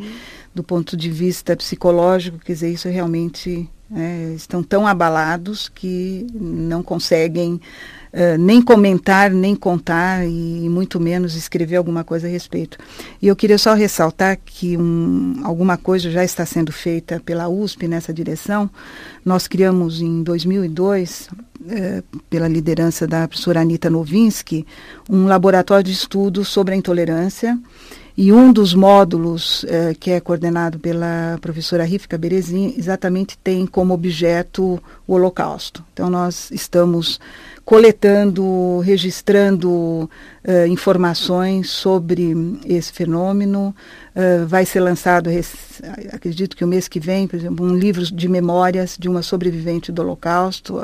do 0.54 0.64
ponto 0.64 0.98
de 0.98 1.10
vista 1.12 1.56
psicológico, 1.56 2.40
quer 2.40 2.54
dizer, 2.54 2.72
isso 2.72 2.90
realmente 2.90 3.70
é, 3.96 4.34
estão 4.36 4.64
tão 4.64 4.88
abalados 4.88 5.70
que 5.70 6.26
não 6.34 6.82
conseguem 6.82 7.62
uh, 8.14 8.38
nem 8.38 8.62
comentar, 8.62 9.32
nem 9.32 9.56
contar 9.56 10.26
e 10.26 10.68
muito 10.70 11.00
menos 11.00 11.36
escrever 11.36 11.76
alguma 11.76 12.04
coisa 12.04 12.28
a 12.28 12.30
respeito. 12.30 12.78
E 13.22 13.28
eu 13.28 13.36
queria 13.36 13.58
só 13.58 13.74
ressaltar 13.74 14.38
que 14.46 14.78
um, 14.78 15.42
alguma 15.44 15.78
coisa 15.78 16.10
já 16.10 16.24
está 16.24 16.46
sendo 16.46 16.72
feita 16.72 17.22
pela 17.24 17.48
USP 17.48 17.88
nessa 17.88 18.14
direção. 18.14 18.70
Nós 19.26 19.48
criamos 19.48 20.02
em 20.02 20.24
2002, 20.24 21.30
uh, 21.62 22.20
pela 22.30 22.48
liderança 22.48 23.08
da 23.08 23.28
professora 23.28 23.62
Anita 23.62 23.90
Novinsky, 23.90 24.66
um 25.10 25.26
laboratório 25.26 25.84
de 25.84 25.92
estudo 25.92 26.44
sobre 26.46 26.74
a 26.74 26.78
intolerância 26.78 27.58
e 28.18 28.34
um 28.34 28.52
dos 28.52 28.74
módulos, 28.74 29.64
eh, 29.70 29.94
que 30.00 30.10
é 30.10 30.20
coordenado 30.20 30.80
pela 30.80 31.38
professora 31.40 31.84
Rifka 31.84 32.18
Berezin, 32.18 32.74
exatamente 32.76 33.38
tem 33.38 33.68
como 33.68 33.94
objeto 33.94 34.82
o 35.06 35.14
Holocausto. 35.14 35.86
Então, 35.94 36.10
nós 36.10 36.50
estamos 36.50 37.20
coletando, 37.64 38.80
registrando 38.80 40.10
eh, 40.44 40.68
informações 40.68 41.70
sobre 41.70 42.34
esse 42.66 42.92
fenômeno. 42.92 43.76
Eh, 44.16 44.46
vai 44.48 44.66
ser 44.66 44.80
lançado, 44.80 45.30
acredito 46.12 46.58
que 46.58 46.66
o 46.66 46.68
mês 46.68 46.88
que 46.88 47.00
vem, 47.00 47.28
por 47.28 47.36
exemplo, 47.36 47.64
um 47.64 47.76
livro 47.76 48.04
de 48.04 48.28
memórias 48.28 48.98
de 48.98 49.08
uma 49.08 49.22
sobrevivente 49.22 49.92
do 49.92 50.02
Holocausto. 50.02 50.80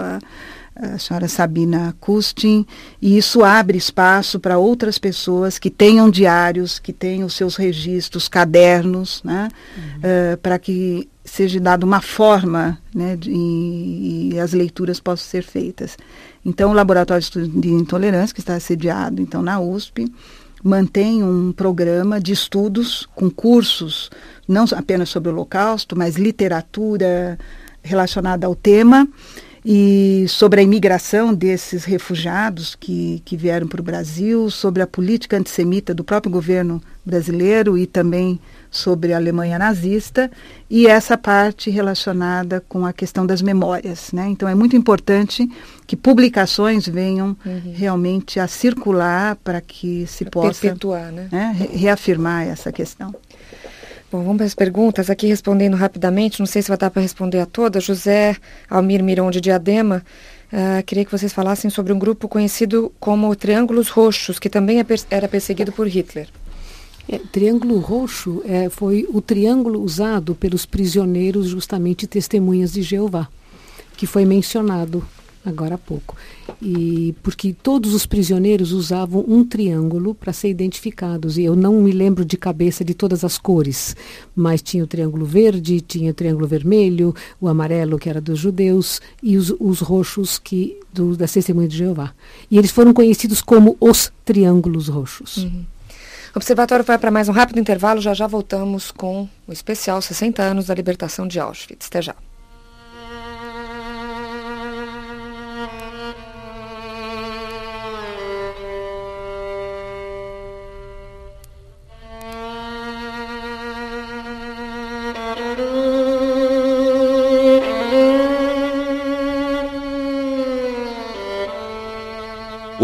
A 0.75 0.97
senhora 0.97 1.27
Sabina 1.27 1.95
Kustin, 1.99 2.65
e 3.01 3.17
isso 3.17 3.43
abre 3.43 3.77
espaço 3.77 4.39
para 4.39 4.57
outras 4.57 4.97
pessoas 4.97 5.59
que 5.59 5.69
tenham 5.69 6.09
diários, 6.09 6.79
que 6.79 6.91
tenham 6.91 7.29
seus 7.29 7.55
registros, 7.55 8.27
cadernos, 8.27 9.21
né, 9.23 9.49
uhum. 9.77 10.33
uh, 10.33 10.37
para 10.37 10.57
que 10.57 11.07
seja 11.23 11.59
dada 11.59 11.85
uma 11.85 12.01
forma 12.01 12.77
né, 12.93 13.15
de, 13.15 13.31
e, 13.31 14.39
as 14.39 14.51
leituras 14.51 14.99
possam 14.99 15.25
ser 15.25 15.43
feitas. 15.43 15.97
Então, 16.43 16.71
o 16.71 16.73
Laboratório 16.73 17.23
de 17.47 17.69
Intolerância, 17.69 18.33
que 18.33 18.41
está 18.41 18.59
sediado 18.59 19.21
então, 19.21 19.41
na 19.41 19.59
USP, 19.59 20.11
mantém 20.63 21.23
um 21.23 21.51
programa 21.51 22.19
de 22.19 22.33
estudos 22.33 23.07
com 23.15 23.29
cursos, 23.29 24.09
não 24.47 24.65
apenas 24.75 25.09
sobre 25.09 25.29
o 25.29 25.33
Holocausto, 25.33 25.95
mas 25.95 26.15
literatura 26.15 27.37
relacionada 27.81 28.47
ao 28.47 28.55
tema, 28.55 29.07
e 29.65 30.25
sobre 30.27 30.59
a 30.59 30.63
imigração 30.63 31.33
desses 31.33 31.85
refugiados 31.85 32.75
que, 32.75 33.21
que 33.23 33.37
vieram 33.37 33.67
para 33.67 33.79
o 33.79 33.83
Brasil, 33.83 34.49
sobre 34.49 34.81
a 34.81 34.87
política 34.87 35.37
antissemita 35.37 35.93
do 35.93 36.03
próprio 36.03 36.31
governo 36.31 36.81
brasileiro 37.05 37.77
e 37.77 37.85
também 37.85 38.39
sobre 38.69 39.13
a 39.13 39.17
Alemanha 39.17 39.59
nazista 39.59 40.31
e 40.69 40.87
essa 40.87 41.17
parte 41.17 41.69
relacionada 41.69 42.63
com 42.67 42.85
a 42.85 42.91
questão 42.91 43.25
das 43.25 43.41
memórias. 43.41 44.11
Né? 44.11 44.27
Então 44.29 44.49
é 44.49 44.55
muito 44.55 44.75
importante 44.75 45.47
que 45.85 45.95
publicações 45.95 46.87
venham 46.87 47.37
uhum. 47.45 47.73
realmente 47.73 48.39
a 48.39 48.47
circular 48.47 49.35
para 49.37 49.61
que 49.61 50.05
se 50.07 50.25
pra 50.25 50.31
possa 50.31 50.61
perpetuar, 50.61 51.11
né? 51.11 51.29
né? 51.31 51.69
reafirmar 51.71 52.47
essa 52.47 52.71
questão. 52.71 53.13
Bom, 54.13 54.21
vamos 54.21 54.37
para 54.37 54.45
as 54.45 54.53
perguntas. 54.53 55.09
Aqui 55.09 55.25
respondendo 55.25 55.73
rapidamente, 55.73 56.39
não 56.39 56.45
sei 56.45 56.61
se 56.61 56.67
vai 56.67 56.77
dar 56.77 56.91
para 56.91 57.01
responder 57.01 57.39
a 57.39 57.47
todas. 57.47 57.83
José 57.83 58.37
Almir 58.69 59.03
Miron 59.03 59.31
de 59.31 59.41
Diadema, 59.41 60.05
uh, 60.53 60.83
queria 60.85 61.03
que 61.03 61.11
vocês 61.11 61.33
falassem 61.33 61.67
sobre 61.71 61.91
um 61.91 61.97
grupo 61.97 62.27
conhecido 62.27 62.93
como 62.99 63.35
Triângulos 63.35 63.89
Roxos, 63.89 64.37
que 64.37 64.51
também 64.51 64.79
é 64.79 64.85
era 65.09 65.27
perseguido 65.27 65.71
por 65.71 65.87
Hitler. 65.87 66.27
É, 67.09 67.17
triângulo 67.17 67.79
roxo 67.79 68.43
é, 68.45 68.69
foi 68.69 69.07
o 69.11 69.19
triângulo 69.19 69.81
usado 69.81 70.35
pelos 70.35 70.63
prisioneiros, 70.63 71.47
justamente 71.47 72.05
testemunhas 72.05 72.71
de 72.71 72.83
Jeová, 72.83 73.27
que 73.97 74.05
foi 74.05 74.25
mencionado 74.25 75.03
agora 75.45 75.75
há 75.75 75.77
pouco. 75.77 76.15
E 76.61 77.13
porque 77.21 77.53
todos 77.53 77.93
os 77.93 78.05
prisioneiros 78.05 78.71
usavam 78.71 79.23
um 79.27 79.43
triângulo 79.43 80.15
para 80.15 80.33
ser 80.33 80.49
identificados. 80.49 81.37
E 81.37 81.43
eu 81.43 81.55
não 81.55 81.81
me 81.81 81.91
lembro 81.91 82.23
de 82.23 82.37
cabeça 82.37 82.83
de 82.83 82.93
todas 82.93 83.23
as 83.23 83.37
cores, 83.37 83.95
mas 84.35 84.61
tinha 84.61 84.83
o 84.83 84.87
triângulo 84.87 85.25
verde, 85.25 85.81
tinha 85.81 86.11
o 86.11 86.13
triângulo 86.13 86.47
vermelho, 86.47 87.13
o 87.39 87.47
amarelo 87.47 87.99
que 87.99 88.09
era 88.09 88.21
dos 88.21 88.39
judeus 88.39 89.01
e 89.21 89.37
os, 89.37 89.53
os 89.59 89.79
roxos 89.79 90.37
que 90.37 90.77
do, 90.93 91.15
da 91.17 91.27
Testemunha 91.27 91.67
de 91.67 91.77
Jeová. 91.77 92.13
E 92.49 92.57
eles 92.57 92.71
foram 92.71 92.93
conhecidos 92.93 93.41
como 93.41 93.75
os 93.79 94.11
triângulos 94.23 94.87
roxos. 94.87 95.37
Uhum. 95.37 95.65
O 96.33 96.39
Observatório 96.39 96.83
vai 96.83 96.97
para 96.97 97.11
mais 97.11 97.29
um 97.29 97.31
rápido 97.31 97.59
intervalo, 97.59 98.01
já 98.01 98.13
já 98.13 98.25
voltamos 98.25 98.89
com 98.89 99.29
o 99.47 99.53
especial 99.53 100.01
60 100.01 100.41
anos 100.41 100.65
da 100.65 100.73
libertação 100.73 101.27
de 101.27 101.39
Auschwitz. 101.39 101.87
Até 101.87 102.01
já. 102.01 102.15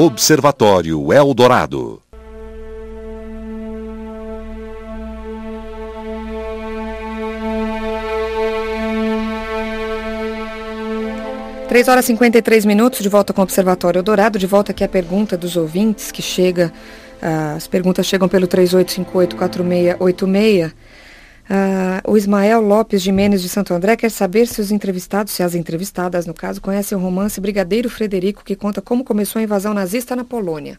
Observatório 0.01 1.11
Eldorado. 1.11 2.01
Três 11.67 11.89
horas 11.89 12.05
e 12.05 12.07
53 12.07 12.63
minutos, 12.63 13.01
de 13.01 13.09
volta 13.09 13.33
com 13.33 13.41
o 13.41 13.43
Observatório 13.43 13.99
Eldorado, 13.99 14.39
de 14.39 14.47
volta 14.47 14.71
aqui 14.71 14.85
a 14.85 14.87
pergunta 14.87 15.35
dos 15.35 15.57
ouvintes, 15.57 16.13
que 16.13 16.21
chega, 16.21 16.71
uh, 17.21 17.57
as 17.57 17.67
perguntas 17.67 18.05
chegam 18.05 18.29
pelo 18.29 18.47
3858-4686. 18.47 20.71
Uh, 21.49 22.11
o 22.11 22.15
Ismael 22.15 22.61
Lopes 22.61 23.01
de 23.01 23.11
Menes 23.11 23.41
de 23.41 23.49
Santo 23.49 23.73
André 23.73 23.95
quer 23.95 24.11
saber 24.11 24.45
se 24.45 24.61
os 24.61 24.71
entrevistados, 24.71 25.33
se 25.33 25.41
as 25.41 25.55
entrevistadas, 25.55 26.27
no 26.27 26.33
caso, 26.33 26.61
conhecem 26.61 26.95
o 26.95 27.01
romance 27.01 27.41
Brigadeiro 27.41 27.89
Frederico, 27.89 28.43
que 28.43 28.55
conta 28.55 28.83
como 28.83 29.03
começou 29.03 29.39
a 29.39 29.43
invasão 29.43 29.73
nazista 29.73 30.15
na 30.15 30.23
Polônia. 30.23 30.77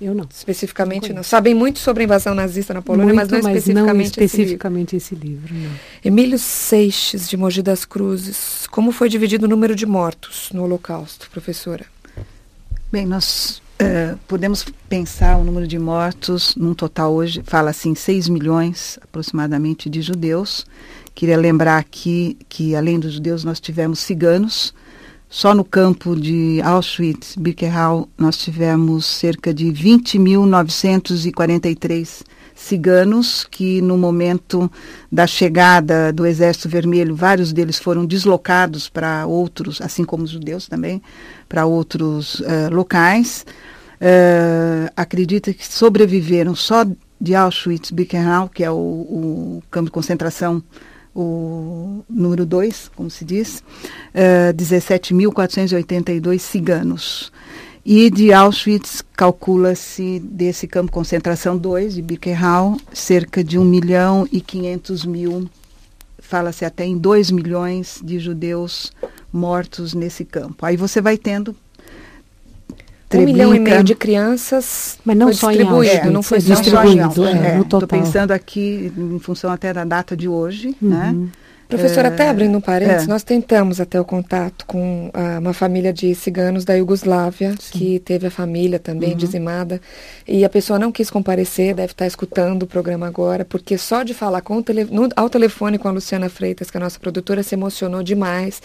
Eu 0.00 0.14
não. 0.14 0.26
Especificamente 0.28 1.10
não. 1.10 1.16
não. 1.16 1.22
Sabem 1.22 1.54
muito 1.54 1.78
sobre 1.78 2.02
a 2.02 2.04
invasão 2.04 2.34
nazista 2.34 2.74
na 2.74 2.82
Polônia, 2.82 3.14
muito, 3.14 3.16
mas 3.16 3.28
não 3.28 3.38
mas 3.38 3.46
especificamente, 3.58 3.94
não 3.94 4.24
especificamente 4.24 4.96
esse 4.96 5.14
livro. 5.14 5.44
Esse 5.44 5.54
livro 5.54 5.76
Emílio 6.02 6.38
Seixas, 6.38 7.28
de 7.28 7.36
Mogi 7.36 7.62
das 7.62 7.84
Cruzes. 7.84 8.66
Como 8.68 8.90
foi 8.90 9.08
dividido 9.08 9.46
o 9.46 9.48
número 9.48 9.76
de 9.76 9.86
mortos 9.86 10.50
no 10.52 10.64
Holocausto, 10.64 11.30
professora? 11.30 11.84
Bem, 12.90 13.06
nós 13.06 13.62
Uh, 13.80 14.18
podemos 14.28 14.66
pensar 14.90 15.38
o 15.38 15.44
número 15.44 15.66
de 15.66 15.78
mortos, 15.78 16.54
num 16.54 16.74
total 16.74 17.14
hoje, 17.14 17.42
fala 17.46 17.70
assim, 17.70 17.94
6 17.94 18.28
milhões 18.28 18.98
aproximadamente 19.02 19.88
de 19.88 20.02
judeus. 20.02 20.66
Queria 21.14 21.38
lembrar 21.38 21.78
aqui 21.78 22.36
que, 22.46 22.76
além 22.76 23.00
dos 23.00 23.14
judeus, 23.14 23.42
nós 23.42 23.58
tivemos 23.58 24.00
ciganos. 24.00 24.74
Só 25.30 25.54
no 25.54 25.64
campo 25.64 26.14
de 26.14 26.60
Auschwitz, 26.62 27.36
Birkenau, 27.36 28.06
nós 28.18 28.36
tivemos 28.36 29.06
cerca 29.06 29.54
de 29.54 29.64
20.943 29.66 32.22
ciganos 32.60 33.46
que, 33.50 33.80
no 33.80 33.96
momento 33.96 34.70
da 35.10 35.26
chegada 35.26 36.12
do 36.12 36.26
Exército 36.26 36.68
Vermelho, 36.68 37.16
vários 37.16 37.52
deles 37.52 37.78
foram 37.78 38.04
deslocados 38.04 38.88
para 38.88 39.26
outros, 39.26 39.80
assim 39.80 40.04
como 40.04 40.24
os 40.24 40.30
judeus 40.30 40.68
também, 40.68 41.02
para 41.48 41.64
outros 41.64 42.40
uh, 42.40 42.68
locais. 42.70 43.46
Uh, 44.00 44.90
acredita 44.96 45.52
que 45.52 45.66
sobreviveram 45.66 46.54
só 46.54 46.86
de 47.20 47.34
Auschwitz-Birkenau, 47.34 48.48
que 48.48 48.64
é 48.64 48.70
o, 48.70 48.74
o, 48.74 49.62
campo 49.70 49.86
de 49.86 49.90
concentração, 49.90 50.62
o 51.14 52.02
número 52.08 52.46
2, 52.46 52.92
como 52.96 53.10
se 53.10 53.26
diz, 53.26 53.58
uh, 53.58 53.62
eh, 54.14 54.52
17.482 54.54 56.38
ciganos. 56.38 57.30
E 57.84 58.08
de 58.08 58.32
Auschwitz, 58.32 59.02
calcula-se, 59.14 60.18
desse 60.20 60.66
campo 60.66 60.86
de 60.86 60.92
concentração 60.92 61.58
2, 61.58 61.94
de 61.94 62.02
Birkenau, 62.02 62.78
cerca 62.94 63.44
de 63.44 63.58
1 63.58 63.64
milhão 63.64 64.26
e 64.32 64.40
500 64.40 65.04
mil, 65.04 65.50
fala-se 66.18 66.64
até 66.64 66.86
em 66.86 66.96
2 66.96 67.30
milhões 67.30 68.00
de 68.02 68.18
judeus 68.18 68.92
mortos 69.30 69.92
nesse 69.92 70.24
campo. 70.24 70.64
Aí 70.64 70.76
você 70.76 71.00
vai 71.02 71.18
tendo 71.18 71.54
Um 73.12 73.22
milhão 73.22 73.54
e 73.54 73.58
meio 73.58 73.82
de 73.82 73.94
crianças 73.94 74.98
Mas 75.04 75.16
não 75.16 75.32
só 75.32 75.48
distribuído, 75.50 75.84
em 75.84 75.88
Auschwitz, 75.96 76.12
não 76.12 76.22
foi 76.22 76.38
é 76.38 76.40
só 76.40 76.46
em 76.46 76.54
distribuído, 76.54 77.24
é, 77.26 77.30
É, 77.30 77.54
no 77.56 77.62
Estou 77.62 77.80
total. 77.80 77.98
pensando 78.00 78.30
aqui, 78.32 78.92
em 78.96 79.18
função 79.18 79.50
até 79.50 79.72
da 79.72 79.84
data 79.84 80.16
de 80.16 80.28
hoje, 80.28 80.76
né? 80.80 81.10
Uhum. 81.14 81.28
Professora, 81.68 82.08
até 82.08 82.28
abrindo 82.28 82.58
um 82.58 82.60
parênteses, 82.60 83.04
é. 83.06 83.08
nós 83.08 83.22
tentamos 83.22 83.80
até 83.80 84.00
o 84.00 84.04
contato 84.04 84.66
com 84.66 85.08
ah, 85.14 85.38
uma 85.38 85.52
família 85.52 85.92
de 85.92 86.12
ciganos 86.16 86.64
da 86.64 86.74
Iugoslávia, 86.74 87.54
que 87.70 88.00
teve 88.00 88.26
a 88.26 88.30
família 88.30 88.80
também 88.80 89.16
dizimada, 89.16 89.80
e 90.26 90.44
a 90.44 90.48
pessoa 90.48 90.80
não 90.80 90.90
quis 90.90 91.08
comparecer, 91.12 91.72
deve 91.72 91.92
estar 91.92 92.08
escutando 92.08 92.64
o 92.64 92.66
programa 92.66 93.06
agora, 93.06 93.44
porque 93.44 93.78
só 93.78 94.02
de 94.02 94.12
falar 94.14 94.40
com 94.40 94.56
o 94.56 94.62
tele, 94.64 94.84
no- 94.90 95.10
ao 95.14 95.30
telefone 95.30 95.78
com 95.78 95.86
a 95.86 95.92
Luciana 95.92 96.28
Freitas, 96.28 96.72
que 96.72 96.76
é 96.76 96.80
a 96.80 96.82
nossa 96.82 96.98
produtora, 96.98 97.40
se 97.40 97.54
emocionou 97.54 98.02
demais, 98.02 98.60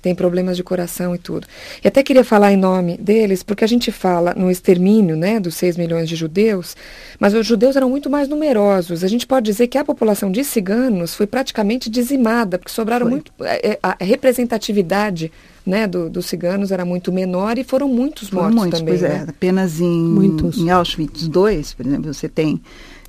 tem 0.00 0.14
problemas 0.14 0.56
de 0.56 0.62
coração 0.62 1.14
e 1.14 1.18
tudo. 1.18 1.46
E 1.84 1.88
até 1.88 2.02
queria 2.02 2.24
falar 2.24 2.52
em 2.52 2.56
nome 2.56 2.96
deles, 2.96 3.42
porque 3.42 3.64
a 3.64 3.66
gente 3.68 3.90
fala 3.90 4.32
no 4.34 4.50
extermínio 4.50 5.16
né, 5.16 5.40
dos 5.40 5.54
6 5.56 5.76
milhões 5.76 6.08
de 6.08 6.14
judeus, 6.16 6.76
mas 7.18 7.34
os 7.34 7.44
judeus 7.46 7.74
eram 7.76 7.90
muito 7.90 8.08
mais 8.08 8.28
numerosos. 8.28 9.02
A 9.02 9.08
gente 9.08 9.26
pode 9.26 9.46
dizer 9.46 9.66
que 9.66 9.76
a 9.78 9.84
população 9.84 10.30
de 10.30 10.44
ciganos 10.44 11.14
foi 11.14 11.26
praticamente 11.26 11.90
dizimada, 11.90 12.58
porque 12.58 12.72
sobraram 12.72 13.06
Foi. 13.06 13.10
muito. 13.12 13.32
é, 13.40 13.70
é, 13.72 13.78
A 13.82 13.96
representatividade 14.04 15.30
né, 15.66 15.86
do- 15.86 16.08
dos 16.08 16.26
ciganos 16.26 16.70
era 16.72 16.84
muito 16.84 17.12
menor 17.12 17.58
e 17.58 17.64
foram 17.64 17.88
muitos 17.88 18.28
Foram 18.28 18.44
mortos 18.44 18.58
muitos, 18.58 18.78
também. 18.80 18.98
pois 18.98 19.02
né? 19.10 19.24
é. 19.26 19.30
Apenas 19.30 19.80
em, 19.80 20.02
Muitos. 20.02 20.56
em 20.56 20.70
Auschwitz 20.70 21.22
II, 21.24 21.64
por 21.76 21.86
exemplo, 21.86 22.14
você 22.14 22.28
tem 22.28 22.60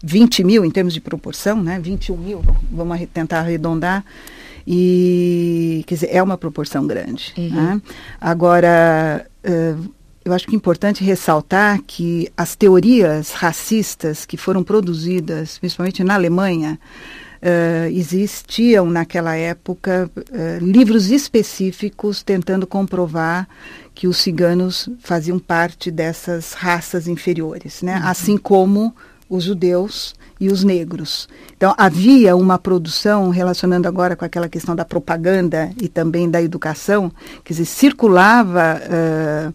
20 0.03 0.43
mil 0.43 0.65
em 0.65 0.71
termos 0.71 0.93
de 0.93 0.99
proporção, 1.01 1.61
né? 1.61 1.79
21 1.81 2.17
mil, 2.17 2.41
vamos 2.71 2.99
tentar 3.13 3.39
arredondar. 3.39 4.03
E, 4.65 5.83
quer 5.87 5.95
dizer, 5.95 6.09
é 6.11 6.21
uma 6.21 6.37
proporção 6.37 6.85
grande. 6.85 7.33
Uhum. 7.37 7.49
né? 7.49 7.81
Agora, 8.19 9.25
eh, 9.43 9.75
eu 10.23 10.33
acho 10.33 10.45
que 10.45 10.53
é 10.53 10.55
importante 10.55 11.03
ressaltar 11.03 11.81
que 11.85 12.31
as 12.37 12.55
teorias 12.55 13.31
racistas 13.31 14.25
que 14.25 14.37
foram 14.37 14.63
produzidas, 14.63 15.57
principalmente 15.57 16.03
na 16.03 16.13
Alemanha, 16.13 16.79
eh, 17.41 17.89
existiam 17.93 18.89
naquela 18.89 19.35
época 19.35 20.11
eh, 20.31 20.59
livros 20.61 21.09
específicos 21.09 22.21
tentando 22.21 22.67
comprovar 22.67 23.47
que 23.95 24.07
os 24.07 24.17
ciganos 24.17 24.89
faziam 24.99 25.39
parte 25.39 25.89
dessas 25.89 26.53
raças 26.53 27.07
inferiores, 27.07 27.81
né? 27.81 28.01
Assim 28.03 28.37
como 28.37 28.93
os 29.29 29.45
judeus 29.45 30.15
e 30.39 30.49
os 30.49 30.63
negros. 30.63 31.27
Então 31.55 31.73
havia 31.77 32.35
uma 32.35 32.57
produção 32.57 33.29
relacionando 33.29 33.87
agora 33.87 34.15
com 34.15 34.23
aquela 34.23 34.47
questão 34.47 34.75
da 34.75 34.85
propaganda 34.85 35.71
e 35.81 35.87
também 35.87 36.29
da 36.29 36.41
educação, 36.41 37.11
quer 37.43 37.53
dizer, 37.53 37.65
circulava 37.65 38.81
eh, 38.81 39.51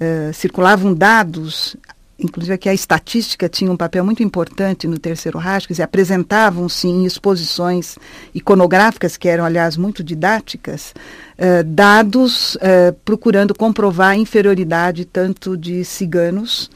eh, 0.00 0.32
circulavam 0.32 0.92
dados 0.92 1.76
inclusive 2.18 2.54
aqui 2.54 2.68
a 2.68 2.74
estatística 2.74 3.48
tinha 3.48 3.70
um 3.70 3.76
papel 3.76 4.04
muito 4.04 4.22
importante 4.22 4.86
no 4.86 4.98
terceiro 4.98 5.36
Reich, 5.36 5.66
quer 5.66 5.74
dizer, 5.74 5.82
apresentavam-se 5.82 6.86
em 6.86 7.04
exposições 7.04 7.98
iconográficas, 8.32 9.16
que 9.16 9.28
eram, 9.28 9.44
aliás, 9.44 9.76
muito 9.76 10.02
didáticas, 10.02 10.94
eh, 11.36 11.64
dados 11.64 12.56
procurando 13.04 13.52
comprovar 13.52 14.10
a 14.10 14.16
inferioridade 14.16 15.04
tanto 15.04 15.56
de 15.56 15.84
ciganos 15.84 16.70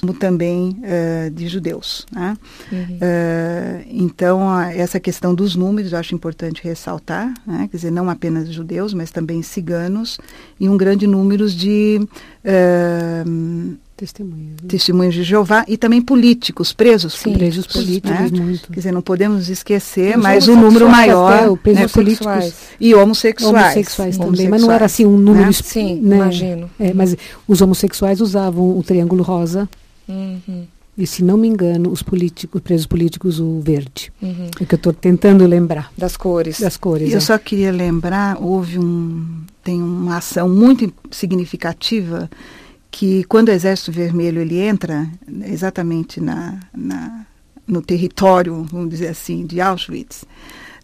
como 0.00 0.14
também 0.14 0.76
eh, 0.82 1.30
de 1.34 1.48
judeus. 1.48 2.06
Né? 2.12 2.36
Eh, 3.00 3.84
então, 3.90 4.48
a- 4.48 4.72
essa 4.72 5.00
questão 5.00 5.34
dos 5.34 5.56
números 5.56 5.92
eu 5.92 5.98
acho 5.98 6.14
importante 6.14 6.62
ressaltar, 6.62 7.32
né? 7.46 7.68
quer 7.70 7.76
dizer, 7.76 7.90
não 7.90 8.08
apenas 8.08 8.48
judeus, 8.48 8.94
mas 8.94 9.10
também 9.10 9.42
ciganos, 9.42 10.18
e 10.60 10.68
um 10.68 10.76
grande 10.76 11.06
número 11.06 11.48
de 11.50 12.00
eh, 12.44 13.24
Testemunhas. 14.02 14.50
né? 14.60 14.68
testemunhos 14.68 15.14
de 15.14 15.22
Jeová 15.22 15.64
e 15.68 15.76
também 15.76 16.02
políticos, 16.02 16.72
presos 16.72 17.14
Sim. 17.14 17.32
Presos 17.34 17.68
políticos, 17.68 18.32
né? 18.32 18.40
muito. 18.40 18.66
Quer 18.66 18.74
dizer, 18.74 18.92
não 18.92 19.00
podemos 19.00 19.48
esquecer, 19.48 20.14
E 20.14 20.16
os 20.16 20.22
mas 20.22 20.48
o 20.48 20.56
número 20.56 20.86
homossexuais 20.86 21.06
maior 21.06 21.32
até, 21.32 21.56
presos 21.62 21.80
né, 21.82 21.88
políticos 21.88 22.26
Homossexuais. 22.26 22.68
e 22.80 22.94
homossexuais. 22.94 23.54
Homossexuais 23.64 24.18
também, 24.18 24.48
mas 24.48 24.62
não 24.62 24.72
era 24.72 24.86
assim 24.86 25.06
um 25.06 25.16
número... 25.16 25.46
né? 25.46 25.52
Sim, 25.52 26.00
né? 26.00 26.16
imagino. 26.16 26.70
É, 26.80 26.92
mas 26.92 27.16
os 27.46 27.60
homossexuais 27.62 28.20
usavam 28.20 28.76
o 28.76 28.82
triângulo 28.82 29.22
rosa 29.22 29.68
Uhum, 30.08 30.66
e, 30.98 31.06
se 31.06 31.22
não 31.22 31.36
me 31.38 31.46
engano, 31.48 31.90
os 31.90 32.02
políticos, 32.02 32.60
presos 32.60 32.86
políticos, 32.86 33.38
o 33.38 33.60
verde. 33.60 34.12
uhum. 34.20 34.48
É 34.60 34.64
que 34.64 34.74
eu 34.74 34.76
estou 34.76 34.92
tentando 34.92 35.46
lembrar 35.46 35.90
Das 35.96 36.16
cores. 36.16 36.60
das 36.60 36.76
cores. 36.76 37.10
Eu 37.12 37.18
é. 37.18 37.20
só 37.20 37.38
queria 37.38 37.70
lembrar, 37.70 38.36
houve 38.42 38.78
um, 38.80 39.24
tem 39.62 39.80
uma 39.80 40.16
ação 40.18 40.48
muito 40.48 40.92
significativa 41.10 42.28
que 42.92 43.24
quando 43.24 43.48
o 43.48 43.52
Exército 43.52 43.90
Vermelho 43.90 44.40
ele 44.42 44.58
entra 44.60 45.08
exatamente 45.46 46.20
na, 46.20 46.60
na- 46.76 47.24
no 47.66 47.80
território, 47.80 48.64
vamos 48.70 48.90
dizer 48.90 49.08
assim, 49.08 49.46
de 49.46 49.60
Auschwitz, 49.60 50.24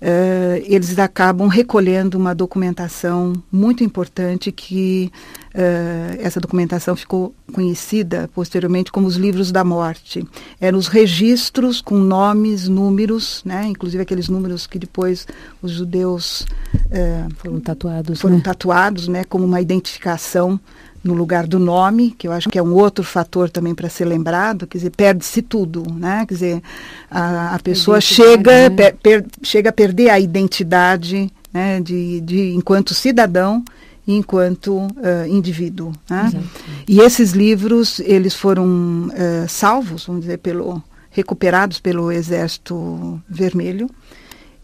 eh, 0.01 0.63
eles 0.65 0.99
acabam 0.99 1.49
recolhendo 1.49 2.17
uma 2.17 2.35
documentação 2.35 3.33
muito 3.53 3.85
importante 3.85 4.51
que 4.53 5.13
eh, 5.53 6.17
essa 6.21 6.41
documentação 6.41 6.95
ficou 6.97 7.35
conhecida 7.53 8.31
posteriormente 8.33 8.91
como 8.93 9.07
os 9.07 9.17
livros 9.17 9.51
da 9.53 9.63
morte. 9.65 10.25
Eram 10.61 10.79
os 10.79 10.87
registros 10.89 11.81
com 11.83 11.97
nomes, 11.99 12.69
números, 12.69 13.43
né, 13.45 13.67
inclusive 13.67 14.03
aqueles 14.03 14.29
números 14.29 14.67
que 14.67 14.79
depois 14.79 15.27
os 15.61 15.73
judeus 15.73 16.47
eh, 16.91 17.27
Foram 17.37 17.61
tatuados, 17.61 18.21
foram 18.21 18.37
né? 18.37 18.43
tatuados, 18.43 19.09
né, 19.09 19.25
como 19.25 19.45
uma 19.45 19.61
identificação 19.61 20.59
no 21.09 21.15
lugar 21.15 21.47
do 21.47 21.59
nome, 21.59 22.11
que 22.11 22.29
eu 22.29 22.33
acho 22.33 22.49
que 22.49 22.59
é 22.59 22.63
um 22.63 22.75
outro 22.75 23.03
fator 23.03 23.49
também 23.49 23.75
para 23.75 23.89
ser 23.89 24.05
lembrado, 24.05 24.67
quer 24.67 24.79
dizer, 24.79 24.91
perde-se 24.91 25.41
tudo, 25.43 25.83
né? 25.95 26.25
Quer 26.29 26.35
dizer, 26.35 26.63
a, 27.11 27.55
a 27.55 27.59
pessoa 27.59 28.01
chega, 28.01 28.53
né? 28.69 28.71
per- 28.71 28.97
per- 29.03 29.27
chega 29.43 29.71
a 29.71 29.73
perder 29.73 30.11
a 30.11 30.21
identidade, 30.21 31.33
né, 31.53 31.81
de, 31.81 32.21
de 32.21 32.53
enquanto 32.55 32.93
cidadão 32.95 33.65
e 34.07 34.15
enquanto 34.15 34.87
eh, 35.03 35.27
indivíduo, 35.29 35.93
né? 36.09 36.31
E 36.87 37.01
esses 37.01 37.33
livros, 37.33 38.01
eles 38.01 38.35
foram 38.35 39.11
eh, 39.15 39.47
salvos, 39.49 40.05
vamos 40.07 40.23
dizer, 40.23 40.39
pelo 40.39 40.83
recuperados 41.11 41.81
pelo 41.81 42.13
Exército 42.13 43.21
Vermelho, 43.29 43.89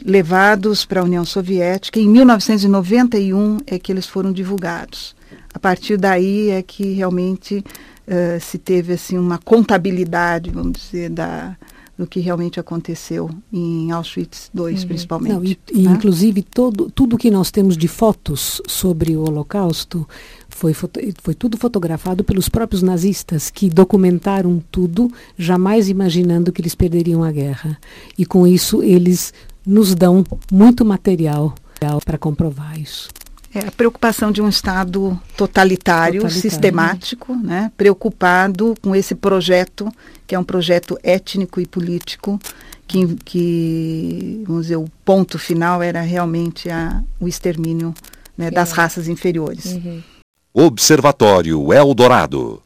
levados 0.05 0.85
para 0.85 1.01
a 1.01 1.05
União 1.05 1.25
Soviética. 1.25 1.99
Em 1.99 2.09
1991 2.09 3.59
é 3.67 3.79
que 3.79 3.91
eles 3.91 4.07
foram 4.07 4.31
divulgados. 4.33 5.15
A 5.55 5.59
partir 5.59 5.97
daí 5.97 6.51
é 6.51 6.61
que 6.63 6.93
realmente 6.93 7.65
eh, 8.07 8.39
se 8.41 8.59
teve 8.59 8.93
assim 8.95 9.17
uma 9.17 9.39
contabilidade, 9.39 10.51
vamos 10.51 10.73
dizer, 10.73 11.09
da 11.11 11.57
do 11.97 12.09
que 12.09 12.19
realmente 12.19 12.59
aconteceu 12.59 13.31
em 13.53 13.93
Auschwitz 13.93 14.51
II, 14.53 14.85
principalmente. 14.85 15.33
Não, 15.33 15.45
e, 15.45 15.57
e 15.73 15.83
né? 15.83 15.93
inclusive 15.93 16.43
todo, 16.43 16.91
tudo 16.91 17.17
que 17.17 17.31
nós 17.31 17.53
temos 17.53 17.77
de 17.77 17.87
fotos 17.87 18.61
sobre 18.67 19.17
o 19.17 19.21
Holocausto 19.21 20.05
foi, 20.49 20.75
foto- 20.75 20.99
foi 21.23 21.35
tudo 21.35 21.57
fotografado 21.57 22.25
pelos 22.25 22.49
próprios 22.49 22.83
nazistas 22.83 23.49
que 23.49 23.71
documentaram 23.71 24.61
tudo, 24.73 25.09
jamais 25.39 25.89
imaginando 25.89 26.51
que 26.51 26.61
eles 26.61 26.75
perderiam 26.75 27.23
a 27.23 27.31
guerra. 27.31 27.79
E 28.19 28.27
com 28.27 28.45
isso 28.45 28.83
eles 28.83 29.33
nos 29.65 29.95
dão 29.95 30.25
muito 30.51 30.85
material 30.85 31.55
para 32.05 32.19
comprovar 32.19 32.77
isso. 32.77 33.09
É 33.55 33.69
a 33.69 33.73
preocupação 33.73 34.33
de 34.33 34.43
um 34.43 34.49
Estado 34.49 35.19
totalitário, 35.37 36.23
Totalitário, 36.23 36.51
sistemático, 36.51 37.37
né? 37.37 37.71
preocupado 37.77 38.75
com 38.83 38.97
esse 38.97 39.15
projeto, 39.15 39.89
que 40.27 40.35
é 40.35 40.39
um 40.39 40.45
projeto 40.45 40.99
étnico 41.03 41.61
e 41.61 41.67
político, 41.67 42.41
que, 42.87 43.15
que 43.25 44.43
vamos 44.47 44.63
dizer, 44.63 44.77
o 44.77 44.89
ponto 45.05 45.39
final 45.39 45.83
era 45.83 46.01
realmente 46.01 46.69
a, 46.69 47.03
o 47.21 47.29
extermínio 47.29 47.95
né, 48.37 48.51
das 48.51 48.73
raças 48.73 49.09
inferiores. 49.09 49.67
Uhum. 49.67 50.03
Observatório 50.53 51.73
Eldorado. 51.73 52.63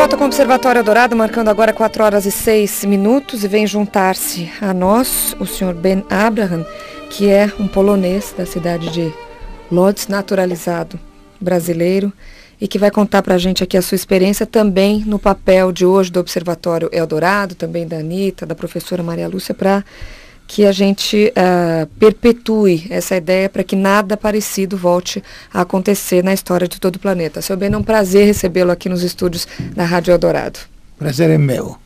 Volta 0.00 0.16
com 0.16 0.24
o 0.24 0.28
Observatório 0.28 0.82
Dourado, 0.82 1.14
marcando 1.14 1.48
agora 1.48 1.74
4 1.74 2.02
horas 2.02 2.24
e 2.24 2.30
6 2.30 2.86
minutos, 2.86 3.44
e 3.44 3.48
vem 3.48 3.66
juntar-se 3.66 4.50
a 4.58 4.72
nós 4.72 5.36
o 5.38 5.44
senhor 5.44 5.74
Ben 5.74 6.02
Abraham, 6.08 6.64
que 7.10 7.28
é 7.28 7.52
um 7.60 7.68
polonês 7.68 8.34
da 8.34 8.46
cidade 8.46 8.90
de 8.94 9.12
Lodz, 9.70 10.08
naturalizado 10.08 10.98
brasileiro. 11.38 12.10
e 12.58 12.66
que 12.66 12.78
vai 12.78 12.90
contar 12.90 13.22
para 13.22 13.34
a 13.34 13.38
gente 13.38 13.62
aqui 13.62 13.76
a 13.76 13.82
sua 13.82 13.94
experiência 13.94 14.46
também 14.46 15.02
no 15.06 15.18
papel 15.18 15.70
de 15.70 15.84
hoje 15.84 16.10
do 16.10 16.20
Observatório 16.20 16.88
Eldorado, 16.92 17.54
também 17.54 17.86
da 17.86 17.98
Anitta, 17.98 18.46
da 18.46 18.54
professora 18.54 19.02
Maria 19.02 19.28
Lúcia, 19.28 19.54
para 19.54 19.84
que 20.52 20.66
a 20.66 20.72
gente 20.72 21.32
uh, 21.36 21.86
perpetue 22.00 22.84
essa 22.90 23.14
ideia 23.14 23.48
para 23.48 23.62
que 23.62 23.76
nada 23.76 24.16
parecido 24.16 24.76
volte 24.76 25.22
a 25.54 25.60
acontecer 25.60 26.24
na 26.24 26.34
história 26.34 26.66
de 26.66 26.80
todo 26.80 26.96
o 26.96 26.98
planeta. 26.98 27.40
Seu 27.40 27.56
bem, 27.56 27.72
é 27.72 27.76
um 27.76 27.84
prazer 27.84 28.26
recebê-lo 28.26 28.72
aqui 28.72 28.88
nos 28.88 29.04
estúdios 29.04 29.46
da 29.76 29.84
Rádio 29.84 30.10
Eldorado. 30.10 30.58
Prazer 30.98 31.30
é 31.30 31.38
meu. 31.38 31.76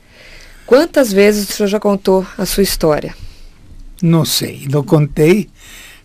Quantas 0.65 1.12
vezes 1.12 1.47
o 1.47 1.53
senhor 1.53 1.69
já 1.69 1.79
contou 1.79 2.27
a 2.39 2.47
sua 2.47 2.62
história? 2.62 3.15
Não 4.01 4.25
sei, 4.25 4.67
não 4.71 4.83
contei, 4.83 5.51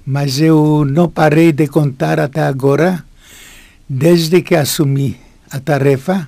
mas 0.06 0.42
eu 0.42 0.84
não 0.84 1.08
parei 1.08 1.54
de 1.54 1.66
contar 1.66 2.20
até 2.20 2.42
agora, 2.42 3.02
desde 3.88 4.42
que 4.42 4.54
assumi 4.54 5.16
a 5.50 5.62
tarefa 5.62 6.28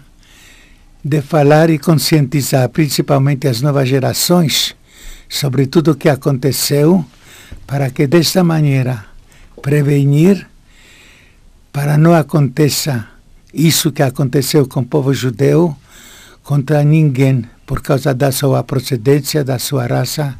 de 1.04 1.22
falar 1.22 1.70
e 1.70 1.78
conscientizar 1.78 2.70
principalmente 2.70 3.50
as 3.50 3.60
novas 3.60 3.90
gerações 3.90 4.80
sobre 5.32 5.66
tudo 5.66 5.92
o 5.92 5.96
que 5.96 6.10
aconteceu, 6.10 7.06
para 7.66 7.90
que 7.90 8.06
desta 8.06 8.44
maneira 8.44 9.06
prevenir 9.62 10.46
para 11.72 11.98
não 11.98 12.14
aconteça 12.14 13.08
isso 13.54 13.94
que 13.94 14.04
aconteceu 14.04 14.68
com 14.68 14.82
o 14.82 14.86
povo 14.86 15.14
judeu 15.14 15.74
contra 16.44 16.84
ninguém 16.84 17.46
por 17.66 17.82
causa 17.82 18.14
da 18.14 18.30
sua 18.30 18.62
procedência, 18.62 19.42
da 19.42 19.58
sua 19.58 19.88
raça, 19.88 20.38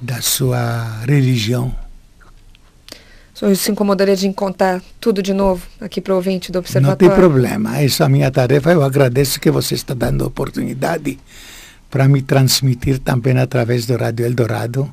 da 0.00 0.22
sua 0.22 1.02
religião. 1.06 1.74
O 3.34 3.38
senhor 3.38 3.56
se 3.56 3.70
incomodaria 3.70 4.16
de 4.16 4.32
contar 4.32 4.80
tudo 4.98 5.22
de 5.22 5.34
novo 5.34 5.66
aqui 5.82 6.00
para 6.00 6.14
o 6.14 6.16
ouvinte 6.16 6.50
do 6.50 6.60
Observatório? 6.60 7.08
Não 7.08 7.14
tem 7.14 7.14
problema, 7.14 7.78
essa 7.78 8.04
é 8.04 8.06
a 8.06 8.08
minha 8.08 8.30
tarefa. 8.30 8.72
Eu 8.72 8.82
agradeço 8.82 9.38
que 9.38 9.50
você 9.50 9.74
está 9.74 9.92
dando 9.92 10.24
oportunidade 10.24 11.18
para 11.90 12.08
me 12.08 12.22
transmitir 12.22 12.98
também 12.98 13.38
através 13.38 13.86
do 13.86 13.96
Rádio 13.96 14.26
Eldorado. 14.26 14.90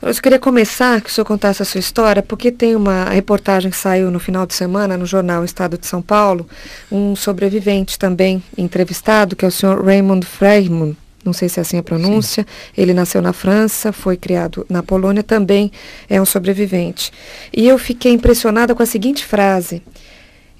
Eu 0.00 0.14
queria 0.14 0.38
começar 0.38 1.00
que 1.00 1.10
o 1.10 1.12
senhor 1.12 1.24
contasse 1.24 1.60
a 1.60 1.64
sua 1.64 1.80
história, 1.80 2.22
porque 2.22 2.52
tem 2.52 2.76
uma 2.76 3.06
reportagem 3.06 3.68
que 3.68 3.76
saiu 3.76 4.12
no 4.12 4.20
final 4.20 4.46
de 4.46 4.54
semana 4.54 4.96
no 4.96 5.04
jornal 5.04 5.44
Estado 5.44 5.76
de 5.76 5.88
São 5.88 6.00
Paulo, 6.00 6.48
um 6.90 7.16
sobrevivente 7.16 7.98
também 7.98 8.40
entrevistado, 8.56 9.34
que 9.34 9.44
é 9.44 9.48
o 9.48 9.50
senhor 9.50 9.84
Raymond 9.84 10.24
Freimund, 10.24 10.96
não 11.24 11.32
sei 11.32 11.48
se 11.48 11.58
é 11.58 11.62
assim 11.62 11.78
a 11.78 11.82
pronúncia. 11.82 12.44
Sim. 12.44 12.80
Ele 12.80 12.94
nasceu 12.94 13.20
na 13.20 13.32
França, 13.32 13.92
foi 13.92 14.16
criado 14.16 14.64
na 14.68 14.82
Polônia, 14.84 15.22
também 15.22 15.70
é 16.08 16.20
um 16.20 16.24
sobrevivente. 16.24 17.12
E 17.52 17.66
eu 17.66 17.76
fiquei 17.76 18.12
impressionada 18.12 18.74
com 18.74 18.82
a 18.82 18.86
seguinte 18.86 19.24
frase. 19.24 19.82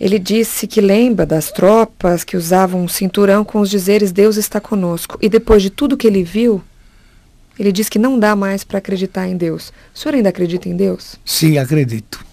Ele 0.00 0.18
disse 0.18 0.66
que 0.66 0.80
lembra 0.80 1.26
das 1.26 1.50
tropas 1.50 2.22
que 2.22 2.36
usavam 2.36 2.82
um 2.84 2.88
cinturão 2.88 3.44
com 3.44 3.60
os 3.60 3.68
dizeres 3.68 4.12
Deus 4.12 4.36
está 4.36 4.60
conosco. 4.60 5.18
E 5.20 5.28
depois 5.28 5.62
de 5.62 5.70
tudo 5.70 5.96
que 5.96 6.06
ele 6.06 6.22
viu, 6.22 6.62
ele 7.58 7.72
diz 7.72 7.88
que 7.88 7.98
não 7.98 8.18
dá 8.18 8.36
mais 8.36 8.62
para 8.62 8.78
acreditar 8.78 9.26
em 9.26 9.36
Deus. 9.36 9.72
O 9.92 9.98
senhor 9.98 10.14
ainda 10.14 10.28
acredita 10.28 10.68
em 10.68 10.76
Deus? 10.76 11.16
Sim, 11.24 11.58
acredito. 11.58 12.24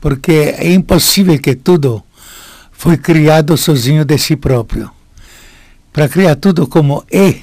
Porque 0.00 0.54
é 0.58 0.70
impossível 0.70 1.38
que 1.38 1.54
tudo 1.54 2.02
foi 2.70 2.98
criado 2.98 3.56
sozinho 3.56 4.04
de 4.04 4.18
si 4.18 4.36
próprio. 4.36 4.90
Para 5.90 6.08
criar 6.08 6.36
tudo 6.36 6.66
como 6.66 7.02
é, 7.10 7.36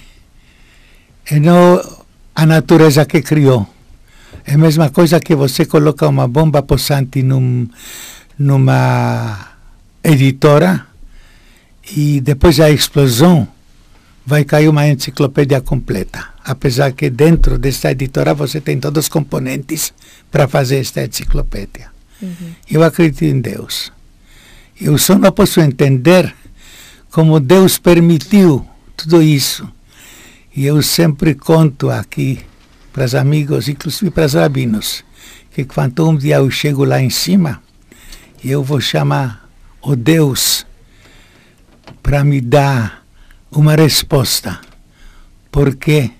e 1.31 1.39
não 1.39 1.81
a 2.35 2.45
natureza 2.45 3.05
que 3.05 3.21
criou. 3.23 3.67
É 4.45 4.53
a 4.53 4.57
mesma 4.57 4.89
coisa 4.89 5.19
que 5.19 5.33
você 5.33 5.65
coloca 5.65 6.07
uma 6.07 6.27
bomba 6.27 6.61
possante 6.61 7.23
num 7.23 7.67
numa 8.37 9.49
editora 10.03 10.85
e 11.95 12.21
depois 12.21 12.57
da 12.57 12.69
explosão 12.69 13.47
vai 14.25 14.43
cair 14.43 14.67
uma 14.67 14.87
enciclopédia 14.87 15.61
completa. 15.61 16.29
Apesar 16.43 16.91
que 16.91 17.09
dentro 17.09 17.57
desta 17.57 17.91
editora 17.91 18.33
você 18.33 18.59
tem 18.61 18.79
todos 18.79 19.05
os 19.05 19.09
componentes 19.09 19.93
para 20.31 20.47
fazer 20.47 20.77
esta 20.77 21.03
enciclopédia. 21.03 21.91
Uhum. 22.21 22.53
Eu 22.69 22.83
acredito 22.83 23.23
em 23.23 23.39
Deus. 23.39 23.91
Eu 24.79 24.97
só 24.97 25.17
não 25.17 25.31
posso 25.31 25.59
entender 25.59 26.33
como 27.11 27.39
Deus 27.39 27.77
permitiu 27.77 28.65
tudo 28.95 29.21
isso. 29.21 29.67
E 30.55 30.65
eu 30.65 30.81
sempre 30.81 31.35
conto 31.35 31.89
aqui 31.89 32.39
para 32.91 33.05
os 33.05 33.15
amigos, 33.15 33.69
inclusive 33.69 34.11
para 34.11 34.25
os 34.25 34.33
rabinos, 34.33 35.03
que 35.51 35.63
quando 35.63 36.09
um 36.09 36.15
dia 36.15 36.37
eu 36.37 36.49
chego 36.49 36.83
lá 36.83 37.01
em 37.01 37.09
cima, 37.09 37.61
eu 38.49 38.63
vou 38.63 38.81
chamar 38.81 39.47
o 39.81 39.95
Deus 39.95 40.65
para 42.01 42.23
me 42.23 42.41
dar 42.41 43.05
uma 43.51 43.75
resposta. 43.75 44.59
Porque 45.51 46.11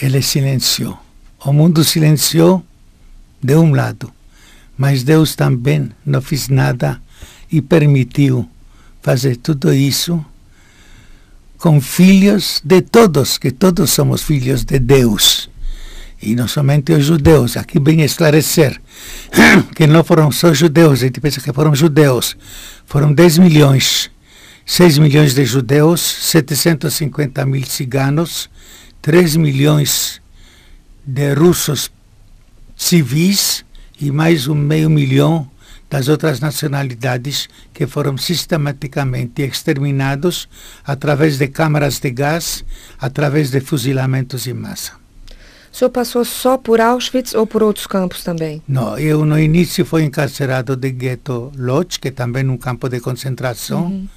ele 0.00 0.20
silenciou. 0.22 0.98
O 1.44 1.52
mundo 1.52 1.82
silenciou 1.84 2.64
de 3.42 3.56
um 3.56 3.74
lado, 3.74 4.12
mas 4.76 5.02
Deus 5.02 5.34
também 5.34 5.90
não 6.04 6.20
fez 6.20 6.48
nada 6.48 7.00
e 7.50 7.62
permitiu 7.62 8.48
fazer 9.00 9.36
tudo 9.36 9.72
isso 9.72 10.24
com 11.58 11.80
filhos 11.80 12.60
de 12.64 12.82
todos, 12.82 13.38
que 13.38 13.50
todos 13.50 13.90
somos 13.90 14.22
filhos 14.22 14.64
de 14.64 14.78
Deus 14.78 15.48
e 16.20 16.34
não 16.34 16.48
somente 16.48 16.92
os 16.92 17.04
judeus. 17.04 17.56
Aqui 17.56 17.78
bem 17.78 18.02
esclarecer 18.02 18.80
que 19.74 19.86
não 19.86 20.02
foram 20.02 20.30
só 20.30 20.52
judeus, 20.52 21.00
a 21.00 21.06
gente 21.06 21.20
pensa 21.20 21.40
que 21.40 21.52
foram 21.52 21.74
judeus. 21.74 22.36
Foram 22.86 23.12
10 23.12 23.38
milhões, 23.38 24.10
6 24.64 24.98
milhões 24.98 25.34
de 25.34 25.44
judeus, 25.44 26.00
750 26.00 27.44
mil 27.46 27.64
ciganos, 27.64 28.48
3 29.02 29.36
milhões 29.36 30.20
de 31.04 31.34
russos 31.34 31.90
civis 32.76 33.64
e 33.98 34.10
mais 34.10 34.46
um 34.48 34.54
meio 34.54 34.90
milhão 34.90 35.48
das 35.88 36.08
outras 36.08 36.40
nacionalidades 36.40 37.48
que 37.72 37.86
foram 37.86 38.18
sistematicamente 38.18 39.42
exterminados 39.42 40.48
através 40.84 41.38
de 41.38 41.48
câmaras 41.48 42.00
de 42.00 42.10
gás, 42.10 42.64
através 42.98 43.50
de 43.50 43.60
fuzilamentos 43.60 44.46
em 44.46 44.54
massa. 44.54 45.05
O 45.76 45.78
senhor 45.78 45.90
passou 45.90 46.24
só 46.24 46.56
por 46.56 46.80
Auschwitz 46.80 47.34
ou 47.34 47.46
por 47.46 47.62
outros 47.62 47.86
campos 47.86 48.24
também? 48.24 48.62
Não, 48.66 48.98
eu 48.98 49.26
no 49.26 49.38
início 49.38 49.84
fui 49.84 50.04
encarcerado 50.04 50.74
de 50.74 50.90
gueto 50.90 51.52
Lodz, 51.54 51.98
que 51.98 52.10
também 52.10 52.46
é 52.46 52.50
um 52.50 52.56
campo 52.56 52.88
de 52.88 52.98
concentração, 52.98 53.84
uhum. 53.84 54.08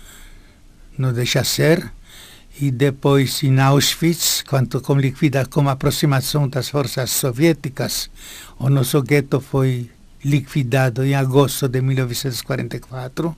não 0.97 1.11
deixa 1.11 1.43
ser. 1.43 1.91
E 2.61 2.71
depois 2.71 3.43
em 3.43 3.59
Auschwitz, 3.59 4.41
quando 4.47 4.79
com 4.79 4.95
liquida, 4.95 5.45
com 5.47 5.67
a 5.67 5.73
aproximação 5.73 6.47
das 6.47 6.69
forças 6.69 7.11
soviéticas, 7.11 8.09
o 8.57 8.69
nosso 8.69 9.01
gueto 9.01 9.41
foi 9.41 9.91
liquidado 10.23 11.03
em 11.03 11.13
agosto 11.13 11.67
de 11.67 11.81
1944. 11.81 13.35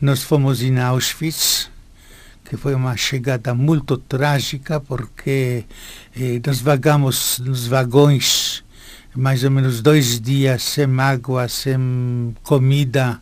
Nós 0.00 0.24
fomos 0.24 0.60
em 0.60 0.76
Auschwitz, 0.80 1.70
que 2.44 2.56
foi 2.56 2.74
uma 2.74 2.96
chegada 2.96 3.54
muito 3.54 3.96
trágica, 3.96 4.80
porque 4.80 5.64
eh, 6.14 6.40
nós 6.44 6.60
vagamos 6.60 7.38
nos 7.38 7.66
vagões 7.66 8.62
mais 9.14 9.44
ou 9.44 9.50
menos 9.50 9.82
dois 9.82 10.20
dias 10.20 10.62
sem 10.62 10.86
água, 10.98 11.48
sem 11.48 12.34
comida, 12.42 13.20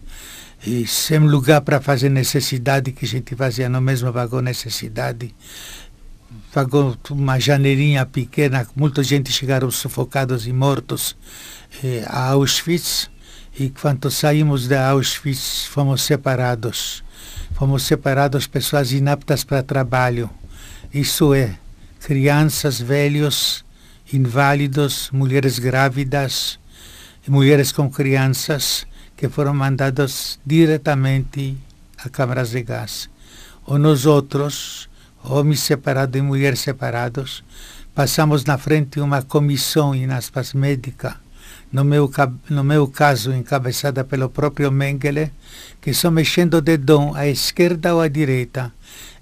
e 0.66 0.86
sem 0.86 1.18
lugar 1.20 1.62
para 1.62 1.80
fazer 1.80 2.10
necessidade, 2.10 2.92
que 2.92 3.04
a 3.04 3.08
gente 3.08 3.34
fazia 3.34 3.68
no 3.68 3.80
mesmo 3.80 4.12
vagão 4.12 4.40
necessidade. 4.40 5.34
Vagão, 6.52 6.96
uma 7.10 7.38
janelinha 7.38 8.04
pequena, 8.04 8.66
muita 8.76 9.02
gente 9.02 9.32
chegaram 9.32 9.70
sufocados 9.70 10.46
e 10.46 10.52
mortos 10.52 11.16
eh, 11.82 12.04
a 12.06 12.30
Auschwitz, 12.30 13.10
e 13.58 13.70
quando 13.70 14.10
saímos 14.10 14.68
de 14.68 14.76
Auschwitz 14.76 15.66
fomos 15.66 16.02
separados 16.02 17.02
fomos 17.60 17.82
separados 17.82 18.46
pessoas 18.46 18.90
inaptas 18.90 19.44
para 19.44 19.62
trabalho. 19.62 20.30
Isso 20.94 21.34
é, 21.34 21.58
crianças, 22.00 22.80
velhos, 22.80 23.66
inválidos, 24.10 25.10
mulheres 25.12 25.58
grávidas, 25.58 26.58
mulheres 27.28 27.70
com 27.70 27.90
crianças 27.90 28.86
que 29.14 29.28
foram 29.28 29.52
mandados 29.52 30.40
diretamente 30.44 31.54
a 32.02 32.08
câmaras 32.08 32.52
de 32.52 32.62
gás. 32.62 33.10
Ou 33.66 33.78
nós 33.78 34.06
outros, 34.06 34.88
homens 35.22 35.60
separados 35.60 36.18
e 36.18 36.22
mulheres 36.22 36.60
separados, 36.60 37.44
passamos 37.94 38.42
na 38.42 38.56
frente 38.56 39.00
uma 39.00 39.20
comissão, 39.20 39.94
em 39.94 40.10
aspas, 40.10 40.54
médica, 40.54 41.20
no 41.72 41.84
meu, 41.84 42.10
no 42.48 42.64
meu 42.64 42.88
caso 42.88 43.32
encabeçada 43.32 44.04
pelo 44.04 44.28
próprio 44.28 44.70
Mengele, 44.72 45.32
que 45.80 45.94
só 45.94 46.10
mexendo 46.10 46.54
o 46.54 46.60
dedão 46.60 47.14
à 47.14 47.26
esquerda 47.26 47.94
ou 47.94 48.00
à 48.00 48.08
direita, 48.08 48.72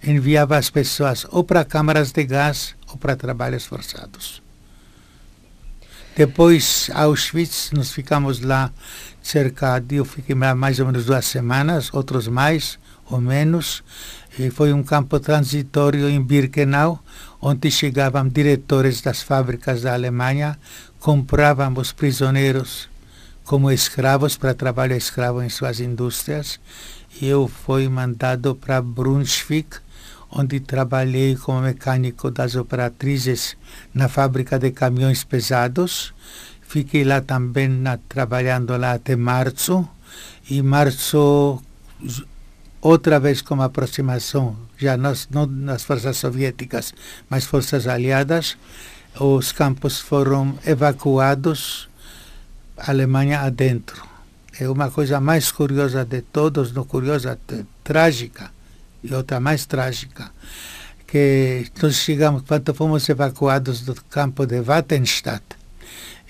enviava 0.02 0.56
as 0.56 0.70
pessoas 0.70 1.26
ou 1.30 1.44
para 1.44 1.64
câmaras 1.64 2.12
de 2.12 2.24
gás 2.24 2.74
ou 2.88 2.96
para 2.96 3.16
trabalhos 3.16 3.66
forçados. 3.66 4.42
Depois, 6.16 6.90
Auschwitz, 6.94 7.70
nós 7.72 7.92
ficamos 7.92 8.40
lá 8.40 8.72
cercado. 9.22 9.92
Eu 9.92 10.04
fiquei 10.04 10.34
mais 10.34 10.80
ou 10.80 10.86
menos 10.86 11.04
duas 11.04 11.24
semanas, 11.26 11.94
outros 11.94 12.26
mais 12.26 12.76
ou 13.06 13.20
menos. 13.20 13.84
E 14.36 14.50
foi 14.50 14.72
um 14.72 14.82
campo 14.82 15.20
transitório 15.20 16.08
em 16.08 16.20
Birkenau, 16.20 17.02
onde 17.40 17.70
chegavam 17.70 18.28
diretores 18.28 19.00
das 19.00 19.22
fábricas 19.22 19.82
da 19.82 19.94
Alemanha, 19.94 20.58
compravam 21.00 21.72
os 21.76 21.92
prisioneiros 21.92 22.88
como 23.44 23.70
escravos 23.70 24.36
para 24.36 24.52
trabalho 24.52 24.94
escravo 24.94 25.42
em 25.42 25.48
suas 25.48 25.80
indústrias. 25.80 26.60
E 27.20 27.26
eu 27.26 27.48
fui 27.48 27.88
mandado 27.88 28.54
para 28.54 28.82
Brunswick, 28.82 29.78
onde 30.30 30.60
trabalhei 30.60 31.34
como 31.34 31.62
mecânico 31.62 32.30
das 32.30 32.54
operatrizes 32.54 33.56
na 33.94 34.08
fábrica 34.08 34.58
de 34.58 34.70
caminhões 34.70 35.24
pesados. 35.24 36.12
Fiquei 36.60 37.04
lá 37.04 37.22
também 37.22 37.68
na, 37.68 37.96
trabalhando 37.96 38.76
lá 38.76 38.92
até 38.92 39.16
março. 39.16 39.88
E 40.50 40.60
março, 40.60 41.62
outra 42.82 43.18
vez 43.18 43.40
com 43.40 43.62
aproximação, 43.62 44.56
já 44.76 44.96
não 44.96 45.46
nas 45.46 45.82
forças 45.84 46.18
soviéticas, 46.18 46.92
mas 47.30 47.44
forças 47.44 47.86
aliadas, 47.86 48.58
os 49.20 49.50
campos 49.50 50.00
foram 50.00 50.56
evacuados, 50.64 51.88
Alemanha 52.76 53.40
adentro. 53.40 54.06
É 54.60 54.68
uma 54.68 54.90
coisa 54.90 55.20
mais 55.20 55.50
curiosa 55.50 56.04
de 56.04 56.22
todos, 56.22 56.72
não 56.72 56.84
curiosa, 56.84 57.38
trágica 57.82 58.50
e 59.02 59.12
outra 59.12 59.40
mais 59.40 59.66
trágica, 59.66 60.30
que 61.06 61.66
nós 61.82 61.96
chegamos, 61.96 62.42
quando 62.46 62.72
fomos 62.74 63.08
evacuados 63.08 63.80
do 63.80 63.94
campo 64.08 64.46
de 64.46 64.60
Wattenstadt 64.60 65.44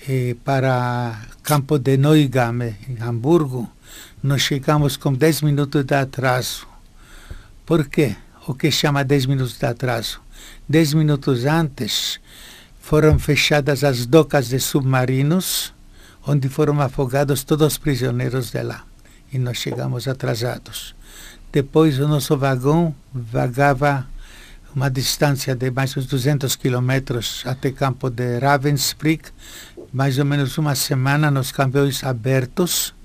eh, 0.07 0.35
para 0.43 1.21
campo 1.43 1.77
de 1.77 1.97
Neugamme, 1.97 2.75
em 2.87 3.01
Hamburgo, 3.01 3.69
nós 4.23 4.41
chegamos 4.41 4.97
com 4.97 5.13
10 5.13 5.41
minutos 5.41 5.83
de 5.83 5.95
atraso. 5.95 6.67
Por 7.65 7.87
quê? 7.87 8.15
O 8.47 8.53
que 8.53 8.71
chama 8.71 9.03
10 9.03 9.27
minutos 9.27 9.57
de 9.57 9.65
atraso? 9.65 10.21
10 10.67 10.93
minutos 10.93 11.45
antes 11.45 12.19
foram 12.89 13.19
fechadas 13.19 13.83
as 13.83 14.07
docas 14.07 14.49
de 14.49 14.59
submarinos, 14.59 15.75
onde 16.25 16.49
foram 16.49 16.81
afogados 16.81 17.43
todos 17.43 17.67
os 17.67 17.77
prisioneiros 17.77 18.49
de 18.49 18.63
lá. 18.63 18.83
E 19.31 19.37
nós 19.37 19.57
chegamos 19.57 20.07
atrasados. 20.07 20.95
Depois 21.51 21.99
o 21.99 22.07
nosso 22.07 22.35
vagão 22.35 22.95
vagava 23.13 24.07
uma 24.75 24.89
distância 24.89 25.55
de 25.55 25.69
mais 25.69 25.95
uns 25.95 26.07
200 26.07 26.55
quilômetros 26.55 27.43
até 27.45 27.69
campo 27.69 28.09
de 28.09 28.39
Ravensbrück, 28.39 29.29
mais 29.93 30.17
ou 30.17 30.25
menos 30.25 30.57
uma 30.57 30.73
semana 30.73 31.29
nos 31.29 31.51
caminhões 31.51 32.03
abertos, 32.03 32.95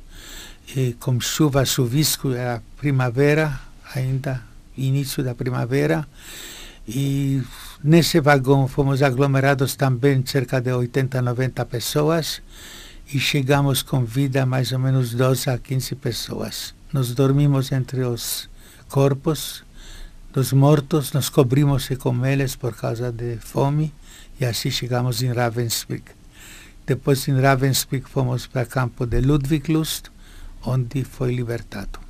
e 0.75 0.95
com 0.95 1.21
chuva, 1.21 1.63
chuvisco, 1.67 2.33
era 2.33 2.63
primavera, 2.79 3.61
ainda 3.95 4.41
início 4.79 5.23
da 5.23 5.35
primavera, 5.35 6.09
e 6.89 7.43
nesse 7.85 8.19
vagão 8.19 8.67
fomos 8.67 9.03
aglomerados 9.03 9.77
também 9.77 10.25
cerca 10.25 10.59
de 10.59 10.73
80, 10.73 11.21
90 11.21 11.67
pessoas, 11.67 12.41
e 13.13 13.21
chegamos 13.21 13.83
com 13.83 14.03
vida 14.03 14.47
mais 14.47 14.73
ou 14.73 14.79
menos 14.79 15.13
12 15.13 15.51
a 15.51 15.59
15 15.59 15.95
pessoas. 15.97 16.75
Nos 16.91 17.15
dormimos 17.15 17.71
entre 17.71 18.03
os 18.03 18.49
corpos 18.89 19.63
dos 20.33 20.55
mortos, 20.55 21.13
nos 21.13 21.29
cobrimos 21.29 21.89
com 21.99 22.25
eles 22.25 22.57
por 22.57 22.75
causa 22.75 23.13
de 23.13 23.37
fome 23.37 23.93
e 24.41 24.47
assim 24.47 24.71
chegamos 24.71 25.23
em 25.23 25.31
Ravensbrück. 25.31 26.11
Depois 26.87 27.29
em 27.29 27.39
Ravensbrück 27.39 28.09
fomos 28.09 28.47
para 28.47 28.63
o 28.63 28.67
campo 28.67 29.05
de 29.05 29.21
Ludwiglust, 29.21 30.07
onde 30.65 31.05
foi 31.05 31.35
libertado. 31.35 32.01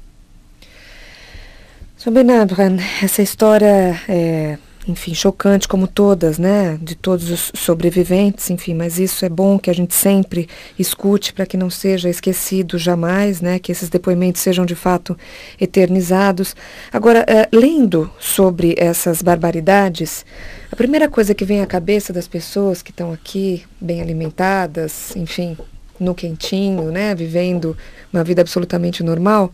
Sr. 1.97 2.13
Benabran, 2.13 2.79
essa 3.03 3.23
história 3.23 4.01
é 4.09 4.59
enfim, 4.87 5.15
chocante 5.15 5.67
como 5.67 5.87
todas, 5.87 6.39
né, 6.39 6.79
de 6.81 6.95
todos 6.95 7.31
os 7.31 7.51
sobreviventes, 7.55 8.51
enfim, 8.51 8.75
mas 8.75 8.99
isso 8.99 9.25
é 9.25 9.29
bom 9.29 9.59
que 9.59 9.71
a 9.71 9.75
gente 9.75 9.95
sempre 9.95 10.47
escute 10.79 11.33
para 11.33 11.47
que 11.47 11.57
não 11.57 11.71
seja 11.71 12.11
esquecido 12.11 12.77
jamais, 12.77 13.41
né, 13.41 13.59
que 13.59 13.73
esses 13.73 13.89
depoimentos 13.89 14.43
sejam 14.43 14.67
de 14.67 14.75
fato 14.75 15.17
eternizados. 15.59 16.55
Agora, 16.93 17.25
uh, 17.25 17.57
lendo 17.57 18.11
sobre 18.21 18.75
essas 18.77 19.23
barbaridades, 19.23 20.25
a 20.71 20.77
primeira 20.77 21.09
coisa 21.09 21.35
que 21.35 21.47
vem 21.47 21.63
à 21.63 21.67
cabeça 21.67 22.13
das 22.13 22.29
pessoas 22.29 22.83
que 22.83 22.91
estão 22.91 23.11
aqui, 23.13 23.65
bem 23.81 24.03
alimentadas, 24.03 25.17
enfim, 25.17 25.57
no 25.99 26.15
quentinho, 26.15 26.91
né, 26.91 27.15
vivendo 27.15 27.75
uma 28.13 28.23
vida 28.23 28.43
absolutamente 28.43 29.03
normal, 29.03 29.51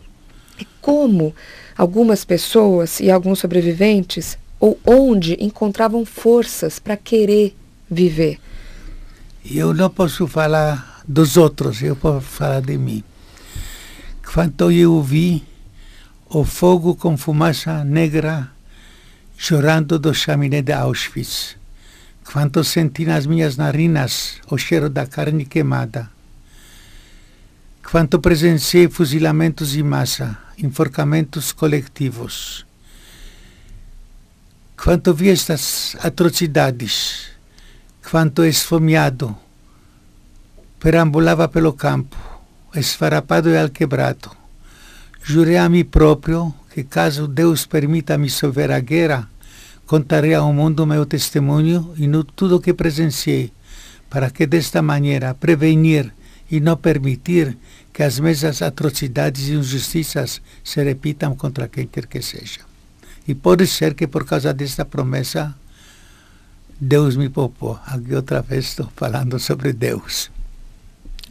é 0.60 0.64
como 0.80 1.32
algumas 1.78 2.24
pessoas 2.24 2.98
e 2.98 3.10
alguns 3.10 3.38
sobreviventes 3.38 4.36
ou 4.60 4.78
onde 4.86 5.36
encontravam 5.40 6.04
forças 6.04 6.78
para 6.78 6.96
querer 6.96 7.56
viver? 7.90 8.38
Eu 9.44 9.72
não 9.72 9.88
posso 9.88 10.26
falar 10.28 11.02
dos 11.08 11.38
outros, 11.38 11.82
eu 11.82 11.96
posso 11.96 12.26
falar 12.26 12.60
de 12.60 12.76
mim. 12.76 13.02
Quando 14.32 14.70
eu 14.70 15.02
vi 15.02 15.42
o 16.28 16.44
fogo 16.44 16.94
com 16.94 17.16
fumaça 17.16 17.82
negra 17.82 18.50
chorando 19.36 19.98
do 19.98 20.14
chaminé 20.14 20.60
de 20.60 20.72
Auschwitz, 20.72 21.56
quando 22.30 22.62
senti 22.62 23.06
nas 23.06 23.26
minhas 23.26 23.56
narinas 23.56 24.36
o 24.50 24.58
cheiro 24.58 24.90
da 24.90 25.06
carne 25.06 25.44
queimada, 25.46 26.08
quando 27.90 28.20
presenciei 28.20 28.88
fuzilamentos 28.88 29.74
em 29.74 29.82
massa, 29.82 30.38
enforcamentos 30.56 31.50
coletivos, 31.50 32.64
quando 34.82 35.12
vi 35.12 35.28
estas 35.28 35.94
atrocidades, 36.00 37.26
quanto 38.10 38.46
esfomeado, 38.46 39.36
perambulava 40.78 41.48
pelo 41.48 41.74
campo, 41.74 42.16
esfarapado 42.74 43.50
e 43.50 43.58
alquebrado, 43.58 44.30
jurei 45.22 45.58
a 45.58 45.68
mim 45.68 45.84
próprio 45.84 46.54
que 46.72 46.82
caso 46.82 47.28
Deus 47.28 47.66
permita 47.66 48.16
me 48.16 48.30
sober 48.30 48.70
a 48.70 48.80
guerra, 48.80 49.28
contarei 49.84 50.32
ao 50.32 50.50
mundo 50.50 50.86
meu 50.86 51.04
testemunho 51.04 51.92
e 51.98 52.06
no 52.06 52.24
tudo 52.24 52.58
que 52.58 52.72
presenciei, 52.72 53.52
para 54.08 54.30
que 54.30 54.46
desta 54.46 54.80
maneira 54.80 55.34
prevenir 55.34 56.10
e 56.50 56.58
não 56.58 56.78
permitir 56.78 57.58
que 57.92 58.02
as 58.02 58.18
mesmas 58.18 58.62
atrocidades 58.62 59.48
e 59.48 59.52
injustiças 59.52 60.40
se 60.64 60.82
repitam 60.82 61.36
contra 61.36 61.68
quem 61.68 61.86
quer 61.86 62.06
que 62.06 62.22
seja. 62.22 62.69
E 63.26 63.34
pode 63.34 63.66
ser 63.66 63.94
que 63.94 64.06
por 64.06 64.24
causa 64.24 64.52
desta 64.52 64.84
promessa 64.84 65.54
Deus 66.80 67.16
me 67.16 67.28
poupou. 67.28 67.78
Aqui 67.86 68.14
outra 68.14 68.40
vez 68.40 68.66
estou 68.66 68.88
falando 68.96 69.38
sobre 69.38 69.72
Deus. 69.72 70.30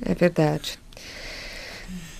É 0.02 0.14
verdade. 0.14 0.80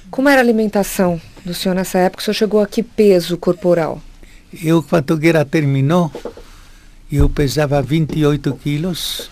Como 0.10 0.28
era 0.28 0.42
a 0.42 0.44
alimentação 0.44 1.22
do 1.46 1.54
senhor 1.54 1.76
nessa 1.76 2.00
época? 2.00 2.22
O 2.22 2.26
senhor 2.26 2.34
chegou 2.34 2.62
a 2.62 2.68
que 2.68 2.82
peso 2.82 3.38
corporal? 3.38 4.02
Eu, 4.52 4.82
quando 4.82 5.14
a 5.14 5.18
guerra 5.18 5.46
terminou, 5.46 6.12
eu 7.12 7.30
pesava 7.30 7.80
28 7.82 8.52
quilos, 8.56 9.30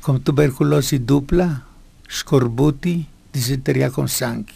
com 0.00 0.18
tuberculose 0.18 0.98
dupla, 0.98 1.62
escorbute, 2.08 3.06
disenteria 3.30 3.90
com 3.90 4.08
sangue. 4.08 4.54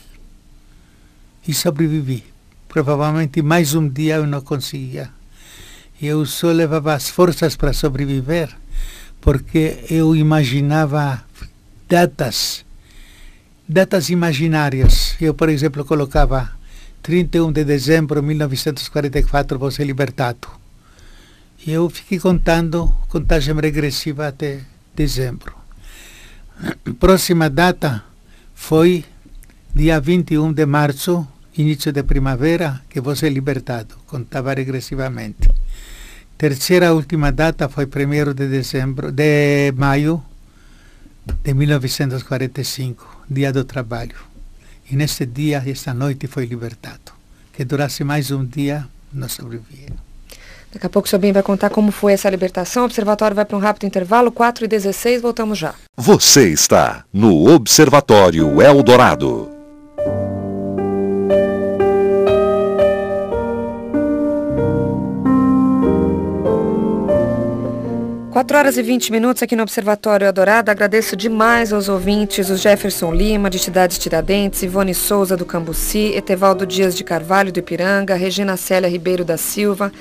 E 1.47 1.53
sobrevivi 1.53 2.25
provavelmente 2.75 3.41
mais 3.41 3.73
um 3.73 3.89
dia 3.89 4.17
eu 4.17 4.27
não 4.27 4.41
conseguia. 4.41 5.09
Eu 6.03 6.27
só 6.27 6.51
levava 6.51 6.93
as 6.93 7.09
forças 7.09 7.55
para 7.55 7.73
sobreviver, 7.73 8.51
porque 9.21 9.85
eu 9.89 10.17
imaginava 10.17 11.23
datas, 11.89 12.65
datas 13.69 14.11
imaginárias. 14.11 15.15
Eu, 15.21 15.35
por 15.35 15.49
exemplo, 15.49 15.85
colocava 15.85 16.51
31 17.01 17.53
de 17.53 17.65
dezembro 17.65 18.21
de 18.21 18.27
1944 18.27 19.57
vou 19.57 19.71
ser 19.71 19.85
libertado. 19.85 20.49
E 21.65 21.71
eu 21.71 21.89
fiquei 21.89 22.19
contando 22.19 22.93
contagem 23.09 23.55
regressiva 23.55 24.27
até 24.27 24.63
dezembro. 24.97 25.55
Próxima 26.99 27.49
data 27.49 28.03
foi 28.53 29.05
dia 29.73 30.01
21 30.01 30.53
de 30.53 30.67
março 30.67 31.25
início 31.57 31.93
de 31.93 32.03
primavera 32.03 32.83
que 32.89 33.01
vou 33.01 33.15
ser 33.15 33.31
libertado, 33.31 33.95
contava 34.07 34.55
regressivamente. 34.55 35.49
Terceira 36.37 36.93
última 36.93 37.31
data 37.31 37.69
foi 37.69 37.87
1 37.87 38.35
de 38.35 38.49
dezembro, 38.49 39.13
de 39.13 39.73
maio 39.73 40.23
de 41.43 41.55
1945, 41.55 43.25
dia 43.31 43.53
do 43.53 43.65
trabalho. 43.65 44.17
E 44.91 44.97
nesse 44.97 45.25
dia, 45.25 45.63
esta 45.65 45.95
noite, 45.95 46.27
foi 46.27 46.45
libertado. 46.45 47.13
Que 47.53 47.65
durasse 47.65 48.05
mais 48.05 48.31
um 48.31 48.45
dia, 48.45 48.87
não 49.13 49.29
sobrevivia. 49.29 49.91
Daqui 50.73 50.87
a 50.87 50.91
pouco 50.91 51.09
o 51.15 51.19
bem 51.19 51.33
vai 51.33 51.43
contar 51.43 51.71
como 51.71 51.93
foi 51.93 52.15
essa 52.15 52.29
libertação. 52.29 52.83
O 52.83 52.87
observatório 52.87 53.37
vai 53.37 53.45
para 53.45 53.57
um 53.57 53.61
rápido 53.61 53.87
intervalo, 53.87 54.33
4 54.33 54.65
e 54.65 54.69
16, 54.69 55.23
voltamos 55.23 55.57
já. 55.57 55.73
Você 55.97 56.49
está 56.49 57.05
no 57.13 57.49
Observatório 57.49 58.61
Eldorado. 58.61 59.54
4 68.35 68.59
horas 68.59 68.77
e 68.77 68.83
20 68.83 69.13
minutos 69.13 69.45
aqui 69.45 69.55
no 69.55 69.63
Observatório 69.63 70.27
Adorado. 70.27 70.69
Agradeço 70.69 71.15
demais 71.15 71.73
aos 71.73 71.89
ouvintes, 71.89 72.51
o 72.51 72.57
Jefferson 72.57 73.15
Lima, 73.15 73.49
de 73.49 73.61
Cidades 73.61 73.97
Tiradentes, 73.97 74.61
Ivone 74.65 74.93
Souza, 74.93 75.37
do 75.37 75.47
Cambuci, 75.47 76.13
Etevaldo 76.17 76.67
Dias 76.67 76.97
de 76.97 77.05
Carvalho, 77.05 77.53
do 77.53 77.61
Ipiranga, 77.61 78.17
Regina 78.17 78.57
Célia 78.57 78.91
Ribeiro 78.91 79.25
da 79.25 79.37
Silva, 79.37 79.93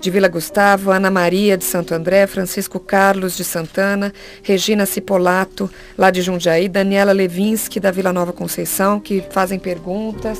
de 0.00 0.10
Vila 0.10 0.26
Gustavo, 0.26 0.90
Ana 0.90 1.10
Maria, 1.10 1.54
de 1.58 1.64
Santo 1.64 1.94
André, 1.94 2.26
Francisco 2.26 2.80
Carlos, 2.80 3.36
de 3.36 3.44
Santana, 3.44 4.10
Regina 4.42 4.86
Cipolato, 4.86 5.70
lá 5.96 6.10
de 6.10 6.22
Jundiaí, 6.22 6.70
Daniela 6.70 7.12
Levinsky, 7.12 7.78
da 7.78 7.90
Vila 7.90 8.10
Nova 8.10 8.32
Conceição, 8.32 8.98
que 8.98 9.22
fazem 9.28 9.58
perguntas. 9.58 10.38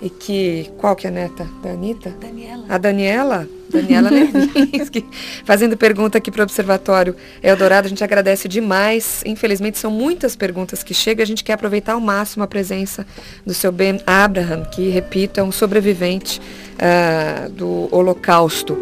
E 0.00 0.08
que. 0.08 0.70
Qual 0.78 0.94
que 0.94 1.06
é 1.06 1.10
a 1.10 1.12
neta? 1.12 1.46
Da 1.62 1.70
Anitta? 1.70 2.14
Daniela. 2.20 2.64
A 2.68 2.78
Daniela? 2.78 3.48
Daniela 3.68 4.08
Levinsky, 4.10 5.04
fazendo 5.44 5.76
pergunta 5.76 6.16
aqui 6.18 6.30
para 6.30 6.40
o 6.40 6.44
Observatório 6.44 7.14
Eldorado. 7.42 7.86
A 7.86 7.88
gente 7.88 8.02
agradece 8.02 8.48
demais. 8.48 9.22
Infelizmente, 9.26 9.76
são 9.76 9.90
muitas 9.90 10.34
perguntas 10.34 10.82
que 10.82 10.94
chegam. 10.94 11.22
A 11.22 11.26
gente 11.26 11.44
quer 11.44 11.54
aproveitar 11.54 11.92
ao 11.92 12.00
máximo 12.00 12.44
a 12.44 12.46
presença 12.46 13.06
do 13.44 13.52
seu 13.52 13.70
Ben 13.70 14.00
Abraham, 14.06 14.64
que, 14.64 14.88
repito, 14.88 15.40
é 15.40 15.42
um 15.42 15.52
sobrevivente 15.52 16.40
uh, 16.40 17.50
do 17.50 17.88
Holocausto. 17.90 18.78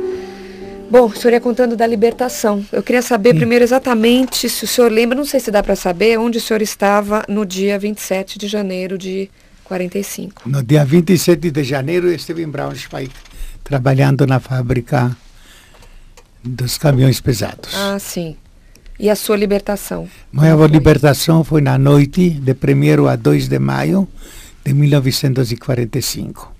Bom, 0.88 1.06
o 1.06 1.16
senhor 1.16 1.32
ia 1.32 1.40
contando 1.40 1.76
da 1.76 1.84
libertação. 1.84 2.64
Eu 2.70 2.82
queria 2.82 3.02
saber 3.02 3.32
Sim. 3.32 3.38
primeiro 3.38 3.64
exatamente 3.64 4.48
se 4.48 4.64
o 4.64 4.68
senhor 4.68 4.90
lembra, 4.90 5.16
não 5.16 5.24
sei 5.24 5.40
se 5.40 5.50
dá 5.50 5.60
para 5.60 5.74
saber, 5.74 6.16
onde 6.16 6.38
o 6.38 6.40
senhor 6.40 6.62
estava 6.62 7.24
no 7.28 7.44
dia 7.44 7.76
27 7.76 8.38
de 8.38 8.46
janeiro 8.46 8.96
de 8.96 9.28
45. 9.66 10.48
No 10.48 10.62
dia 10.62 10.84
27 10.84 11.50
de 11.50 11.64
janeiro 11.64 12.10
estive 12.10 12.42
em 12.42 12.48
Braunschweig, 12.48 13.10
trabalhando 13.64 14.26
na 14.26 14.38
fábrica 14.38 15.16
dos 16.42 16.78
caminhões 16.78 17.20
pesados. 17.20 17.74
Ah, 17.74 17.98
sim. 17.98 18.36
E 18.98 19.10
a 19.10 19.16
sua 19.16 19.36
libertação? 19.36 20.08
Minha 20.32 20.54
libertação 20.66 21.44
foi 21.44 21.60
na 21.60 21.76
noite 21.76 22.30
de 22.30 22.52
1 22.52 23.06
a 23.08 23.16
2 23.16 23.48
de 23.48 23.58
maio 23.58 24.08
de 24.64 24.72
1945. 24.72 26.52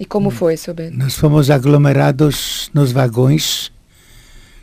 E 0.00 0.06
como 0.06 0.30
foi, 0.30 0.56
seu 0.56 0.72
Bento? 0.72 0.96
Nós 0.96 1.14
fomos 1.14 1.50
aglomerados 1.50 2.70
nos 2.72 2.92
vagões, 2.92 3.70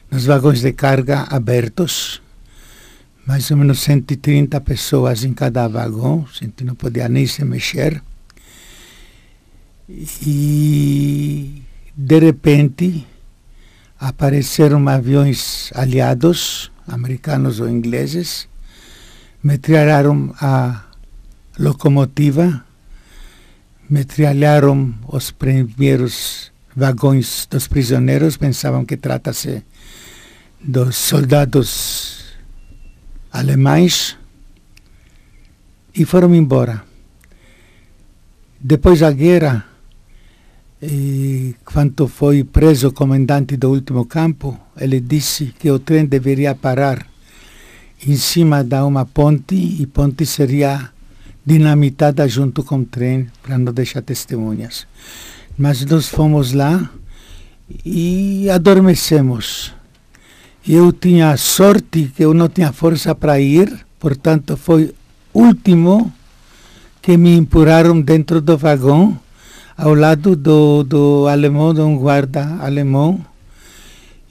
nos 0.10 0.26
vagões 0.26 0.62
de 0.62 0.74
carga 0.74 1.28
abertos, 1.30 2.20
mais 3.30 3.52
ou 3.52 3.58
menos 3.58 3.82
130 3.82 4.60
pessoas 4.62 5.24
em 5.24 5.34
cada 5.36 5.68
vagão, 5.68 6.26
a 6.28 6.44
gente 6.44 6.64
não 6.64 6.74
podia 6.74 7.08
nem 7.08 7.28
se 7.28 7.46
mexer. 7.46 8.02
E, 9.88 11.62
de 11.96 12.20
repente, 12.20 13.06
apareceram 14.00 14.90
aviões 14.90 15.72
aliados, 15.76 16.72
americanos 16.88 17.60
ou 17.60 17.70
ingleses, 17.70 18.48
metralharam 19.44 20.34
a 20.42 20.86
locomotiva, 21.60 22.66
metralharam 23.88 24.92
os 25.08 25.30
primeiros 25.30 26.52
vagões 26.76 27.48
dos 27.48 27.68
prisioneiros, 27.68 28.38
pensavam 28.38 28.84
que 28.84 28.98
trata-se 28.98 29.64
dos 30.60 30.96
soldados 30.96 32.29
alemães 33.32 34.18
e 35.94 36.06
foram 36.06 36.34
embora. 36.36 36.84
Depois 38.60 39.00
da 39.00 39.12
guerra, 39.12 39.66
quando 41.66 42.08
foi 42.08 42.44
preso 42.44 42.90
o 42.90 42.94
comandante 42.94 43.58
do 43.58 43.70
último 43.70 44.06
campo, 44.06 44.60
ele 44.78 45.00
disse 45.00 45.54
que 45.58 45.70
o 45.70 45.80
trem 45.80 46.06
deveria 46.06 46.56
parar 46.56 47.06
em 48.06 48.16
cima 48.16 48.64
de 48.64 48.80
uma 48.82 49.06
ponte 49.06 49.56
e 49.56 49.86
ponte 49.86 50.26
seria 50.26 50.90
dinamitada 51.46 52.28
junto 52.28 52.64
com 52.64 52.80
o 52.80 52.86
trem 52.86 53.28
para 53.42 53.58
não 53.58 53.74
deixar 53.74 54.02
testemunhas. 54.02 54.88
Mas 55.58 55.84
nós 55.86 56.08
fomos 56.08 56.54
lá 56.54 56.90
e 57.84 58.50
adormecemos. 58.50 59.74
Eu 60.72 60.92
tinha 60.92 61.36
sorte 61.36 62.12
que 62.16 62.24
eu 62.24 62.32
não 62.32 62.48
tinha 62.48 62.72
força 62.72 63.16
para 63.16 63.40
ir, 63.40 63.76
portanto 63.98 64.56
foi 64.56 64.94
último 65.34 66.14
que 67.02 67.18
me 67.18 67.36
empurraram 67.36 68.00
dentro 68.00 68.40
do 68.40 68.56
vagão, 68.56 69.20
ao 69.76 69.96
lado 69.96 70.36
do, 70.36 70.84
do 70.84 71.28
alemão, 71.28 71.74
de 71.74 71.82
um 71.82 71.98
guarda 71.98 72.60
alemão, 72.62 73.20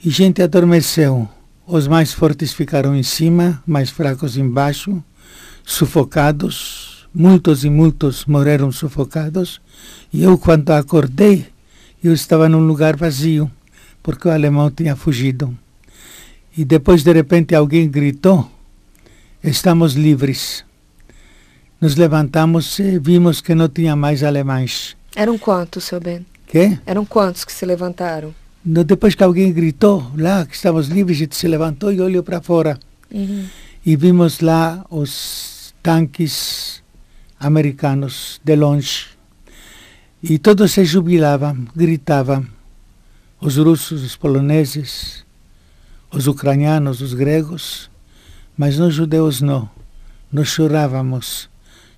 e 0.01 0.09
gente 0.09 0.41
adormeceu. 0.41 1.27
Os 1.67 1.89
mais 1.89 2.13
fortes 2.13 2.53
ficaram 2.53 2.95
em 2.95 3.03
cima, 3.03 3.61
mais 3.67 3.89
fracos 3.89 4.37
embaixo, 4.37 5.03
sufocados. 5.65 7.05
Muitos 7.13 7.65
e 7.65 7.69
muitos 7.69 8.23
morreram 8.23 8.71
sufocados. 8.71 9.59
E 10.13 10.23
eu, 10.23 10.37
quando 10.37 10.69
acordei, 10.69 11.47
eu 12.01 12.13
estava 12.13 12.47
num 12.47 12.65
lugar 12.65 12.95
vazio, 12.95 13.51
porque 14.01 14.25
o 14.25 14.31
alemão 14.31 14.71
tinha 14.71 14.95
fugido. 14.95 15.53
E 16.55 16.65
depois, 16.65 17.03
de 17.03 17.13
repente, 17.13 17.55
alguém 17.55 17.89
gritou: 17.89 18.49
Estamos 19.43 19.93
livres. 19.93 20.65
Nos 21.79 21.95
levantamos 21.95 22.77
e 22.79 22.99
vimos 22.99 23.39
que 23.39 23.55
não 23.55 23.69
tinha 23.69 23.95
mais 23.95 24.21
alemães. 24.21 24.97
Eram 25.15 25.37
quantos, 25.37 25.85
seu 25.85 25.99
Ben? 25.99 26.25
Que? 26.45 26.77
Eram 26.85 27.05
quantos 27.05 27.45
que 27.45 27.53
se 27.53 27.65
levantaram? 27.65 28.35
No, 28.65 28.83
depois 28.83 29.15
que 29.15 29.23
alguém 29.23 29.53
gritou 29.53 30.11
lá 30.17 30.45
que 30.45 30.55
estamos 30.55 30.87
livres, 30.87 31.17
a 31.17 31.19
gente 31.19 31.35
se 31.35 31.47
levantou 31.47 31.93
e 31.93 32.01
olhou 32.01 32.21
para 32.21 32.41
fora. 32.41 32.77
Uhum. 33.09 33.45
E 33.85 33.95
vimos 33.95 34.41
lá 34.41 34.85
os 34.89 35.73
tanques 35.81 36.83
americanos 37.39 38.41
de 38.43 38.55
longe. 38.55 39.07
E 40.21 40.37
todos 40.37 40.73
se 40.73 40.83
jubilavam, 40.83 41.65
gritavam. 41.73 42.45
Os 43.39 43.55
russos, 43.55 44.03
os 44.03 44.17
poloneses, 44.17 45.23
os 46.11 46.27
ucranianos, 46.27 47.01
os 47.01 47.13
gregos, 47.13 47.89
mas 48.57 48.77
nós 48.77 48.93
judeus 48.93 49.41
não. 49.41 49.69
Nós 50.31 50.47
chorávamos, 50.47 51.49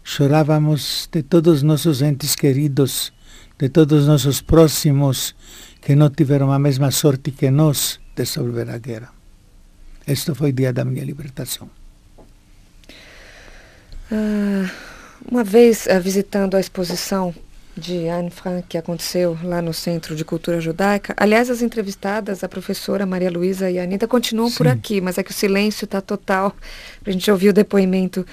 chorávamos 0.03 1.09
de 1.12 1.24
todos 1.24 1.57
os 1.57 1.64
nossos 1.64 2.01
entes 2.01 2.36
queridos, 2.36 3.12
de 3.57 3.70
todos 3.70 4.01
os 4.01 4.07
nossos 4.07 4.41
próximos 4.41 5.36
que 5.82 5.95
não 5.95 6.09
tiveram 6.09 6.51
a 6.51 6.59
mesma 6.59 6.91
sorte 6.91 7.32
que 7.32 7.49
nós 7.49 7.99
de 8.16 8.26
sobreviver 8.26 8.70
à 8.74 8.78
guerra. 8.78 9.14
Este 10.07 10.34
foi 10.34 10.49
o 10.49 10.53
dia 10.53 10.74
da 10.74 10.86
minha 10.86 11.03
libertação. 11.03 11.70
Ah, 14.12 14.70
uma 15.30 15.43
vez 15.43 15.88
ah, 15.88 15.99
visitando 15.99 16.55
a 16.55 16.59
exposição 16.59 17.34
de 17.82 18.07
Anne 18.07 18.29
Frank 18.29 18.67
que 18.69 18.77
aconteceu 18.77 19.38
lá 19.43 19.61
no 19.61 19.73
Centro 19.73 20.15
de 20.15 20.23
Cultura 20.23 20.61
Judaica. 20.61 21.13
Aliás, 21.17 21.49
as 21.49 21.61
entrevistadas, 21.63 22.43
a 22.43 22.47
professora 22.47 23.05
Maria 23.05 23.32
Luísa 23.32 23.69
e 23.69 23.79
a 23.79 23.84
Anitta, 23.84 24.07
continuam 24.07 24.49
Sim. 24.49 24.57
por 24.57 24.67
aqui, 24.67 25.01
mas 25.01 25.17
é 25.17 25.23
que 25.23 25.32
o 25.32 25.34
silêncio 25.34 25.86
está 25.86 25.99
total 25.99 26.55
para 27.01 27.09
a 27.09 27.13
gente 27.13 27.29
ouvir 27.29 27.49
o 27.49 27.53
depoimento 27.53 28.25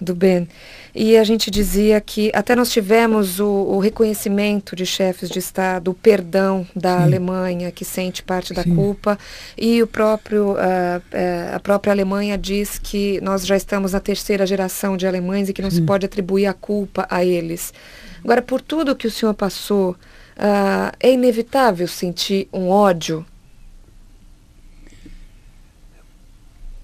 do 0.00 0.14
Ben. 0.14 0.48
E 0.94 1.16
a 1.16 1.24
gente 1.24 1.50
dizia 1.50 2.00
que 2.00 2.30
até 2.34 2.54
nós 2.54 2.70
tivemos 2.70 3.40
o, 3.40 3.46
o 3.46 3.78
reconhecimento 3.78 4.74
de 4.74 4.86
chefes 4.86 5.28
de 5.28 5.38
Estado, 5.38 5.90
o 5.90 5.94
perdão 5.94 6.66
da 6.74 6.98
Sim. 6.98 7.04
Alemanha, 7.04 7.70
que 7.70 7.84
sente 7.84 8.22
parte 8.22 8.54
da 8.54 8.62
Sim. 8.62 8.74
culpa, 8.74 9.18
e 9.56 9.82
o 9.82 9.86
próprio, 9.86 10.52
uh, 10.52 10.56
uh, 10.56 11.56
a 11.56 11.60
própria 11.60 11.92
Alemanha 11.92 12.38
diz 12.38 12.78
que 12.78 13.20
nós 13.20 13.46
já 13.46 13.56
estamos 13.56 13.92
na 13.92 14.00
terceira 14.00 14.46
geração 14.46 14.96
de 14.96 15.06
alemães 15.06 15.48
e 15.48 15.52
que 15.52 15.62
não 15.62 15.70
se 15.70 15.82
pode 15.82 16.06
atribuir 16.06 16.46
a 16.46 16.54
culpa 16.54 17.06
a 17.10 17.24
eles. 17.24 17.72
Agora, 18.24 18.42
por 18.42 18.60
tudo 18.60 18.96
que 18.96 19.06
o 19.06 19.10
senhor 19.10 19.34
passou, 19.34 19.92
uh, 19.92 20.96
é 20.98 21.12
inevitável 21.12 21.86
sentir 21.86 22.48
um 22.52 22.68
ódio? 22.68 23.24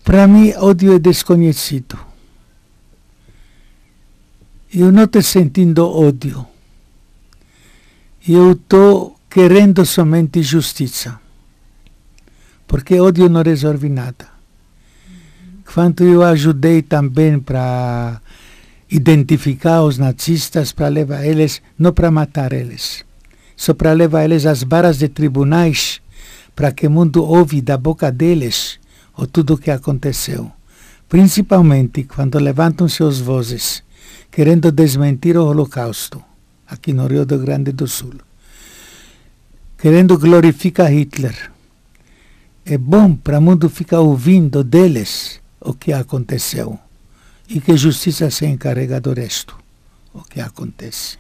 Para 0.05 0.27
mim, 0.27 0.53
ódio 0.57 0.95
é 0.95 0.99
desconhecido. 0.99 2.12
Eu 4.75 4.91
não 4.91 5.05
estou 5.05 5.21
sentindo 5.21 5.87
ódio. 5.87 6.47
Eu 8.27 8.53
estou 8.53 9.19
querendo 9.29 9.85
somente 9.85 10.43
justiça. 10.43 11.21
Porque 12.67 12.99
ódio 12.99 13.29
não 13.29 13.43
resolve 13.43 13.91
nada. 13.91 14.27
Quando 15.75 16.05
eu 16.05 16.23
ajudei 16.23 16.81
também 16.81 17.39
para 17.39 18.19
identificar 18.91 19.83
os 19.83 19.99
nazistas 19.99 20.73
para 20.73 20.89
levar 20.89 21.25
eles, 21.27 21.61
não 21.79 21.93
para 21.93 22.11
matar 22.11 22.55
eles, 22.55 23.05
só 23.55 23.75
para 23.75 23.93
levar 23.93 24.25
eles 24.25 24.47
às 24.47 24.63
varas 24.63 24.99
de 24.99 25.09
tribunais, 25.09 26.01
para 26.57 26.73
que 26.73 26.87
o 26.87 26.91
mundo 26.91 27.23
ouve 27.25 27.61
da 27.61 27.77
boca 27.77 28.11
deles 28.11 28.79
o 29.17 29.27
tudo 29.27 29.55
o 29.55 29.59
que 29.59 29.71
aconteceu. 29.71 30.51
Principalmente 31.11 32.05
quando 32.05 32.39
levantam 32.39 32.89
suas 32.89 33.19
vozes, 33.19 33.83
querendo 34.33 34.73
desmentir 34.73 35.37
o 35.37 35.45
Holocausto, 35.45 36.25
aqui 36.67 36.95
no 36.95 37.07
Rio 37.07 37.27
Grande 37.27 37.71
do 37.71 37.87
Sul. 37.87 38.15
Querendo 39.77 40.19
glorificar 40.19 40.91
Hitler. 40.91 41.53
é 42.65 42.79
bom 42.79 43.15
para 43.15 43.39
o 43.39 43.43
mundo 43.43 43.69
ficar 43.69 44.01
ouvindo 44.01 44.65
deles 44.65 45.39
o 45.61 45.75
que 45.75 45.93
aconteceu 45.93 46.79
e 47.47 47.61
que 47.61 47.77
justiça 47.77 48.31
se 48.31 48.47
encarrega 48.47 49.01
do 49.01 49.13
resto, 49.13 49.55
o 50.15 50.23
que 50.23 50.41
acontece. 50.41 51.19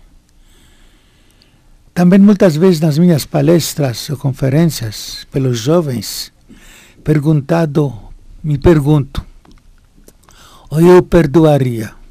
Também 1.92 2.18
muitas 2.18 2.56
vezes 2.56 2.80
nas 2.80 2.96
minhas 2.96 3.26
palestras 3.26 4.08
ou 4.08 4.16
conferências 4.16 5.26
pelos 5.30 5.58
jovens, 5.58 6.32
perguntado, 7.04 7.92
me 8.42 8.56
pergunto, 8.56 9.22
ou 10.70 10.80
eu 10.80 11.02
perdoaria? 11.02 12.01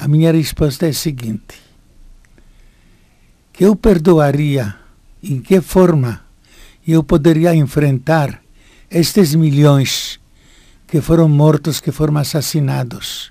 A 0.00 0.08
minha 0.08 0.32
resposta 0.32 0.86
é 0.86 0.88
a 0.88 0.94
seguinte: 0.94 1.60
que 3.52 3.66
eu 3.66 3.76
perdoaria, 3.76 4.74
em 5.22 5.42
que 5.42 5.60
forma 5.60 6.24
eu 6.88 7.04
poderia 7.04 7.54
enfrentar 7.54 8.42
estes 8.90 9.34
milhões 9.34 10.18
que 10.86 11.02
foram 11.02 11.28
mortos, 11.28 11.80
que 11.80 11.92
foram 11.92 12.16
assassinados? 12.16 13.30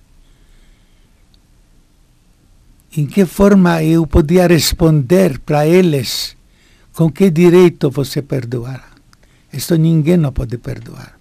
Em 2.95 3.07
que 3.07 3.25
forma 3.25 3.83
eu 3.83 4.05
podia 4.05 4.45
responder 4.45 5.39
para 5.39 5.65
eles? 5.65 6.37
Com 6.93 7.11
que 7.11 7.31
direito 7.31 7.89
você 7.89 8.21
perdoar? 8.21 8.93
Isto 9.51 9.75
ninguém 9.75 10.17
não 10.17 10.31
pode 10.31 10.57
perdoar. 10.59 11.17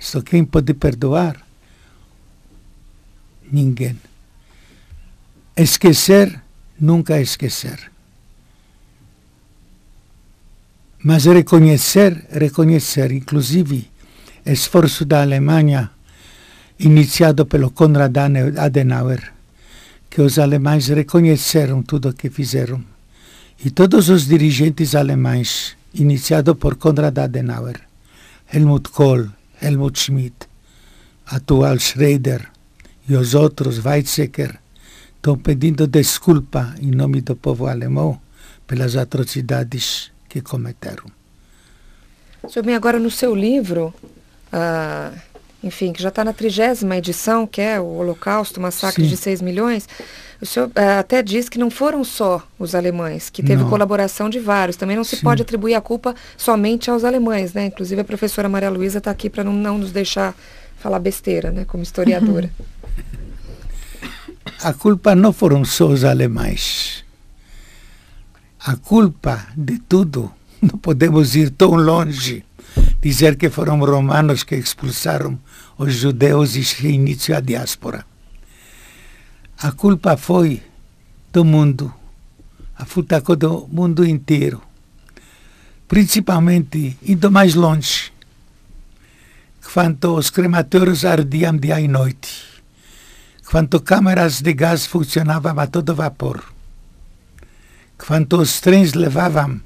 Isto 0.00 0.22
quem 0.22 0.46
pode 0.46 0.72
perdoar? 0.72 1.46
Ninguém. 3.50 4.11
Esquecer, 5.54 6.40
nunca 6.80 7.20
esquecer. 7.20 7.92
Mas 11.04 11.26
reconhecer, 11.26 12.26
reconhecer, 12.30 13.12
inclusive, 13.12 13.90
esforço 14.46 15.04
da 15.04 15.20
Alemanha, 15.20 15.90
iniciado 16.78 17.44
pelo 17.44 17.70
Konrad 17.70 18.16
Adenauer, 18.56 19.30
que 20.08 20.22
os 20.22 20.38
alemães 20.38 20.88
reconheceram 20.88 21.82
tudo 21.82 22.08
o 22.08 22.14
que 22.14 22.30
fizeram. 22.30 22.82
E 23.62 23.70
todos 23.70 24.08
os 24.08 24.26
dirigentes 24.26 24.94
alemães, 24.94 25.76
iniciado 25.92 26.56
por 26.56 26.76
Konrad 26.76 27.18
Adenauer, 27.18 27.78
Helmut 28.50 28.88
Kohl, 28.88 29.28
Helmut 29.60 29.98
Schmidt, 29.98 30.48
atual 31.26 31.78
Schroeder 31.78 32.48
e 33.06 33.14
os 33.14 33.34
outros, 33.34 33.84
Weizsäcker, 33.84 34.61
estão 35.22 35.38
pedindo 35.38 35.86
desculpa 35.86 36.74
em 36.80 36.90
nome 36.90 37.20
do 37.20 37.36
povo 37.36 37.68
alemão 37.68 38.20
pelas 38.66 38.96
atrocidades 38.96 40.10
que 40.28 40.40
cometeram. 40.40 41.04
Senhor, 42.48 42.64
bem, 42.64 42.74
agora 42.74 42.98
no 42.98 43.08
seu 43.08 43.32
livro, 43.32 43.94
ah, 44.52 45.12
enfim, 45.62 45.92
que 45.92 46.02
já 46.02 46.08
está 46.08 46.24
na 46.24 46.32
trigésima 46.32 46.96
edição, 46.96 47.46
que 47.46 47.60
é 47.60 47.80
o 47.80 47.84
Holocausto, 47.84 48.58
o 48.58 48.62
Massacre 48.64 49.04
Sim. 49.04 49.10
de 49.10 49.16
6 49.16 49.42
milhões, 49.42 49.88
o 50.40 50.44
senhor 50.44 50.72
ah, 50.74 50.98
até 50.98 51.22
diz 51.22 51.48
que 51.48 51.56
não 51.56 51.70
foram 51.70 52.02
só 52.02 52.42
os 52.58 52.74
alemães, 52.74 53.30
que 53.30 53.44
teve 53.44 53.62
não. 53.62 53.70
colaboração 53.70 54.28
de 54.28 54.40
vários. 54.40 54.74
Também 54.74 54.96
não 54.96 55.04
se 55.04 55.14
Sim. 55.14 55.22
pode 55.22 55.42
atribuir 55.42 55.74
a 55.74 55.80
culpa 55.80 56.16
somente 56.36 56.90
aos 56.90 57.04
alemães, 57.04 57.54
né? 57.54 57.66
Inclusive 57.66 58.00
a 58.00 58.04
professora 58.04 58.48
Maria 58.48 58.70
Luísa 58.70 58.98
está 58.98 59.12
aqui 59.12 59.30
para 59.30 59.44
não, 59.44 59.52
não 59.52 59.78
nos 59.78 59.92
deixar 59.92 60.34
falar 60.78 60.98
besteira, 60.98 61.52
né? 61.52 61.64
Como 61.64 61.84
historiadora. 61.84 62.50
a 64.62 64.72
culpa 64.72 65.14
não 65.16 65.32
foram 65.32 65.64
só 65.64 65.88
os 65.88 66.04
alemães. 66.04 67.04
A 68.64 68.76
culpa 68.76 69.48
de 69.56 69.78
tudo, 69.80 70.32
não 70.62 70.78
podemos 70.78 71.34
ir 71.34 71.50
tão 71.50 71.70
longe, 71.70 72.44
dizer 73.00 73.36
que 73.36 73.50
foram 73.50 73.80
romanos 73.80 74.44
que 74.44 74.54
expulsaram 74.54 75.38
os 75.76 75.94
judeus 75.94 76.54
e 76.54 76.86
iniciou 76.86 77.38
a 77.38 77.40
diáspora. 77.40 78.06
A 79.58 79.72
culpa 79.72 80.16
foi 80.16 80.62
do 81.32 81.44
mundo, 81.44 81.92
a 82.76 82.84
culpa 82.84 83.34
do 83.34 83.68
mundo 83.70 84.04
inteiro, 84.04 84.62
principalmente 85.88 86.96
indo 87.02 87.30
mais 87.32 87.54
longe, 87.54 88.12
quando 89.72 90.14
os 90.14 90.30
crematórios 90.30 91.04
ardiam 91.04 91.56
dia 91.56 91.80
e 91.80 91.88
noite 91.88 92.51
quando 93.52 93.82
câmaras 93.82 94.40
de 94.40 94.54
gás 94.54 94.86
funcionavam 94.86 95.60
a 95.60 95.66
todo 95.66 95.94
vapor, 95.94 96.42
quando 97.98 98.40
os 98.40 98.62
trens 98.62 98.94
levavam 98.94 99.60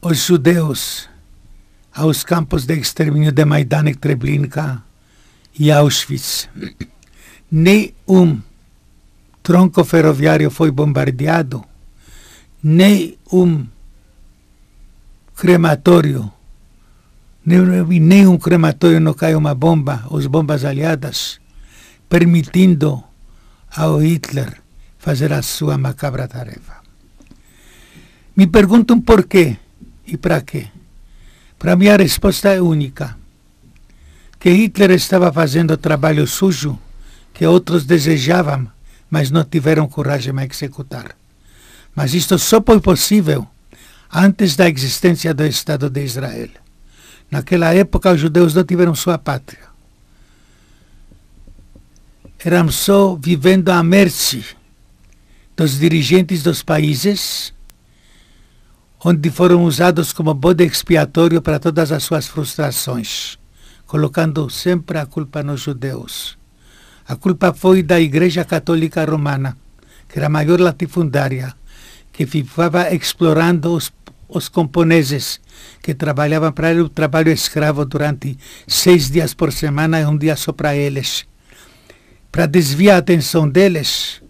os 0.00 0.26
judeus 0.26 1.08
aos 1.92 2.22
campos 2.22 2.66
de 2.66 2.78
extermínio 2.78 3.32
de 3.32 3.44
Maidan 3.44 3.90
e 3.90 3.96
Treblinka 3.96 4.80
e 5.58 5.72
Auschwitz. 5.72 6.48
Nem 7.50 7.92
um 8.06 8.40
tronco 9.42 9.82
ferroviário 9.82 10.52
foi 10.52 10.70
bombardeado, 10.70 11.64
nem 12.62 13.18
um 13.32 13.66
crematório, 15.34 16.30
nem, 17.44 17.58
nem 18.00 18.26
um 18.26 18.38
crematório 18.38 19.00
não 19.00 19.14
caiu 19.14 19.38
uma 19.38 19.54
bomba, 19.54 20.06
as 20.12 20.26
bombas 20.26 20.64
aliadas 20.64 21.40
permitindo 22.08 23.02
ao 23.74 23.98
Hitler 23.98 24.62
fazer 24.98 25.32
a 25.32 25.42
sua 25.42 25.76
macabra 25.76 26.28
tarefa. 26.28 26.76
Me 28.36 28.46
perguntam 28.46 29.00
por 29.00 29.24
quê 29.24 29.56
e 30.06 30.16
para 30.16 30.40
quê. 30.40 30.68
Para 31.58 31.76
mim 31.76 31.88
a 31.88 31.96
resposta 31.96 32.50
é 32.50 32.60
única. 32.60 33.16
Que 34.38 34.50
Hitler 34.50 34.90
estava 34.92 35.32
fazendo 35.32 35.72
o 35.72 35.76
trabalho 35.76 36.26
sujo 36.26 36.78
que 37.32 37.46
outros 37.46 37.84
desejavam, 37.84 38.68
mas 39.10 39.30
não 39.30 39.44
tiveram 39.44 39.88
coragem 39.88 40.34
de 40.34 40.44
executar. 40.44 41.16
Mas 41.94 42.14
isto 42.14 42.38
só 42.38 42.62
foi 42.62 42.80
possível 42.80 43.46
antes 44.12 44.54
da 44.54 44.68
existência 44.68 45.32
do 45.34 45.44
Estado 45.46 45.88
de 45.88 46.04
Israel. 46.04 46.50
Naquela 47.30 47.74
época, 47.74 48.12
os 48.12 48.20
judeus 48.20 48.54
não 48.54 48.64
tiveram 48.64 48.94
sua 48.94 49.18
pátria 49.18 49.65
eram 52.44 52.70
só 52.70 53.16
vivendo 53.16 53.70
à 53.70 53.82
mercê 53.82 54.42
dos 55.56 55.78
dirigentes 55.78 56.42
dos 56.42 56.62
países 56.62 57.54
onde 59.02 59.30
foram 59.30 59.64
usados 59.64 60.12
como 60.12 60.34
bode 60.34 60.64
expiatório 60.64 61.40
para 61.40 61.58
todas 61.58 61.92
as 61.92 62.02
suas 62.02 62.26
frustrações, 62.26 63.38
colocando 63.86 64.50
sempre 64.50 64.98
a 64.98 65.06
culpa 65.06 65.42
nos 65.42 65.60
judeus. 65.60 66.36
A 67.06 67.14
culpa 67.14 67.54
foi 67.54 67.82
da 67.82 68.00
Igreja 68.00 68.44
Católica 68.44 69.04
Romana, 69.04 69.56
que 70.08 70.18
era 70.18 70.26
a 70.26 70.30
maior 70.30 70.60
latifundária, 70.60 71.54
que 72.12 72.26
ficava 72.26 72.92
explorando 72.92 73.74
os, 73.74 73.92
os 74.28 74.48
camponeses 74.48 75.40
que 75.82 75.94
trabalhavam 75.94 76.50
para 76.52 76.70
ele 76.70 76.80
o 76.80 76.88
trabalho 76.88 77.30
escravo 77.30 77.84
durante 77.84 78.36
seis 78.66 79.10
dias 79.10 79.34
por 79.34 79.52
semana 79.52 80.00
e 80.00 80.06
um 80.06 80.18
dia 80.18 80.36
só 80.36 80.52
para 80.52 80.74
eles 80.74 81.26
para 82.36 82.44
desviar 82.44 82.96
a 82.96 82.98
atenção 82.98 83.48
deles, 83.48 84.20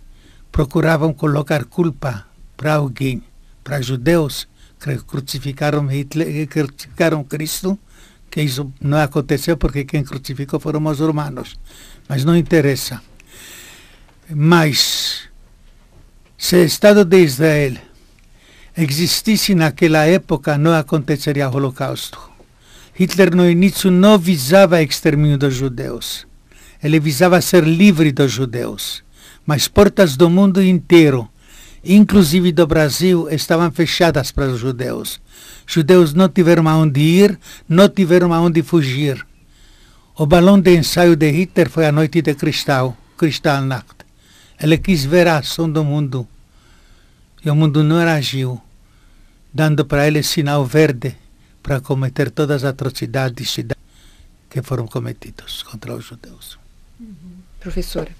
procuravam 0.53 1.13
colocar 1.13 1.65
culpa 1.65 2.25
para 2.57 2.75
alguém, 2.75 3.21
para 3.65 3.83
judeus 3.83 4.47
que 4.79 4.97
crucificaram 4.99 5.89
Hitler, 5.89 6.33
que 6.33 6.47
crucificaram 6.47 7.25
Cristo, 7.25 7.77
que 8.31 8.41
isso 8.41 8.73
não 8.81 8.99
aconteceu 8.99 9.57
porque 9.57 9.85
quem 9.85 10.05
crucificou 10.05 10.61
foram 10.61 10.87
os 10.87 11.01
romanos. 11.01 11.59
Mas 12.09 12.25
não 12.25 12.37
interessa. 12.37 13.03
Mas, 14.31 15.29
se 16.39 16.55
o 16.55 16.65
Estado 16.65 17.05
de 17.05 17.25
Israel 17.25 17.75
existisse 18.77 19.53
naquela 19.53 20.05
época, 20.07 20.57
não 20.57 20.73
aconteceria 20.73 21.49
o 21.49 21.57
Holocausto. 21.57 22.21
Hitler 22.95 23.35
no 23.35 23.51
início 23.51 23.91
não 23.91 24.17
visava 24.17 24.77
o 24.77 24.81
extermínio 24.81 25.37
dos 25.37 25.57
judeus 25.57 26.25
ele 26.87 27.01
visava 27.01 27.41
ser 27.41 27.65
livre 27.65 28.13
dos 28.13 28.31
judeus, 28.31 29.03
mas 29.45 29.67
portas 29.67 30.17
do 30.17 30.31
mundo 30.31 30.63
inteiro, 30.63 31.29
inclusive 31.85 32.53
do 32.53 32.65
Brasil, 32.65 33.29
estavam 33.29 33.73
fechadas 33.73 34.31
para 34.31 34.47
os 34.53 34.61
judeus. 34.61 35.21
Judeus 35.67 36.15
não 36.15 36.29
tiveram 36.29 36.69
aonde 36.69 37.01
ir, 37.01 37.41
não 37.69 37.89
tiveram 37.89 38.33
aonde 38.33 38.63
fugir. 38.63 39.27
O 40.17 40.27
balão 40.27 40.61
de 40.61 40.77
ensaio 40.77 41.17
de 41.17 41.29
Hitler 41.29 41.69
foi 41.69 41.87
a 41.87 41.93
noite 41.93 42.23
de 42.23 42.37
cristal, 42.37 42.97
Kristallnacht. 43.19 44.07
Ele 44.61 44.79
quis 44.79 45.05
ver 45.05 45.27
a 45.27 45.39
ação 45.39 45.69
do 45.69 45.83
mundo. 45.83 46.27
E 47.45 47.51
o 47.51 47.57
mundo 47.57 47.83
não 47.83 47.99
reagiu, 47.99 48.63
dando 49.53 49.85
para 49.85 50.07
ele 50.07 50.23
sinal 50.23 50.65
verde 50.65 51.17
para 51.65 51.81
cometer 51.81 52.31
todas 52.31 52.63
as 52.63 52.71
atrocidades 52.71 53.57
que 54.49 54.63
foram 54.63 54.87
cometidas 54.87 55.65
contra 55.65 55.97
os 55.97 56.05
judeus. 56.05 56.66
Professora. 57.67 58.11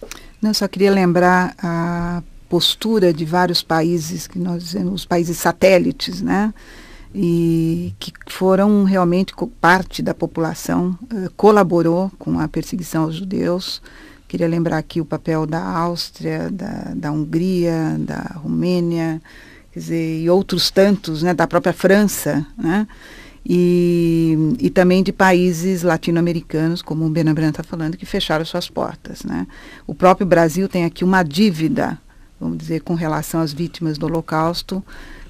Não, 0.43 0.53
só 0.53 0.67
queria 0.67 0.91
lembrar 0.91 1.55
a 1.63 2.21
postura 2.49 3.13
de 3.13 3.25
vários 3.25 3.63
países, 3.63 4.27
que 4.27 4.41
nós 4.41 4.65
dizemos 4.65 4.95
os 4.95 5.05
países 5.05 5.39
satélites, 5.39 6.21
né? 6.21 6.53
e 7.15 7.95
que 8.01 8.13
foram 8.27 8.83
realmente 8.83 9.33
parte 9.61 10.03
da 10.03 10.13
população, 10.13 10.99
uh, 11.05 11.31
colaborou 11.37 12.11
com 12.19 12.41
a 12.41 12.49
perseguição 12.49 13.05
aos 13.05 13.15
judeus. 13.15 13.81
Queria 14.27 14.49
lembrar 14.49 14.79
aqui 14.79 15.01
o 15.01 15.05
papel 15.05 15.47
da 15.47 15.63
Áustria, 15.63 16.51
da, 16.51 16.93
da 16.95 17.13
Hungria, 17.13 17.97
da 18.01 18.21
Romênia, 18.35 19.23
quer 19.73 19.79
dizer, 19.79 20.23
e 20.23 20.29
outros 20.29 20.71
tantos, 20.71 21.23
né, 21.23 21.33
da 21.33 21.47
própria 21.47 21.73
França, 21.73 22.45
né, 22.59 22.87
e, 23.49 24.57
e 24.59 24.71
também 24.71 25.05
de 25.05 25.13
países 25.13 25.85
latino-americanos, 25.85 26.83
como 26.83 27.07
o 27.07 27.11
Benabran 27.11 27.51
está 27.51 27.63
falando, 27.63 27.97
que 27.97 28.05
fecharam 28.05 28.45
suas 28.45 28.69
portas. 28.69 29.23
Né. 29.23 29.47
O 29.87 29.95
próprio 29.95 30.27
Brasil 30.27 30.69
tem 30.69 30.85
aqui 30.85 31.05
uma 31.05 31.23
dívida, 31.23 31.97
vamos 32.41 32.59
dizer, 32.59 32.81
com 32.81 32.95
relação 32.95 33.41
às 33.41 33.53
vítimas 33.53 33.99
do 33.99 34.07
Holocausto, 34.07 34.83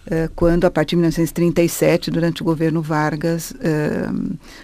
eh, 0.06 0.30
quando, 0.34 0.64
a 0.64 0.70
partir 0.70 0.90
de 0.90 0.96
1937, 0.96 2.10
durante 2.10 2.40
o 2.40 2.44
governo 2.44 2.80
Vargas, 2.80 3.52
eh, 3.60 4.08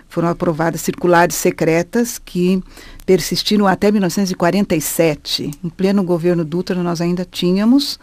foram 0.09 0.29
aprovadas 0.29 0.81
circulares 0.81 1.37
secretas 1.37 2.19
que 2.19 2.63
persistiram 3.05 3.67
até 3.67 3.91
1947. 3.91 5.51
Em 5.63 5.69
pleno 5.69 6.03
governo 6.03 6.43
Dutra, 6.43 6.83
nós 6.83 7.03
ainda 7.03 7.27
tínhamos 7.31 8.01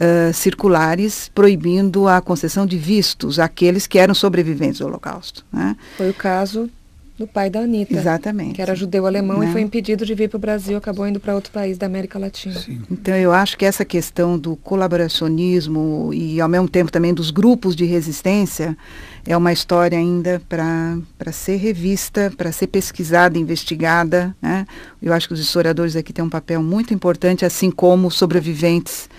uh, 0.00 0.32
circulares 0.32 1.30
proibindo 1.34 2.08
a 2.08 2.20
concessão 2.20 2.66
de 2.66 2.78
vistos 2.78 3.38
àqueles 3.38 3.86
que 3.86 3.98
eram 3.98 4.14
sobreviventes 4.14 4.78
do 4.78 4.86
Holocausto. 4.86 5.44
Né? 5.52 5.76
Foi 5.96 6.10
o 6.10 6.14
caso 6.14 6.70
do 7.20 7.26
pai 7.26 7.50
da 7.50 7.60
Anitta. 7.60 7.92
Exatamente. 7.92 8.54
Que 8.54 8.62
era 8.62 8.74
judeu-alemão 8.74 9.40
né? 9.40 9.50
e 9.50 9.52
foi 9.52 9.60
impedido 9.60 10.06
de 10.06 10.14
vir 10.14 10.30
para 10.30 10.38
o 10.38 10.40
Brasil, 10.40 10.78
acabou 10.78 11.06
indo 11.06 11.20
para 11.20 11.34
outro 11.34 11.52
país 11.52 11.76
da 11.76 11.84
América 11.84 12.18
Latina. 12.18 12.58
Sim. 12.58 12.80
Então 12.90 13.14
eu 13.14 13.30
acho 13.30 13.58
que 13.58 13.66
essa 13.66 13.84
questão 13.84 14.38
do 14.38 14.56
colaboracionismo 14.56 16.10
e 16.14 16.40
ao 16.40 16.48
mesmo 16.48 16.66
tempo 16.66 16.90
também 16.90 17.12
dos 17.12 17.30
grupos 17.30 17.76
de 17.76 17.84
resistência 17.84 18.74
é 19.26 19.36
uma 19.36 19.52
história 19.52 19.98
ainda 19.98 20.40
para 20.48 21.30
ser 21.30 21.56
revista, 21.56 22.32
para 22.34 22.50
ser 22.52 22.68
pesquisada, 22.68 23.38
investigada. 23.38 24.34
Né? 24.40 24.64
Eu 25.02 25.12
acho 25.12 25.28
que 25.28 25.34
os 25.34 25.40
historiadores 25.40 25.96
aqui 25.96 26.14
têm 26.14 26.24
um 26.24 26.30
papel 26.30 26.62
muito 26.62 26.94
importante, 26.94 27.44
assim 27.44 27.70
como 27.70 28.08
os 28.08 28.14
sobreviventes 28.14 29.09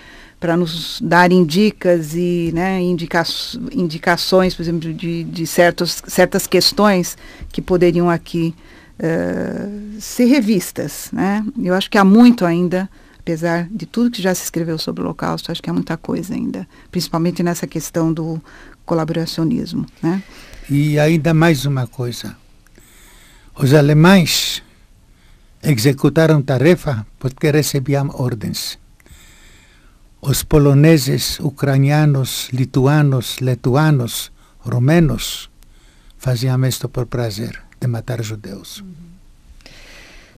para 0.42 0.56
nos 0.56 1.00
darem 1.00 1.46
dicas 1.46 2.16
e 2.16 2.50
né, 2.52 2.82
indica 2.82 3.22
indicações, 3.70 4.56
por 4.56 4.62
exemplo, 4.62 4.92
de, 4.92 5.22
de 5.22 5.46
certos, 5.46 6.02
certas 6.08 6.48
questões 6.48 7.16
que 7.52 7.62
poderiam 7.62 8.10
aqui 8.10 8.52
uh, 8.98 10.00
ser 10.00 10.24
revistas. 10.24 11.10
Né? 11.12 11.46
Eu 11.62 11.72
acho 11.74 11.88
que 11.88 11.96
há 11.96 12.04
muito 12.04 12.44
ainda, 12.44 12.90
apesar 13.20 13.68
de 13.70 13.86
tudo 13.86 14.10
que 14.10 14.20
já 14.20 14.34
se 14.34 14.42
escreveu 14.42 14.78
sobre 14.78 15.02
o 15.02 15.04
Holocausto, 15.04 15.52
acho 15.52 15.62
que 15.62 15.70
há 15.70 15.72
muita 15.72 15.96
coisa 15.96 16.34
ainda, 16.34 16.66
principalmente 16.90 17.40
nessa 17.40 17.68
questão 17.68 18.12
do 18.12 18.42
colaboracionismo. 18.84 19.86
Né? 20.02 20.20
E 20.68 20.98
ainda 20.98 21.32
mais 21.32 21.64
uma 21.64 21.86
coisa. 21.86 22.36
Os 23.56 23.72
alemães 23.72 24.60
executaram 25.62 26.42
tarefa 26.42 27.06
porque 27.20 27.48
recebiam 27.48 28.10
ordens 28.12 28.81
os 30.24 30.44
poloneses, 30.44 31.40
ucranianos, 31.40 32.48
lituanos, 32.52 33.40
letuanos, 33.40 34.30
romenos 34.60 35.50
faziam 36.16 36.64
isto 36.64 36.88
por 36.88 37.06
prazer, 37.06 37.60
de 37.80 37.88
matar 37.88 38.22
judeus. 38.22 38.78
Uhum. 38.78 39.01